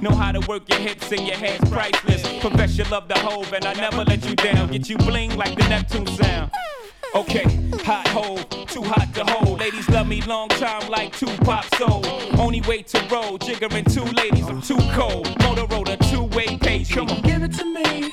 Know 0.01 0.12
how 0.12 0.31
to 0.31 0.40
work 0.47 0.69
your 0.69 0.78
hips 0.78 1.11
and 1.11 1.27
your 1.27 1.36
hands 1.36 1.69
priceless. 1.69 2.23
Profession 2.40 2.89
love 2.90 3.09
the 3.09 3.19
Hov, 3.19 3.53
and 3.53 3.66
I 3.66 3.73
never 3.73 4.05
let 4.05 4.24
you 4.24 4.36
down. 4.36 4.70
Get 4.70 4.89
you 4.89 4.99
bling 4.99 5.36
like 5.36 5.59
the 5.59 5.69
Neptune 5.69 6.07
sound. 6.07 6.53
Okay, 7.15 7.44
hot 7.82 8.07
hole, 8.09 8.39
too 8.66 8.82
hot 8.82 9.12
to 9.15 9.24
hold. 9.24 9.59
Ladies 9.59 9.89
love 9.90 10.07
me 10.07 10.23
long 10.23 10.49
time 10.49 10.89
like 10.89 11.12
Tupac 11.15 11.65
soul. 11.74 12.03
Only 12.39 12.61
way 12.62 12.82
to 12.82 12.99
roll, 13.11 13.36
jiggering 13.39 13.93
two 13.93 14.05
ladies, 14.15 14.47
I'm 14.47 14.62
too 14.62 14.78
cold. 14.93 15.27
Motorola, 15.40 15.99
two-way 16.11 16.57
page. 16.57 16.90
Come 16.90 17.11
on, 17.11 17.20
give 17.20 17.43
it 17.43 17.53
to 17.55 17.65
me. 17.65 18.12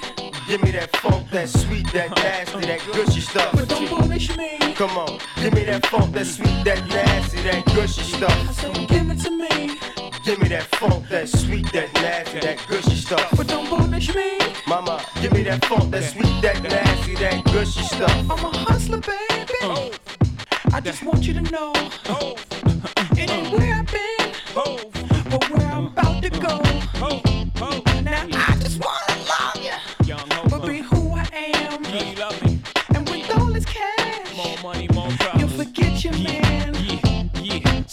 Give 0.50 0.64
me 0.64 0.72
that 0.72 0.96
funk, 0.96 1.30
that 1.30 1.48
sweet, 1.48 1.86
that 1.94 2.10
nasty, 2.16 2.62
that 2.62 2.80
gushy 2.92 3.22
stuff. 3.22 3.52
But 3.54 3.70
don't 3.70 3.88
punish 3.88 4.36
me. 4.36 4.58
Come 4.74 4.98
on, 4.98 5.20
give 5.36 5.54
me 5.54 5.64
that 5.66 5.86
funk, 5.86 6.12
that 6.14 6.26
sweet, 6.26 6.64
that 6.66 6.88
nasty, 6.88 7.40
that 7.44 7.64
gushy 7.68 8.02
stuff. 8.02 8.60
So 8.60 8.74
give 8.74 9.12
it 9.12 9.20
to 9.26 9.30
me. 9.30 9.78
Give 10.26 10.42
me 10.42 10.48
that 10.48 10.64
funk, 10.74 11.08
that 11.10 11.30
sweet, 11.30 11.72
that 11.72 11.94
nasty, 11.94 12.40
that 12.40 12.66
gushy 12.68 12.96
stuff. 12.96 13.30
But 13.38 13.48
don't 13.48 13.68
punish 13.68 14.16
me. 14.16 14.40
Mama, 14.66 15.06
give 15.22 15.34
me 15.34 15.44
that 15.44 15.64
funk, 15.66 15.92
that 15.92 16.06
sweet, 16.06 16.42
that 16.42 16.64
nasty, 16.64 17.14
that 17.18 17.46
gushy 17.46 17.84
stuff. 17.84 18.12
I'm 18.32 18.44
a 18.44 18.58
hustler, 18.58 19.02
baby. 19.02 19.54
Oh. 19.62 19.92
I 20.74 20.82
just 20.82 21.04
want 21.04 21.28
you 21.28 21.36
to 21.36 21.42
know. 21.42 21.74
Oh. 22.08 22.36
It 23.12 23.30
ain't 23.30 23.52
where 23.54 23.76
I've 23.76 23.86
been, 23.86 24.34
oh. 24.56 24.80
but 25.30 25.48
where 25.52 25.68
I'm 25.68 25.86
about 25.90 26.24
to 26.24 26.30
go. 26.32 26.60
Now 27.00 27.29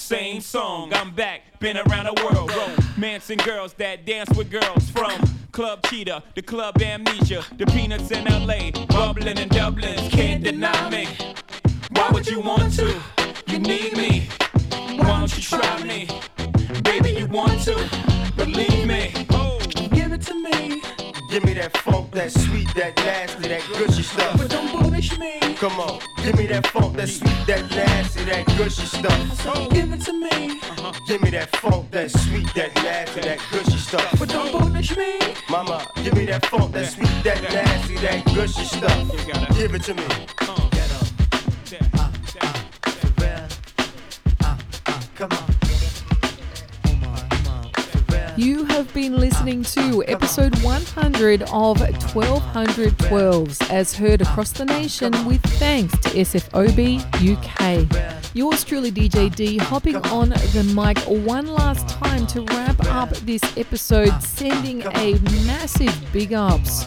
same 0.06 0.40
song. 0.40 0.92
I'm 0.94 1.12
back, 1.12 1.58
been 1.58 1.76
around 1.76 2.04
the 2.04 2.22
world. 2.22 2.52
Romancing 2.96 3.38
girls 3.38 3.72
that 3.74 4.06
dance 4.06 4.30
with 4.36 4.52
girls 4.52 4.88
from 4.90 5.20
Club 5.50 5.84
Cheetah, 5.88 6.22
the 6.36 6.42
Club 6.42 6.80
Amnesia, 6.80 7.44
the 7.58 7.66
Peanuts 7.66 8.12
in 8.12 8.24
LA, 8.24 8.70
bubbling 8.86 9.36
in 9.36 9.48
Dublin. 9.48 9.96
Can't 10.10 10.44
deny 10.44 10.90
me. 10.90 11.08
Why 11.90 12.08
would 12.10 12.28
you 12.28 12.40
want 12.40 12.72
to? 12.74 13.02
You 13.48 13.58
need 13.58 13.96
me. 13.96 14.28
Why 14.70 15.18
don't 15.18 15.36
you 15.36 15.42
try 15.42 15.82
me? 15.82 16.08
Baby, 16.84 17.10
you 17.18 17.26
want 17.26 17.60
to? 17.62 17.74
Believe 18.36 18.86
me. 18.86 19.25
Give 21.36 21.44
me 21.44 21.52
that 21.52 21.76
funk, 21.76 22.12
that 22.12 22.32
sweet, 22.32 22.66
that 22.76 22.96
nasty, 22.96 23.48
that 23.48 23.60
gushy 23.76 24.02
stuff. 24.02 24.38
But 24.38 24.48
don't 24.48 24.68
punish 24.68 25.18
me. 25.18 25.38
Come 25.56 25.78
on, 25.78 26.00
give 26.24 26.34
me 26.34 26.46
that 26.46 26.66
funk, 26.68 26.96
that 26.96 27.10
sweet, 27.10 27.46
that 27.46 27.70
nasty, 27.72 28.24
that 28.24 28.46
gushy 28.56 28.86
stuff. 28.86 29.42
So 29.42 29.68
give 29.68 29.92
it 29.92 30.00
to 30.06 30.14
me. 30.14 30.58
Uh-huh. 30.62 30.92
Give 31.06 31.20
me 31.20 31.28
that 31.28 31.54
funk, 31.56 31.90
that 31.90 32.10
sweet, 32.10 32.48
that 32.54 32.74
nasty, 32.76 33.20
that 33.20 33.38
gushy 33.52 33.76
stuff. 33.76 34.18
But 34.18 34.30
don't 34.30 34.50
punish 34.50 34.96
me. 34.96 35.18
Mama, 35.50 35.86
give 36.02 36.14
me 36.14 36.24
that 36.24 36.46
funk, 36.46 36.72
that 36.72 36.86
sweet, 36.86 37.22
that 37.22 37.42
nasty, 37.42 37.96
that 37.96 38.24
gushy 38.34 38.64
stuff. 38.64 39.54
Give 39.58 39.74
it 39.74 39.82
to 39.82 39.92
me. 39.92 40.04
Ah, 40.40 40.70
ah, 44.40 44.58
ah, 44.86 45.08
come 45.14 45.32
on. 45.32 45.55
You 48.36 48.64
have 48.66 48.92
been 48.92 49.16
listening 49.16 49.62
to 49.62 50.04
episode 50.06 50.62
100 50.62 51.42
of 51.44 51.78
1212s 51.78 53.70
as 53.70 53.94
heard 53.94 54.20
across 54.20 54.52
the 54.52 54.66
nation 54.66 55.10
with 55.24 55.42
thanks 55.42 55.94
to 56.00 56.10
SFOB 56.10 57.00
UK. 57.16 58.34
Yours 58.34 58.62
truly, 58.62 58.92
DJ 58.92 59.34
D, 59.34 59.56
hopping 59.56 59.96
on 59.96 60.28
the 60.28 60.70
mic 60.76 60.98
one 61.24 61.46
last 61.46 61.88
time 61.88 62.26
to 62.26 62.42
wrap 62.42 62.78
up 62.88 63.08
this 63.20 63.42
episode, 63.56 64.12
sending 64.22 64.82
a 64.82 65.18
massive 65.46 65.98
big 66.12 66.34
ups 66.34 66.84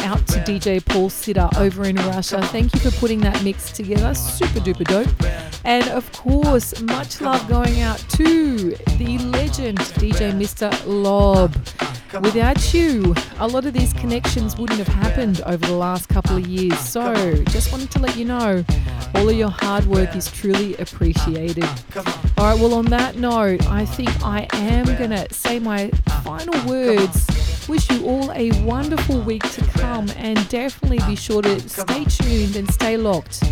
out 0.00 0.26
to 0.28 0.40
DJ 0.40 0.84
Paul 0.84 1.08
Sitter 1.08 1.48
over 1.56 1.84
in 1.84 1.96
Russia. 1.96 2.42
Thank 2.48 2.74
you 2.74 2.80
for 2.80 2.90
putting 2.98 3.20
that 3.20 3.42
mix 3.42 3.72
together. 3.72 4.14
Super 4.14 4.60
duper 4.60 4.84
dope. 4.84 5.41
And 5.64 5.88
of 5.88 6.10
course, 6.12 6.80
much 6.82 7.20
love 7.20 7.46
going 7.48 7.80
out 7.80 7.98
to 8.10 8.70
the 8.98 9.18
legend 9.18 9.78
DJ 9.78 10.32
Mr. 10.32 10.70
Lob. 10.86 11.54
Without 12.20 12.74
you, 12.74 13.14
a 13.38 13.48
lot 13.48 13.64
of 13.64 13.72
these 13.72 13.92
connections 13.94 14.56
wouldn't 14.58 14.78
have 14.78 14.88
happened 14.88 15.40
over 15.46 15.64
the 15.64 15.72
last 15.76 16.08
couple 16.08 16.36
of 16.36 16.46
years. 16.46 16.78
So, 16.78 17.14
just 17.44 17.72
wanted 17.72 17.90
to 17.92 18.00
let 18.00 18.16
you 18.16 18.26
know 18.26 18.64
all 19.14 19.28
of 19.28 19.34
your 19.34 19.50
hard 19.50 19.86
work 19.86 20.14
is 20.14 20.30
truly 20.30 20.76
appreciated. 20.76 21.64
All 22.36 22.50
right, 22.50 22.58
well, 22.60 22.74
on 22.74 22.86
that 22.86 23.16
note, 23.16 23.66
I 23.66 23.86
think 23.86 24.10
I 24.22 24.46
am 24.52 24.84
going 24.98 25.10
to 25.10 25.32
say 25.32 25.58
my 25.58 25.88
final 26.22 26.66
words. 26.66 27.41
Wish 27.68 27.88
you 27.90 28.06
all 28.06 28.32
a 28.32 28.50
wonderful 28.64 29.20
week 29.20 29.42
to 29.52 29.62
come 29.78 30.08
and 30.16 30.48
definitely 30.48 30.98
be 31.06 31.14
sure 31.14 31.42
to 31.42 31.60
stay 31.68 32.04
tuned 32.04 32.56
and 32.56 32.68
stay 32.72 32.96
locked 32.96 33.42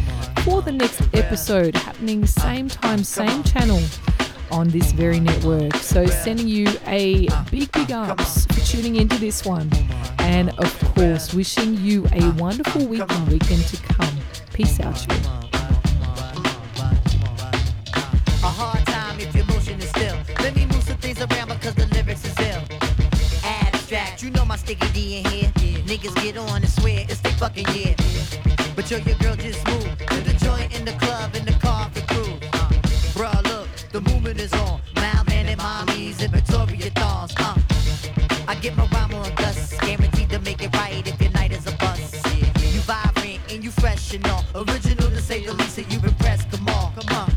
for 0.45 0.63
the 0.63 0.73
next 0.73 1.03
episode 1.15 1.77
happening 1.77 2.27
same 2.27 2.69
time, 2.69 3.05
same 3.05 3.43
channel 3.45 3.81
on 4.51 4.69
this 4.69 4.91
very 4.93 5.21
network. 5.21 5.75
So 5.77 6.07
sending 6.07 6.49
you 6.49 6.69
a 6.87 7.29
big, 7.51 7.71
big 7.73 7.93
ups 7.93 8.47
for 8.47 8.61
tuning 8.61 8.97
into 8.97 9.17
this 9.19 9.45
one. 9.45 9.71
And 10.19 10.51
of 10.59 10.95
course, 10.95 11.33
wishing 11.33 11.77
you 11.77 12.07
a 12.13 12.31
wonderful 12.33 12.87
week 12.87 13.05
and 13.09 13.29
weekend 13.29 13.63
to 13.69 13.77
come. 13.77 14.17
Peace 14.53 14.81
out, 14.81 15.01
you. 15.07 15.17
A 18.43 18.49
hard 18.49 18.91
you 24.23 24.31
know 24.31 24.45
my 24.45 24.57
sticky 24.57 24.89
D 24.93 25.19
in 25.19 25.25
here. 25.31 25.51
Niggas 25.87 26.15
get 26.23 26.37
on 26.37 26.57
and 26.57 26.69
swear 26.69 27.07
it's 27.09 27.21
they 27.21 27.31
fucking 27.33 27.67
year. 27.75 27.95
But 28.77 28.91
yo, 28.91 28.99
your 28.99 29.17
girl 29.17 29.37
just 29.37 29.67
moved 29.67 29.99
to 29.99 30.21
the 30.21 30.35
joint 30.45 30.75
in 30.79 30.85
the 30.85 30.93
club 30.93 31.35
in 31.35 31.45
the 31.45 31.53
car 31.53 31.89
for 31.91 32.03
crew. 32.13 32.35
Bruh, 33.15 33.43
look, 33.45 33.69
the 33.93 34.01
movement 34.01 34.41
is 34.41 34.53
on. 34.53 34.81
Malman 34.95 35.47
and 35.47 35.61
mommies 35.61 36.23
and 36.23 36.33
Victoria 36.33 36.91
dolls. 36.91 37.33
Uh. 37.39 37.57
I 38.47 38.55
get 38.57 38.77
my 38.77 38.87
rhyme 38.87 39.15
on 39.15 39.35
thus, 39.37 39.79
guaranteed 39.79 40.31
to 40.31 40.39
make 40.41 40.63
it 40.63 40.75
right 40.77 41.07
if 41.07 41.21
your 41.21 41.33
night 41.33 41.53
is 41.53 41.67
a 41.67 41.73
bust. 41.77 42.15
You 42.37 42.81
vibrant 42.81 43.41
and 43.51 43.65
you 43.65 43.71
fresh 43.71 44.13
and 44.13 44.27
all. 44.27 44.45
Original 44.55 45.09
to 45.09 45.21
say 45.23 45.45
the 45.47 45.55
least, 45.55 45.79
and 45.79 45.91
you've 45.93 46.05
impressed. 46.05 46.51
Come 46.51 46.69
on, 46.69 46.93
come 46.95 47.17
on. 47.17 47.33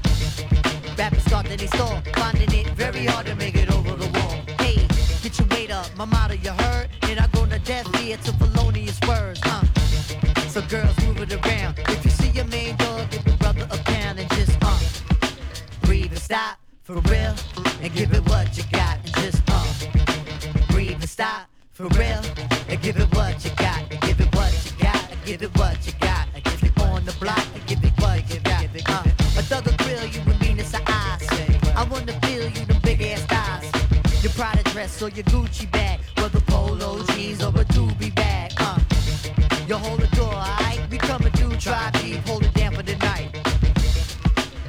Rappers 0.98 1.24
start 1.24 1.46
to 1.46 1.58
they 1.58 1.68
stall, 1.68 2.02
finding 2.16 2.52
it 2.54 2.68
very 2.72 3.06
hard 3.06 3.26
to 3.28 3.36
make 3.36 3.56
it 3.56 3.72
over 3.72 3.96
the 3.96 4.10
wall. 4.20 4.36
Hey, 4.60 4.86
get 5.22 5.40
your 5.40 5.48
weight 5.50 5.72
up, 5.72 5.90
my 5.96 6.06
motto 6.06 6.34
for 21.90 22.00
real. 22.00 22.22
I 22.70 22.76
give 22.76 22.98
it 22.98 23.14
what 23.16 23.44
you 23.44 23.52
got. 23.58 23.82
I 23.92 23.96
give 24.08 24.20
it 24.22 24.34
what 24.36 24.52
you 24.66 24.72
got. 24.80 25.04
I 25.12 25.16
give 25.26 25.44
it 25.44 25.58
what 25.58 25.86
you 25.86 25.94
got. 26.00 26.28
I 26.36 26.40
give 26.40 26.64
it 26.64 26.82
on 26.82 27.04
the 27.06 27.12
block. 27.20 27.46
I 27.56 27.60
give 27.66 27.84
it 27.84 27.92
what 28.00 28.22
you 28.34 28.40
got. 28.42 28.64
Uh, 28.88 29.04
a 29.38 29.44
thug 29.44 29.66
will 29.66 29.78
grill 29.78 30.06
you 30.06 30.22
with 30.26 30.42
it's 30.60 30.74
of 30.74 30.82
say 31.30 31.60
I 31.76 31.84
wanna 31.90 32.14
feel 32.22 32.44
you 32.44 32.66
them 32.66 32.80
big 32.84 33.02
ass 33.02 33.22
thighs. 33.24 34.24
Your 34.24 34.32
Prada 34.34 34.64
dress 34.72 35.02
or 35.02 35.10
your 35.10 35.26
Gucci 35.26 35.70
bag, 35.72 36.00
whether 36.18 36.40
polo 36.42 37.04
jeans 37.12 37.44
or 37.44 37.50
a 37.50 37.66
doobie 37.76 38.16
bag. 38.16 38.54
Uh, 38.58 38.80
you 39.68 39.76
hold 39.76 40.00
the 40.00 40.16
door, 40.16 40.34
alright? 40.34 40.80
We 40.90 40.98
coming 40.98 41.32
through, 41.34 41.58
try 41.58 41.92
deep, 42.02 42.26
hold 42.28 42.44
it 42.44 42.54
down 42.54 42.76
for 42.76 42.84
the 42.84 42.96
night. 42.98 43.30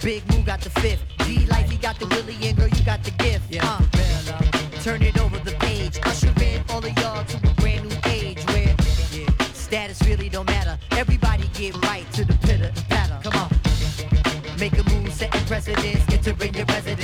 Big 0.03 0.23
Moo 0.33 0.43
got 0.43 0.61
the 0.61 0.71
fifth. 0.71 1.05
D 1.19 1.47
like 1.47 1.71
he 1.71 1.77
got 1.77 1.99
the 2.01 2.07
Willie 2.07 2.37
and 2.43 2.57
girl, 2.57 2.69
you 2.69 2.85
got 2.85 3.05
the 3.05 3.13
gift. 3.13 3.57
Uh, 3.61 3.79
turn 4.83 5.03
it 5.03 5.19
over. 5.21 5.34
get 11.55 11.77
right 11.87 12.11
to 12.13 12.25
the 12.25 12.35
pitter 12.47 12.73
patter. 12.89 13.19
Come 13.23 13.41
on. 13.41 13.51
Make 14.59 14.77
a 14.79 14.83
move, 14.91 15.13
setting 15.13 15.41
precedence, 15.47 16.05
bring 16.35 16.55
your 16.55 16.67
residence. 16.67 17.04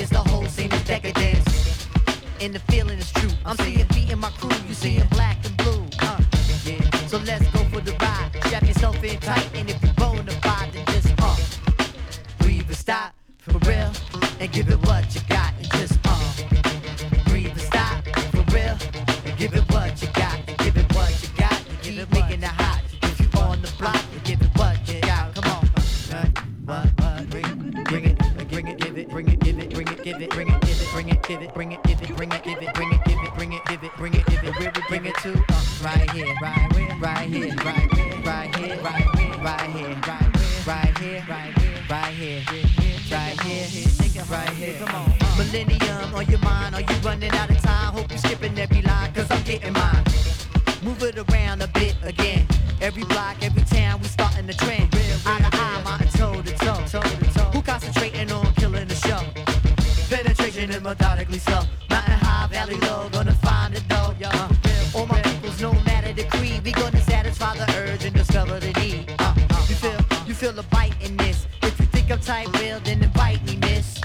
free. 66.40 66.60
We 66.64 66.72
gonna 66.72 67.00
satisfy 67.00 67.54
the 67.56 67.66
urge 67.78 68.04
and 68.04 68.14
discover 68.14 68.58
the 68.58 68.72
need. 68.80 69.14
Uh, 69.18 69.34
uh, 69.50 69.66
you 69.68 69.76
feel, 69.82 70.00
you 70.26 70.34
feel 70.34 70.52
the 70.52 70.66
bite 70.74 70.96
in 71.02 71.16
this. 71.16 71.46
If 71.62 71.78
you 71.78 71.86
think 71.86 72.10
I'm 72.10 72.20
tight, 72.20 72.48
well 72.54 72.80
then 72.80 73.02
invite 73.02 73.44
me, 73.46 73.56
miss. 73.56 74.00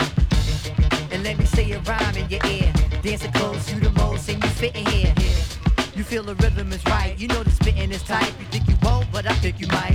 And 1.11 1.23
let 1.23 1.37
me 1.37 1.45
say 1.45 1.71
a 1.71 1.79
rhyme 1.79 2.15
in 2.17 2.29
your 2.29 2.45
ear. 2.45 2.71
Dancing 3.01 3.31
close, 3.33 3.71
you 3.71 3.79
the 3.79 3.91
most, 3.91 4.29
and 4.29 4.43
you 4.43 4.49
fitting 4.49 4.85
here. 4.87 5.13
You 5.95 6.03
feel 6.03 6.23
the 6.23 6.35
rhythm 6.35 6.71
is 6.73 6.83
right. 6.85 7.17
You 7.17 7.27
know 7.27 7.41
the 7.43 7.51
spitting 7.51 7.91
is 7.91 8.03
tight. 8.03 8.33
You 8.39 8.45
think 8.51 8.67
you 8.67 8.75
won't, 8.83 9.07
but 9.11 9.25
I 9.25 9.33
think 9.35 9.59
you 9.59 9.67
might. 9.67 9.94